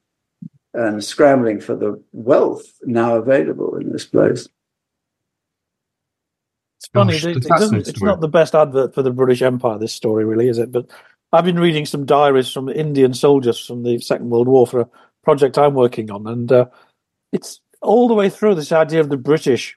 and 0.72 1.02
scrambling 1.02 1.60
for 1.60 1.74
the 1.74 2.00
wealth 2.12 2.64
now 2.84 3.16
available 3.16 3.76
in 3.76 3.90
this 3.90 4.04
place. 4.04 4.48
It's 6.78 6.86
funny. 6.94 7.14
Gosh, 7.14 7.24
it, 7.24 7.36
it 7.44 7.88
it's 7.88 8.02
not 8.02 8.20
the 8.20 8.28
best 8.28 8.54
advert 8.54 8.94
for 8.94 9.02
the 9.02 9.10
British 9.10 9.42
Empire. 9.42 9.78
This 9.78 9.92
story, 9.92 10.24
really, 10.24 10.48
is 10.48 10.58
it? 10.58 10.70
But 10.70 10.86
I've 11.32 11.44
been 11.44 11.58
reading 11.58 11.86
some 11.86 12.06
diaries 12.06 12.52
from 12.52 12.68
Indian 12.68 13.14
soldiers 13.14 13.64
from 13.64 13.82
the 13.82 13.98
Second 13.98 14.30
World 14.30 14.46
War 14.46 14.66
for 14.66 14.80
a 14.80 14.88
project 15.24 15.58
I'm 15.58 15.74
working 15.74 16.10
on, 16.10 16.26
and 16.26 16.50
uh, 16.52 16.66
it's 17.32 17.60
all 17.82 18.08
the 18.08 18.14
way 18.14 18.30
through 18.30 18.54
this 18.54 18.72
idea 18.72 19.00
of 19.00 19.08
the 19.08 19.16
British. 19.16 19.76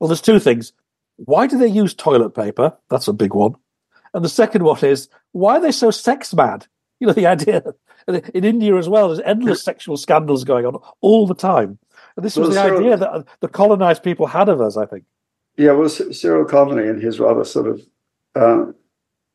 Well, 0.00 0.08
there's 0.08 0.20
two 0.20 0.40
things. 0.40 0.72
Why 1.16 1.46
do 1.46 1.58
they 1.58 1.68
use 1.68 1.94
toilet 1.94 2.30
paper? 2.30 2.76
That's 2.90 3.08
a 3.08 3.12
big 3.12 3.34
one. 3.34 3.54
And 4.12 4.24
the 4.24 4.28
second 4.28 4.62
one 4.62 4.84
is 4.84 5.08
why 5.32 5.56
are 5.56 5.60
they 5.60 5.72
so 5.72 5.90
sex 5.90 6.34
mad? 6.34 6.66
You 7.00 7.08
know, 7.08 7.12
the 7.12 7.26
idea 7.26 7.62
in 8.08 8.44
India 8.44 8.76
as 8.76 8.88
well, 8.88 9.08
there's 9.08 9.20
endless 9.20 9.62
sexual 9.64 9.96
scandals 9.96 10.44
going 10.44 10.66
on 10.66 10.78
all 11.00 11.26
the 11.26 11.34
time. 11.34 11.78
And 12.16 12.24
this 12.24 12.36
was 12.36 12.50
the 12.50 12.54
Cyril, 12.54 12.80
idea 12.80 12.96
that 12.96 13.26
the 13.40 13.48
colonized 13.48 14.02
people 14.02 14.26
had 14.26 14.48
of 14.48 14.60
us, 14.60 14.76
I 14.76 14.86
think. 14.86 15.04
Yeah, 15.56 15.72
well, 15.72 15.88
Cyril 15.88 16.44
Connolly, 16.44 16.88
in 16.88 17.00
his 17.00 17.20
rather 17.20 17.44
sort 17.44 17.68
of 17.68 17.82
uh, 18.34 18.72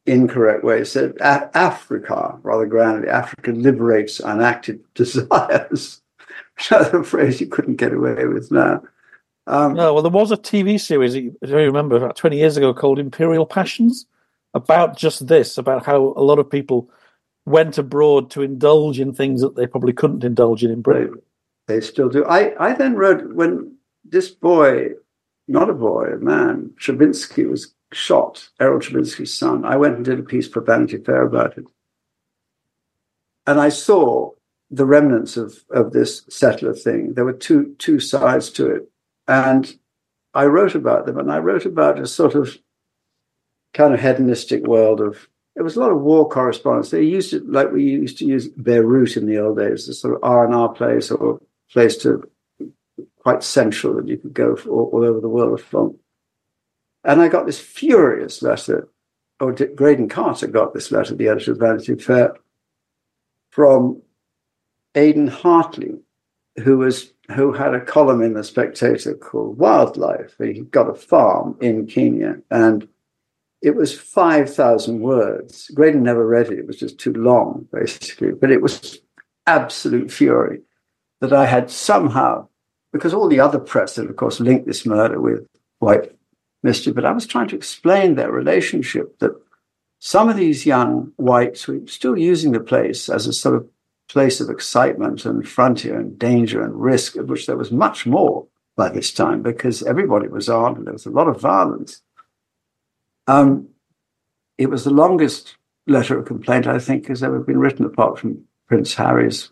incorrect 0.05 0.63
way, 0.63 0.84
said 0.84 1.17
Africa, 1.19 2.38
rather 2.41 2.65
grandly, 2.65 3.09
Africa 3.09 3.51
liberates 3.51 4.19
unacted 4.19 4.82
desires, 4.93 6.01
which 6.55 6.71
is 6.71 6.88
a 6.88 7.03
phrase 7.03 7.41
you 7.41 7.47
couldn't 7.47 7.75
get 7.75 7.93
away 7.93 8.25
with 8.25 8.51
now. 8.51 8.82
Um, 9.49 9.73
no, 9.73 9.95
well, 9.95 10.03
there 10.03 10.11
was 10.11 10.31
a 10.31 10.37
TV 10.37 10.79
series, 10.79 11.15
I 11.15 11.47
remember, 11.47 11.95
about 11.95 12.15
20 12.15 12.37
years 12.37 12.55
ago 12.55 12.71
called 12.71 12.99
Imperial 12.99 13.47
Passions 13.47 14.05
about 14.53 14.95
just 14.95 15.25
this, 15.25 15.57
about 15.57 15.87
how 15.87 16.13
a 16.15 16.21
lot 16.21 16.37
of 16.37 16.51
people 16.51 16.87
went 17.47 17.79
abroad 17.79 18.29
to 18.31 18.43
indulge 18.43 18.99
in 18.99 19.11
things 19.11 19.41
that 19.41 19.55
they 19.55 19.65
probably 19.65 19.91
couldn't 19.91 20.23
indulge 20.23 20.63
in 20.63 20.69
in 20.69 20.81
Britain. 20.83 21.15
They, 21.67 21.75
they 21.75 21.81
still 21.81 22.09
do. 22.09 22.23
I, 22.25 22.53
I 22.63 22.73
then 22.73 22.93
wrote 22.93 23.33
when 23.33 23.75
this 24.05 24.29
boy, 24.29 24.89
not 25.47 25.71
a 25.71 25.73
boy, 25.73 26.09
a 26.13 26.17
man, 26.17 26.71
Trzebinski 26.79 27.49
was 27.49 27.73
shot, 27.91 28.49
Errol 28.59 28.79
Trzebinski's 28.79 29.33
son. 29.33 29.65
I 29.65 29.77
went 29.77 29.95
and 29.95 30.05
did 30.05 30.19
a 30.19 30.23
piece 30.23 30.47
for 30.47 30.61
Vanity 30.61 30.97
Fair 30.97 31.23
about 31.23 31.57
it. 31.57 31.65
And 33.47 33.59
I 33.59 33.69
saw 33.69 34.29
the 34.69 34.85
remnants 34.85 35.37
of, 35.37 35.63
of 35.71 35.91
this 35.91 36.21
settler 36.29 36.75
thing. 36.75 37.15
There 37.15 37.25
were 37.25 37.33
two 37.33 37.73
two 37.79 37.99
sides 37.99 38.51
to 38.51 38.67
it. 38.67 38.91
And 39.30 39.77
I 40.34 40.45
wrote 40.45 40.73
about 40.73 41.05
them, 41.05 41.19
and 41.19 41.32
I 41.32 41.38
wrote 41.38 41.65
about 41.65 41.99
a 41.99 42.07
sort 42.07 42.34
of 42.34 42.57
kind 43.75 43.93
of 43.93 44.01
hedonistic 44.01 44.65
world 44.65 44.99
of. 44.99 45.30
It 45.55 45.61
was 45.61 45.75
a 45.75 45.80
lot 45.80 45.91
of 45.91 45.99
war 45.99 46.27
correspondence. 46.27 46.89
They 46.89 47.03
used 47.03 47.34
it 47.34 47.47
like 47.47 47.71
we 47.71 47.84
used 47.84 48.17
to 48.19 48.25
use 48.25 48.47
Beirut 48.47 49.17
in 49.17 49.25
the 49.25 49.38
old 49.38 49.57
days, 49.57 49.88
a 49.88 49.93
sort 49.93 50.15
of 50.15 50.23
R 50.23 50.45
and 50.45 50.55
R 50.55 50.69
place 50.69 51.11
or 51.11 51.41
place 51.71 51.97
to 51.97 52.30
quite 53.19 53.43
central 53.43 53.95
that 53.95 54.07
you 54.07 54.17
could 54.17 54.34
go 54.34 54.57
all, 54.67 54.89
all 54.93 55.03
over 55.03 55.19
the 55.19 55.30
world 55.30 55.61
from. 55.61 55.97
And 57.03 57.21
I 57.21 57.27
got 57.27 57.45
this 57.45 57.59
furious 57.59 58.41
letter, 58.41 58.88
or 59.39 59.51
Graydon 59.51 60.09
Carter 60.09 60.47
got 60.47 60.73
this 60.73 60.91
letter, 60.91 61.13
the 61.13 61.27
editor 61.27 61.51
of 61.51 61.59
Vanity 61.59 61.95
Fair, 61.95 62.36
from 63.49 64.01
Aidan 64.95 65.27
Hartley, 65.27 65.99
who 66.60 66.78
was 66.78 67.14
who 67.36 67.53
had 67.53 67.74
a 67.74 67.82
column 67.82 68.22
in 68.22 68.34
the 68.34 68.43
Spectator 68.43 69.14
called 69.14 69.57
Wildlife. 69.57 70.36
He 70.39 70.62
got 70.62 70.89
a 70.89 70.95
farm 70.95 71.57
in 71.62 71.86
Kenya, 71.86 72.41
and 72.49 72.88
it 73.62 73.76
was 73.76 73.97
five 73.97 74.53
thousand 74.53 75.01
words. 75.01 75.70
Graydon 75.74 76.03
never 76.03 76.26
read 76.26 76.51
it; 76.51 76.60
it 76.60 76.68
was 76.68 76.78
just 76.78 76.99
too 76.99 77.14
long, 77.14 77.68
basically. 77.72 78.32
But 78.32 78.51
it 78.51 78.62
was 78.62 78.99
absolute 79.45 80.12
fury 80.12 80.62
that 81.22 81.34
I 81.34 81.45
had 81.45 81.70
somehow, 81.70 82.47
because 82.93 83.14
all 83.14 83.28
the 83.28 83.39
other 83.39 83.60
press 83.60 83.97
had, 83.97 84.05
of 84.05 84.16
course, 84.16 84.39
linked 84.39 84.68
this 84.68 84.86
murder 84.86 85.20
with 85.20 85.45
white 85.80 86.16
mischief, 86.64 86.95
but 86.95 87.05
I 87.05 87.12
was 87.12 87.26
trying 87.26 87.47
to 87.49 87.55
explain 87.55 88.16
their 88.16 88.32
relationship 88.32 89.20
that 89.20 89.32
some 89.99 90.30
of 90.30 90.38
these 90.38 90.66
young 90.66 91.12
whites 91.18 91.68
were 91.68 91.80
still 91.88 92.18
using 92.18 92.51
the 92.51 92.60
place 92.60 93.10
as 93.10 93.28
a 93.28 93.34
sort 93.34 93.55
of 93.55 93.70
place 94.10 94.41
of 94.41 94.49
excitement 94.49 95.26
and 95.26 95.47
frontier 95.47 95.99
and 95.99 96.20
danger 96.20 96.64
and 96.64 96.82
risk, 96.82 97.16
of 97.16 97.30
which 97.30 97.45
there 97.45 97.57
was 97.57 97.72
much 97.72 98.05
more 98.05 98.47
by 98.76 98.89
this 98.89 99.14
time 99.14 99.41
because 99.41 99.84
everybody 99.84 100.28
was 100.28 100.49
armed 100.49 100.78
and 100.78 100.88
there 100.88 100.93
was 100.93 101.05
a 101.05 101.12
lot 101.12 101.28
of 101.28 101.39
violence. 101.39 102.01
Um, 103.28 103.70
it 104.57 104.70
was 104.70 104.84
the 104.84 104.89
longest 104.89 105.55
letter 105.86 106.18
of 106.18 106.26
complaint 106.26 106.68
I 106.68 106.80
think 106.80 107.07
has 107.07 107.24
ever 107.24 107.39
been 107.39 107.60
written, 107.60 107.86
apart 107.86 108.20
from 108.20 108.43
Prince 108.68 108.95
Harry's 108.95 109.51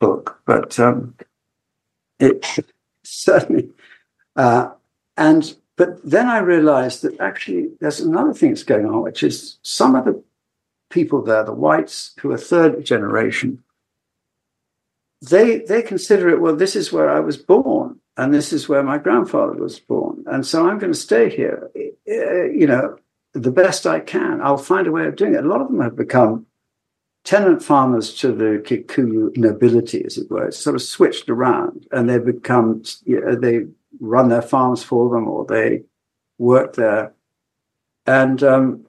book. 0.00 0.40
But 0.46 0.78
um, 0.78 1.14
it 2.18 2.46
certainly, 3.04 3.70
uh, 4.36 4.70
and 5.16 5.56
but 5.76 6.04
then 6.08 6.28
I 6.28 6.38
realized 6.38 7.02
that 7.02 7.18
actually 7.20 7.70
there's 7.80 8.00
another 8.00 8.34
thing 8.34 8.50
that's 8.50 8.62
going 8.62 8.86
on, 8.86 9.02
which 9.02 9.22
is 9.22 9.58
some 9.62 9.94
of 9.94 10.04
the 10.04 10.22
people 10.90 11.22
there, 11.22 11.44
the 11.44 11.52
whites 11.52 12.14
who 12.20 12.30
are 12.32 12.38
third 12.38 12.84
generation, 12.84 13.62
they 15.22 15.58
they 15.60 15.82
consider 15.82 16.28
it 16.28 16.40
well 16.40 16.54
this 16.54 16.76
is 16.76 16.92
where 16.92 17.10
i 17.10 17.18
was 17.18 17.36
born 17.36 17.98
and 18.16 18.32
this 18.32 18.52
is 18.52 18.68
where 18.68 18.82
my 18.82 18.98
grandfather 18.98 19.54
was 19.54 19.78
born. 19.78 20.24
And 20.26 20.46
so 20.46 20.68
i'm 20.68 20.78
going 20.78 20.92
to 20.92 20.98
stay 20.98 21.28
here 21.28 21.70
uh, 21.76 22.44
you 22.44 22.66
know 22.66 22.98
the 23.34 23.50
best 23.50 23.86
i 23.86 24.00
can. 24.00 24.40
I'll 24.40 24.56
find 24.56 24.86
a 24.86 24.92
way 24.92 25.06
of 25.06 25.16
doing 25.16 25.34
it. 25.34 25.44
A 25.44 25.48
lot 25.48 25.60
of 25.60 25.68
them 25.68 25.80
have 25.80 25.96
become 25.96 26.46
tenant 27.24 27.62
farmers 27.62 28.14
to 28.14 28.32
the 28.32 28.62
kikuyu 28.64 29.36
nobility 29.36 30.04
as 30.04 30.16
it 30.16 30.30
were. 30.30 30.46
It's 30.46 30.58
sort 30.58 30.76
of 30.76 30.82
switched 30.82 31.28
around 31.28 31.86
and 31.92 32.08
they've 32.08 32.24
become 32.24 32.82
you 33.04 33.20
know, 33.20 33.34
they 33.34 33.66
run 34.00 34.28
their 34.28 34.42
farms 34.42 34.82
for 34.82 35.10
them 35.10 35.28
or 35.28 35.44
they 35.44 35.82
work 36.38 36.74
there. 36.74 37.12
And 38.06 38.42
um, 38.42 38.86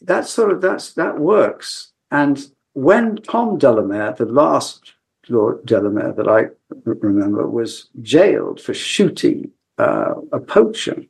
that 0.00 0.26
sort 0.26 0.50
of 0.50 0.60
that's 0.60 0.94
that 0.94 1.18
works. 1.18 1.92
And 2.10 2.42
when 2.72 3.16
Tom 3.16 3.58
Delamere, 3.58 4.14
the 4.16 4.24
last 4.24 4.94
Lord 5.30 5.64
Delamere 5.64 6.12
that 6.12 6.28
I 6.28 6.46
remember 6.84 7.48
was 7.48 7.88
jailed 8.00 8.60
for 8.60 8.74
shooting 8.74 9.50
uh, 9.78 10.14
a 10.32 10.40
poacher. 10.40 11.02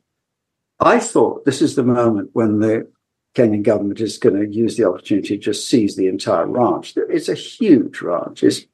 I 0.79 0.99
thought 0.99 1.45
this 1.45 1.61
is 1.61 1.75
the 1.75 1.83
moment 1.83 2.29
when 2.33 2.59
the 2.59 2.87
Kenyan 3.35 3.63
government 3.63 4.01
is 4.01 4.17
going 4.17 4.35
to 4.35 4.53
use 4.53 4.77
the 4.77 4.85
opportunity 4.85 5.37
to 5.37 5.43
just 5.43 5.67
seize 5.67 5.95
the 5.95 6.07
entire 6.07 6.47
ranch. 6.47 6.93
It's 6.95 7.29
a 7.29 7.35
huge 7.35 8.01
ranch. 8.01 8.43
It's 8.43 8.65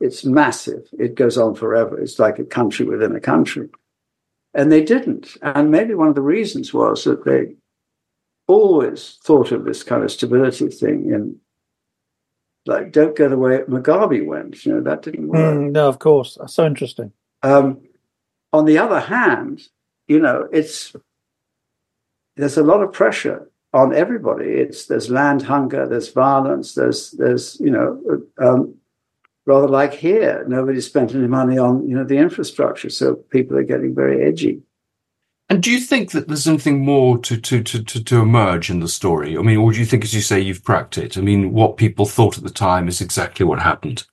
it's 0.00 0.24
massive. 0.24 0.88
It 0.98 1.14
goes 1.14 1.36
on 1.36 1.54
forever. 1.54 2.00
It's 2.00 2.18
like 2.18 2.38
a 2.38 2.44
country 2.44 2.86
within 2.86 3.14
a 3.14 3.20
country. 3.20 3.68
And 4.54 4.72
they 4.72 4.82
didn't. 4.82 5.36
And 5.42 5.70
maybe 5.70 5.94
one 5.94 6.08
of 6.08 6.14
the 6.14 6.22
reasons 6.22 6.72
was 6.72 7.04
that 7.04 7.24
they 7.24 7.54
always 8.48 9.18
thought 9.22 9.52
of 9.52 9.64
this 9.64 9.82
kind 9.82 10.02
of 10.02 10.10
stability 10.10 10.68
thing 10.68 11.10
in 11.10 11.36
like 12.66 12.92
don't 12.92 13.16
go 13.16 13.28
the 13.28 13.38
way 13.38 13.58
Mugabe 13.68 14.24
went. 14.24 14.64
You 14.64 14.74
know 14.74 14.80
that 14.82 15.02
didn't 15.02 15.28
work. 15.28 15.54
Mm, 15.54 15.72
no, 15.72 15.88
of 15.88 15.98
course. 15.98 16.36
That's 16.38 16.54
so 16.54 16.66
interesting. 16.66 17.12
Um, 17.42 17.80
on 18.52 18.64
the 18.64 18.78
other 18.78 19.00
hand, 19.00 19.62
you 20.08 20.20
know, 20.20 20.48
it's 20.52 20.94
there's 22.36 22.56
a 22.56 22.62
lot 22.62 22.82
of 22.82 22.92
pressure 22.92 23.50
on 23.72 23.94
everybody. 23.94 24.46
It's 24.46 24.86
there's 24.86 25.10
land 25.10 25.42
hunger, 25.42 25.86
there's 25.86 26.12
violence, 26.12 26.74
there's 26.74 27.12
there's 27.12 27.58
you 27.60 27.70
know, 27.70 28.00
um, 28.38 28.74
rather 29.46 29.68
like 29.68 29.94
here, 29.94 30.44
nobody's 30.48 30.86
spent 30.86 31.14
any 31.14 31.28
money 31.28 31.58
on 31.58 31.88
you 31.88 31.96
know 31.96 32.04
the 32.04 32.18
infrastructure, 32.18 32.90
so 32.90 33.14
people 33.14 33.56
are 33.56 33.62
getting 33.62 33.94
very 33.94 34.22
edgy. 34.22 34.62
And 35.50 35.60
do 35.60 35.72
you 35.72 35.80
think 35.80 36.12
that 36.12 36.28
there's 36.28 36.46
anything 36.46 36.84
more 36.84 37.18
to, 37.18 37.36
to, 37.36 37.60
to, 37.64 37.82
to, 37.82 38.04
to 38.04 38.20
emerge 38.20 38.70
in 38.70 38.78
the 38.78 38.86
story? 38.86 39.36
I 39.36 39.42
mean, 39.42 39.56
or 39.56 39.72
do 39.72 39.80
you 39.80 39.84
think, 39.84 40.04
as 40.04 40.14
you 40.14 40.20
say, 40.20 40.38
you've 40.38 40.62
cracked 40.62 40.96
it? 40.96 41.18
I 41.18 41.22
mean, 41.22 41.52
what 41.52 41.76
people 41.76 42.06
thought 42.06 42.38
at 42.38 42.44
the 42.44 42.50
time 42.50 42.86
is 42.86 43.00
exactly 43.00 43.44
what 43.44 43.58
happened. 43.58 44.04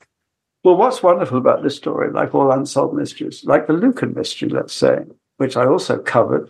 Well, 0.63 0.77
what's 0.77 1.03
wonderful 1.03 1.37
about 1.37 1.61
this 1.61 1.77
story, 1.77 2.11
like 2.11 2.33
all 2.33 2.51
unsolved 2.51 2.95
mysteries, 2.95 3.45
like 3.45 3.67
the 3.67 3.73
Lucan 3.73 4.15
mystery, 4.15 4.49
let's 4.49 4.73
say, 4.73 5.05
which 5.37 5.55
I 5.55 5.67
also 5.67 5.99
covered, 5.99 6.49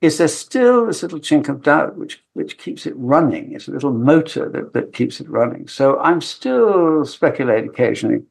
is 0.00 0.18
there's 0.18 0.34
still 0.34 0.86
this 0.86 1.04
little 1.04 1.20
chink 1.20 1.48
of 1.48 1.62
doubt 1.62 1.96
which 1.96 2.24
which 2.32 2.58
keeps 2.58 2.86
it 2.86 2.94
running? 2.96 3.52
It's 3.52 3.68
a 3.68 3.70
little 3.70 3.92
motor 3.92 4.48
that, 4.48 4.72
that 4.72 4.92
keeps 4.92 5.20
it 5.20 5.30
running. 5.30 5.68
So 5.68 6.00
I'm 6.00 6.20
still 6.20 7.04
speculating 7.04 7.70
occasionally. 7.70 8.24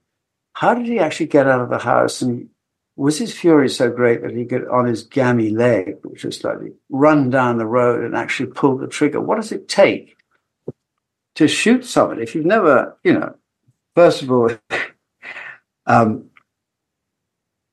How 0.53 0.73
did 0.73 0.85
he 0.85 0.99
actually 0.99 1.27
get 1.27 1.47
out 1.47 1.61
of 1.61 1.69
the 1.69 1.79
house? 1.79 2.21
And 2.21 2.49
was 2.95 3.17
his 3.17 3.33
fury 3.33 3.69
so 3.69 3.89
great 3.89 4.21
that 4.21 4.35
he 4.35 4.45
could, 4.45 4.67
on 4.67 4.85
his 4.85 5.03
gammy 5.03 5.49
leg, 5.49 5.97
which 6.03 6.23
was 6.23 6.37
slightly, 6.37 6.73
run 6.89 7.29
down 7.29 7.57
the 7.57 7.65
road 7.65 8.03
and 8.03 8.15
actually 8.15 8.51
pull 8.51 8.77
the 8.77 8.87
trigger? 8.87 9.21
What 9.21 9.37
does 9.37 9.51
it 9.51 9.67
take 9.67 10.17
to 11.35 11.47
shoot 11.47 11.85
somebody 11.85 12.23
if 12.23 12.35
you've 12.35 12.45
never, 12.45 12.97
you 13.03 13.13
know, 13.13 13.35
first 13.95 14.21
of 14.21 14.31
all, 14.31 14.51
um, 15.85 16.29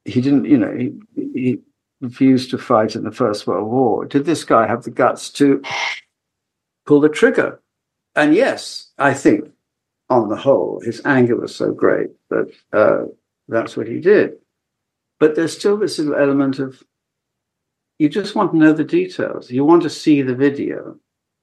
he 0.05 0.21
didn't, 0.21 0.47
you 0.47 0.57
know, 0.57 0.75
he, 0.75 0.95
he 1.35 1.59
refused 2.01 2.51
to 2.51 2.59
fight 2.59 2.95
in 2.95 3.05
the 3.05 3.13
First 3.13 3.47
World 3.47 3.69
War. 3.69 4.05
Did 4.05 4.25
this 4.25 4.45
guy 4.45 4.67
have 4.67 4.85
the 4.85 4.91
guts 4.91 5.31
to 5.31 5.63
pull 6.87 7.01
the 7.01 7.09
trigger? 7.09 7.61
And 8.15 8.35
yes, 8.35 8.91
I 8.99 9.15
think 9.15 9.51
on 10.09 10.29
the 10.29 10.37
whole, 10.37 10.81
his 10.81 11.03
anger 11.05 11.37
was 11.37 11.55
so 11.55 11.73
great 11.73 12.11
that 12.31 12.53
uh, 12.73 13.05
that's 13.49 13.77
what 13.77 13.89
he 13.89 14.01
did. 14.01 14.37
But 15.21 15.35
there's 15.35 15.57
still 15.57 15.77
this 15.77 15.99
little 15.99 16.15
element 16.15 16.59
of 16.59 16.83
you 17.99 18.09
just 18.09 18.35
want 18.35 18.53
to 18.53 18.59
know 18.59 18.73
the 18.73 18.85
details. 18.85 19.51
You 19.51 19.65
want 19.65 19.83
to 19.83 19.91
see 19.91 20.23
the 20.23 20.35
video. 20.35 20.97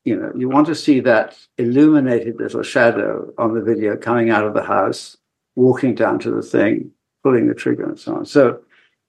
You 0.05 0.15
know, 0.15 0.31
you 0.35 0.47
want 0.47 0.67
to 0.67 0.75
see 0.75 0.99
that 1.01 1.37
illuminated 1.57 2.39
little 2.39 2.63
shadow 2.63 3.33
on 3.37 3.53
the 3.53 3.61
video 3.61 3.97
coming 3.97 4.29
out 4.29 4.45
of 4.45 4.53
the 4.53 4.63
house, 4.63 5.17
walking 5.55 5.95
down 5.95 6.19
to 6.19 6.31
the 6.31 6.43
thing, 6.43 6.91
pulling 7.23 7.47
the 7.47 7.55
trigger, 7.55 7.83
and 7.83 7.99
so 7.99 8.15
on. 8.15 8.25
So 8.25 8.61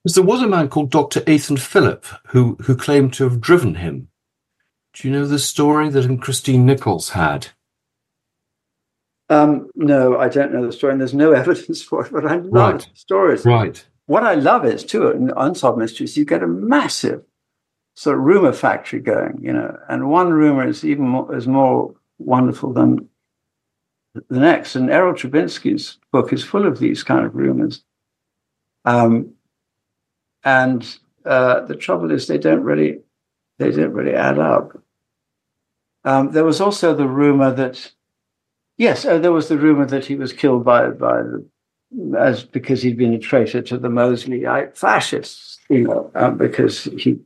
there 0.03 0.23
was 0.23 0.41
a 0.41 0.47
man 0.47 0.69
called 0.69 0.89
Dr. 0.89 1.21
Ethan 1.27 1.57
Phillip 1.57 2.05
who, 2.27 2.55
who 2.63 2.75
claimed 2.75 3.13
to 3.13 3.25
have 3.25 3.39
driven 3.39 3.75
him. 3.75 4.09
Do 4.93 5.07
you 5.07 5.13
know 5.13 5.27
the 5.27 5.39
story 5.39 5.89
that 5.89 6.21
Christine 6.21 6.65
Nichols 6.65 7.09
had? 7.09 7.49
Um, 9.29 9.69
no, 9.75 10.17
I 10.17 10.29
don't 10.29 10.53
know 10.53 10.65
the 10.65 10.71
story, 10.71 10.93
and 10.93 11.01
there's 11.01 11.13
no 11.13 11.31
evidence 11.33 11.81
for 11.81 12.05
it, 12.05 12.11
but 12.11 12.25
I 12.25 12.37
love 12.37 12.51
Right. 12.51 12.89
stories. 12.95 13.45
Right. 13.45 13.85
What 14.07 14.23
I 14.23 14.35
love 14.35 14.65
is, 14.65 14.83
too, 14.83 15.11
in 15.11 15.31
Unsolved 15.35 15.77
Mysteries, 15.77 16.17
you 16.17 16.25
get 16.25 16.41
a 16.41 16.47
massive 16.47 17.23
sort 17.93 18.17
of 18.17 18.23
rumor 18.23 18.53
factory 18.53 18.99
going, 18.99 19.39
you 19.41 19.51
know, 19.51 19.77
and 19.89 20.09
one 20.09 20.31
rumor 20.31 20.65
is 20.67 20.85
even 20.85 21.07
more, 21.07 21.35
is 21.35 21.47
more 21.47 21.93
wonderful 22.17 22.71
than 22.71 23.09
the 24.29 24.39
next. 24.39 24.75
And 24.75 24.89
Errol 24.89 25.13
Trzebinski's 25.13 25.97
book 26.11 26.31
is 26.31 26.43
full 26.43 26.65
of 26.65 26.79
these 26.79 27.03
kind 27.03 27.25
of 27.25 27.35
rumors. 27.35 27.83
Um, 28.85 29.33
and 30.43 30.97
uh, 31.25 31.61
the 31.61 31.75
trouble 31.75 32.11
is 32.11 32.27
they 32.27 32.37
don't 32.37 32.63
really 32.63 32.99
they 33.57 33.71
don't 33.71 33.93
really 33.93 34.13
add 34.13 34.39
up. 34.39 34.81
Um, 36.05 36.31
there 36.31 36.45
was 36.45 36.61
also 36.61 36.95
the 36.95 37.07
rumor 37.07 37.51
that 37.51 37.91
yes, 38.77 39.05
uh, 39.05 39.17
there 39.17 39.33
was 39.33 39.49
the 39.49 39.57
rumor 39.57 39.85
that 39.85 40.05
he 40.05 40.15
was 40.15 40.31
killed 40.31 40.63
by 40.63 40.87
by 40.89 41.17
the 41.23 41.45
as 42.17 42.43
because 42.43 42.81
he'd 42.81 42.97
been 42.97 43.13
a 43.13 43.19
traitor 43.19 43.61
to 43.61 43.77
the 43.77 43.89
Mosleyite 43.89 44.77
fascists, 44.77 45.57
you 45.69 45.83
know, 45.83 46.11
um, 46.15 46.37
because 46.37 46.85
he. 46.97 47.19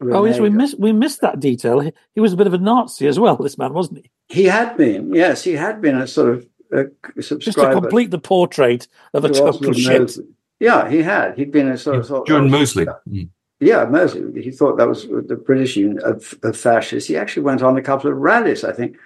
Oh, 0.00 0.24
yes, 0.24 0.38
we 0.38 0.48
reneged. 0.48 0.54
missed 0.54 0.78
we 0.78 0.92
missed 0.92 1.20
that 1.20 1.40
detail. 1.40 1.80
He, 1.80 1.92
he 2.14 2.20
was 2.20 2.32
a 2.32 2.36
bit 2.36 2.46
of 2.46 2.54
a 2.54 2.58
Nazi 2.58 3.06
as 3.06 3.18
well. 3.18 3.36
This 3.36 3.56
man, 3.56 3.72
wasn't 3.72 3.98
he? 4.00 4.10
He 4.28 4.44
had 4.44 4.76
been, 4.76 5.14
yes, 5.14 5.44
he 5.44 5.52
had 5.52 5.80
been 5.80 5.96
a 5.96 6.06
sort 6.06 6.30
of 6.30 6.46
a 6.72 6.84
Just 7.20 7.58
to 7.58 7.72
complete 7.72 8.10
the 8.10 8.18
portrait 8.18 8.88
of 9.14 9.24
a 9.24 9.28
to 9.28 9.34
total 9.34 9.72
shit. 9.72 10.00
Mosley. 10.00 10.24
Yeah, 10.58 10.88
he 10.88 11.02
had. 11.02 11.36
He'd 11.36 11.52
been 11.52 11.68
a 11.68 11.78
sort 11.78 11.98
of. 11.98 12.06
sort 12.06 12.26
John 12.26 12.44
of- 12.46 12.50
Mosley. 12.50 12.86
Mm. 13.08 13.28
Yeah, 13.60 13.84
Mosley. 13.84 14.42
He 14.42 14.50
thought 14.50 14.76
that 14.78 14.88
was 14.88 15.06
the 15.06 15.40
British 15.46 15.76
Union 15.76 16.00
of, 16.02 16.34
of 16.42 16.56
fascists. 16.56 17.08
He 17.08 17.16
actually 17.16 17.44
went 17.44 17.62
on 17.62 17.76
a 17.76 17.82
couple 17.82 18.10
of 18.10 18.16
rallies, 18.16 18.64
I 18.64 18.72
think. 18.72 18.96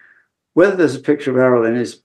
Whether 0.55 0.77
there's 0.77 0.95
a 0.97 1.01
picture 1.01 1.31
of 1.31 1.37
Erroll 1.37 1.69
in 1.69 1.75
his 1.75 2.03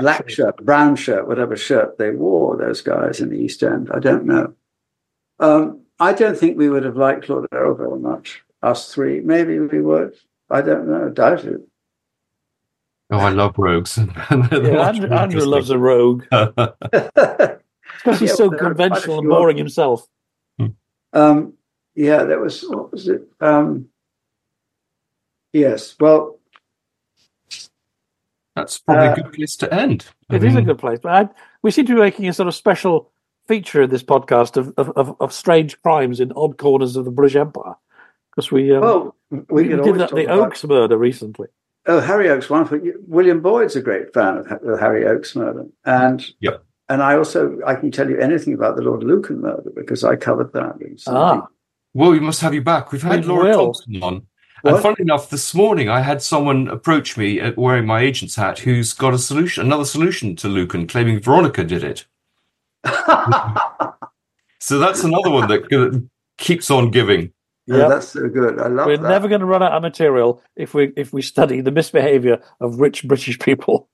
black, 0.00 0.28
shirt, 0.28 0.56
brown 0.64 0.96
shirt, 0.96 1.26
whatever 1.26 1.56
shirt 1.56 1.98
they 1.98 2.10
wore, 2.10 2.56
those 2.56 2.80
guys 2.80 3.20
in 3.20 3.30
the 3.30 3.38
East 3.38 3.62
End, 3.62 3.90
I 3.92 3.98
don't 3.98 4.24
know. 4.24 4.54
Um, 5.40 5.80
I 6.00 6.12
don't 6.12 6.36
think 6.36 6.56
we 6.56 6.68
would 6.68 6.84
have 6.84 6.96
liked 6.96 7.26
Claude 7.26 7.46
Erroll 7.52 7.76
very 7.76 7.98
much. 7.98 8.42
Us 8.62 8.92
three, 8.92 9.20
maybe 9.20 9.58
we 9.58 9.80
would. 9.80 10.14
I 10.50 10.62
don't 10.62 10.88
know. 10.88 11.08
Doubt 11.10 11.44
it. 11.44 11.60
Oh, 13.10 13.18
I 13.18 13.30
love 13.30 13.54
rogues. 13.58 13.98
Yeah, 14.30 14.88
Andrew, 14.88 15.10
Andrew 15.10 15.44
loves 15.44 15.70
a 15.70 15.78
rogue 15.78 16.24
because 16.30 18.18
he's 18.18 18.30
Yeah, 18.30 18.34
so 18.34 18.48
well, 18.48 18.50
there 18.50 18.56
are 18.56 18.58
quite 18.58 18.60
a 18.60 18.74
conventional 18.74 19.18
and 19.18 19.28
boring 19.28 19.56
himself. 19.56 20.06
Um, 21.12 21.54
yeah, 21.94 22.24
that 22.24 22.40
was 22.40 22.62
what 22.62 22.90
was 22.90 23.08
it? 23.08 23.22
Um, 23.40 23.88
yes. 25.52 25.94
Well, 26.00 26.38
That's 28.56 28.78
probably 28.78 29.08
Uh, 29.08 29.12
a 29.12 29.16
good 29.16 29.32
place 29.32 29.56
to 29.56 29.72
end. 29.74 30.06
I 30.30 30.36
It 30.36 30.44
is 30.44 30.54
a 30.56 30.62
good 30.62 30.78
place, 30.78 30.98
but 31.02 31.12
I, 31.12 31.28
we 31.62 31.70
seem 31.70 31.86
to 31.86 31.94
be 31.94 32.00
making 32.00 32.28
a 32.28 32.32
sort 32.32 32.46
of 32.48 32.54
special 32.54 33.10
feature 33.48 33.82
of 33.82 33.90
this 33.90 34.02
podcast 34.02 34.56
of 34.56 34.72
of, 34.76 34.90
of, 34.96 35.16
of 35.20 35.32
strange 35.32 35.80
crimes 35.82 36.20
in 36.20 36.32
odd 36.36 36.56
corners 36.58 36.96
of 36.96 37.04
the 37.04 37.10
British 37.10 37.36
Empire 37.36 37.74
because 38.30 38.50
we 38.52 38.72
um, 38.74 38.80
well, 38.80 39.16
we, 39.30 39.40
we, 39.48 39.68
did 39.68 39.96
that 39.96 40.08
talk 40.10 40.16
the 40.16 40.24
about- 40.24 40.38
Oakes 40.48 40.64
murder 40.64 40.96
recently. 40.96 41.48
Oh, 41.86 42.00
Harry 42.00 42.30
Oakes, 42.30 42.48
wonderful. 42.48 42.80
William 43.06 43.42
Boyd's 43.42 43.76
a 43.76 43.82
great 43.82 44.14
fan 44.14 44.38
of 44.38 44.48
the 44.62 44.78
Harry 44.80 45.04
Oakes 45.06 45.36
murder, 45.36 45.66
and 45.84 46.24
Yep. 46.40 46.64
and 46.88 47.02
I 47.02 47.14
also 47.16 47.58
I 47.66 47.74
can 47.74 47.90
tell 47.90 48.08
you 48.08 48.18
anything 48.18 48.54
about 48.54 48.76
the 48.76 48.82
Lord 48.82 49.02
Lucan 49.04 49.42
murder 49.42 49.70
because 49.74 50.02
I 50.04 50.16
covered 50.16 50.52
that. 50.54 50.76
in 50.80 50.96
Ah. 51.06 51.46
Well, 51.92 52.10
we 52.12 52.20
must 52.20 52.40
have 52.40 52.54
you 52.54 52.62
back. 52.62 52.90
We've 52.90 53.02
had 53.02 53.20
We 53.20 53.26
Laura 53.26 53.44
will. 53.50 53.64
Thompson 53.74 54.02
on. 54.02 54.26
And 54.64 54.74
What? 54.74 54.82
funny 54.82 54.96
enough, 55.00 55.28
this 55.30 55.54
morning 55.54 55.88
I 55.90 56.00
had 56.00 56.22
someone 56.22 56.68
approach 56.68 57.16
me 57.18 57.38
at 57.38 57.56
wearing 57.58 57.84
my 57.86 58.00
agent's 58.00 58.34
hat 58.36 58.58
who's 58.60 58.94
got 58.94 59.12
a 59.12 59.18
solution, 59.18 59.64
another 59.66 59.84
solution 59.84 60.36
to 60.36 60.48
Lucan, 60.48 60.86
claiming 60.86 61.20
Veronica 61.20 61.64
did 61.64 61.84
it. 61.84 62.06
So 64.60 64.78
that's 64.78 65.04
another 65.04 65.28
one 65.30 65.46
that 65.48 65.68
that 65.68 66.08
keeps 66.38 66.70
on 66.70 66.90
giving. 66.90 67.30
Yeah, 67.66 67.76
Yep. 67.80 67.88
that's 67.90 68.08
so 68.08 68.28
good. 68.30 68.58
I 68.58 68.68
love 68.68 68.86
we're 68.86 68.96
that. 68.96 69.08
never 69.10 69.28
going 69.28 69.42
to 69.42 69.46
run 69.46 69.62
out 69.62 69.72
of 69.72 69.82
material 69.82 70.42
if 70.56 70.72
we 70.72 70.90
if 70.96 71.12
we 71.12 71.20
study 71.20 71.60
the 71.60 71.70
misbehaviour 71.70 72.40
of 72.60 72.80
rich 72.80 73.06
British 73.06 73.38
people. 73.38 73.90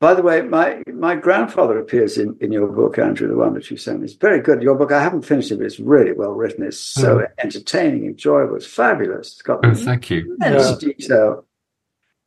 By 0.00 0.14
the 0.14 0.22
way, 0.22 0.42
my 0.42 0.82
my 0.92 1.16
grandfather 1.16 1.78
appears 1.78 2.18
in, 2.18 2.36
in 2.40 2.52
your 2.52 2.68
book, 2.68 2.98
Andrew, 2.98 3.26
the 3.26 3.36
one 3.36 3.54
that 3.54 3.70
you 3.70 3.76
sent 3.76 4.00
me. 4.00 4.04
It's 4.04 4.14
very 4.14 4.40
good. 4.40 4.62
Your 4.62 4.76
book, 4.76 4.92
I 4.92 5.02
haven't 5.02 5.22
finished 5.22 5.50
it, 5.50 5.56
but 5.56 5.66
it's 5.66 5.80
really 5.80 6.12
well 6.12 6.32
written. 6.32 6.64
It's 6.64 6.78
so 6.78 7.18
mm. 7.18 7.26
entertaining, 7.38 8.04
enjoyable. 8.06 8.56
It's 8.56 8.66
fabulous. 8.66 9.32
It's 9.32 9.42
got 9.42 9.64
Oh, 9.64 9.74
thank 9.74 10.10
you. 10.10 10.36
immense 10.40 10.70
Yeah. 10.82 10.88
detail. 10.88 11.44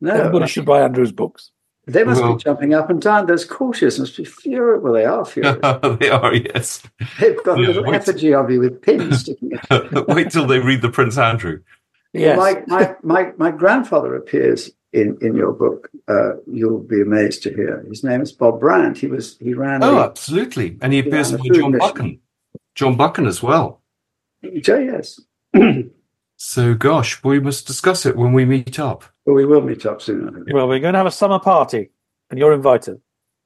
No, 0.00 0.14
Everybody 0.14 0.48
should 0.48 0.64
buy 0.66 0.82
Andrew's 0.82 1.12
books. 1.12 1.50
they 1.86 2.04
must 2.04 2.20
Well- 2.20 2.34
be 2.36 2.42
jumping 2.42 2.74
up 2.74 2.90
and 2.90 3.00
down. 3.00 3.26
Those 3.26 3.44
courtiers 3.44 3.98
must 3.98 4.16
be 4.16 4.24
furious. 4.24 4.82
Well, 4.82 4.92
they 4.92 5.04
are 5.04 5.24
furious. 5.24 5.56
they 6.00 6.10
are, 6.10 6.34
yes. 6.34 6.82
They've 7.20 7.42
got 7.42 7.58
a 7.58 7.62
little 7.62 7.84
wait. 7.84 7.94
effigy 7.94 8.34
of 8.34 8.50
you 8.50 8.60
with 8.60 8.82
pins 8.82 9.20
sticking 9.20 9.52
out. 9.70 10.08
Wait 10.08 10.30
till 10.30 10.46
they 10.46 10.58
read 10.58 10.82
the 10.82 10.90
Prince 10.90 11.16
Andrew. 11.18 11.60
Yes, 12.12 12.36
My, 12.36 12.62
my, 12.66 12.94
my, 13.02 13.32
my 13.38 13.50
grandfather 13.50 14.14
appears 14.14 14.70
in, 14.92 15.16
in 15.20 15.34
your 15.34 15.52
book. 15.52 15.88
Uh, 16.08 16.32
you'll 16.46 16.80
be 16.82 17.00
amazed 17.02 17.42
to 17.44 17.50
hear. 17.54 17.84
His 17.88 18.04
name 18.04 18.20
is 18.20 18.32
Bob 18.32 18.60
Brandt. 18.60 18.98
He 18.98 19.06
was 19.06 19.36
he 19.38 19.54
ran 19.54 19.82
Oh, 19.82 19.94
the 19.96 20.00
absolutely. 20.02 20.78
And 20.80 20.92
he 20.92 20.98
appears 21.00 21.30
Yeah, 21.30 21.36
in 21.38 21.42
the 21.42 21.48
by 21.48 21.54
food 21.54 21.60
John 21.62 21.72
mission. 21.72 21.92
Buchan. 21.94 22.20
John 22.74 22.96
Buchan 22.96 23.26
as 23.26 23.42
well. 23.42 23.82
yes. 24.42 25.20
So, 26.36 26.74
gosh, 26.74 27.22
we 27.22 27.38
must 27.38 27.66
discuss 27.68 28.04
it 28.04 28.16
when 28.16 28.32
we 28.32 28.44
meet 28.44 28.80
up. 28.80 29.04
But 29.24 29.34
we 29.34 29.44
will 29.44 29.60
meet 29.60 29.86
up 29.86 30.02
soon. 30.02 30.44
Well, 30.52 30.66
we're 30.66 30.80
going 30.80 30.94
to 30.94 30.98
have 30.98 31.06
a 31.06 31.10
summer 31.12 31.38
party, 31.38 31.90
and 32.30 32.38
you're 32.38 32.52
invited. 32.52 33.00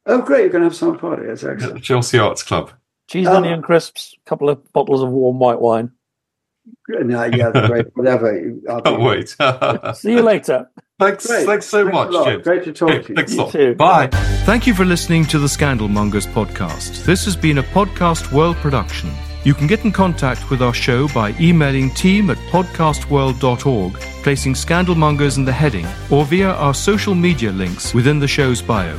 Oh, 0.06 0.22
great! 0.22 0.40
You're 0.42 0.48
going 0.50 0.62
to 0.62 0.66
have 0.66 0.72
a 0.72 0.76
summer 0.76 0.96
party. 0.96 1.26
That's 1.26 1.42
At 1.44 1.58
the 1.58 1.64
excellent. 1.64 1.84
Chelsea 1.84 2.18
Arts 2.18 2.42
Club. 2.42 2.70
Cheese, 3.08 3.26
Um, 3.26 3.36
onion 3.44 3.60
crisps, 3.60 4.14
a 4.24 4.28
couple 4.28 4.48
of 4.48 4.72
bottles 4.72 5.02
of 5.02 5.10
warm 5.10 5.38
white 5.38 5.60
wine. 5.60 5.90
No, 6.88 7.24
yeah, 7.24 7.50
great. 7.68 7.86
Whatever. 7.96 8.52
I'll 8.68 8.80
Can't 8.82 9.00
wait. 9.02 9.36
See 9.96 10.12
you 10.12 10.22
later. 10.22 10.68
thanks, 10.98 11.26
Great. 11.26 11.46
thanks 11.46 11.66
so 11.66 11.84
Thanks 11.90 12.12
much. 12.14 12.24
Jim. 12.26 12.42
Great 12.42 12.64
to 12.64 12.72
talk 12.72 12.88
to 13.04 13.08
you. 13.08 13.14
Thanks 13.14 13.32
a 13.32 13.34
You 13.34 13.40
lot. 13.42 13.52
too. 13.52 13.74
Bye. 13.74 14.06
Thank 14.44 14.66
you 14.66 14.74
for 14.74 14.84
listening 14.84 15.24
to 15.26 15.38
the 15.38 15.46
Scandalmongers 15.48 16.26
podcast. 16.32 17.04
This 17.04 17.24
has 17.24 17.36
been 17.36 17.58
a 17.58 17.62
Podcast 17.62 18.32
World 18.32 18.56
production. 18.56 19.10
You 19.44 19.54
can 19.54 19.66
get 19.68 19.84
in 19.84 19.92
contact 19.92 20.50
with 20.50 20.60
our 20.62 20.74
show 20.74 21.06
by 21.08 21.34
emailing 21.40 21.90
team 21.94 22.30
at 22.30 22.36
podcastworld.org, 22.50 23.92
placing 24.24 24.54
Scandalmongers 24.54 25.36
in 25.36 25.44
the 25.44 25.52
heading, 25.52 25.86
or 26.10 26.24
via 26.24 26.50
our 26.50 26.74
social 26.74 27.14
media 27.14 27.52
links 27.52 27.94
within 27.94 28.18
the 28.18 28.26
show's 28.28 28.60
bio. 28.60 28.98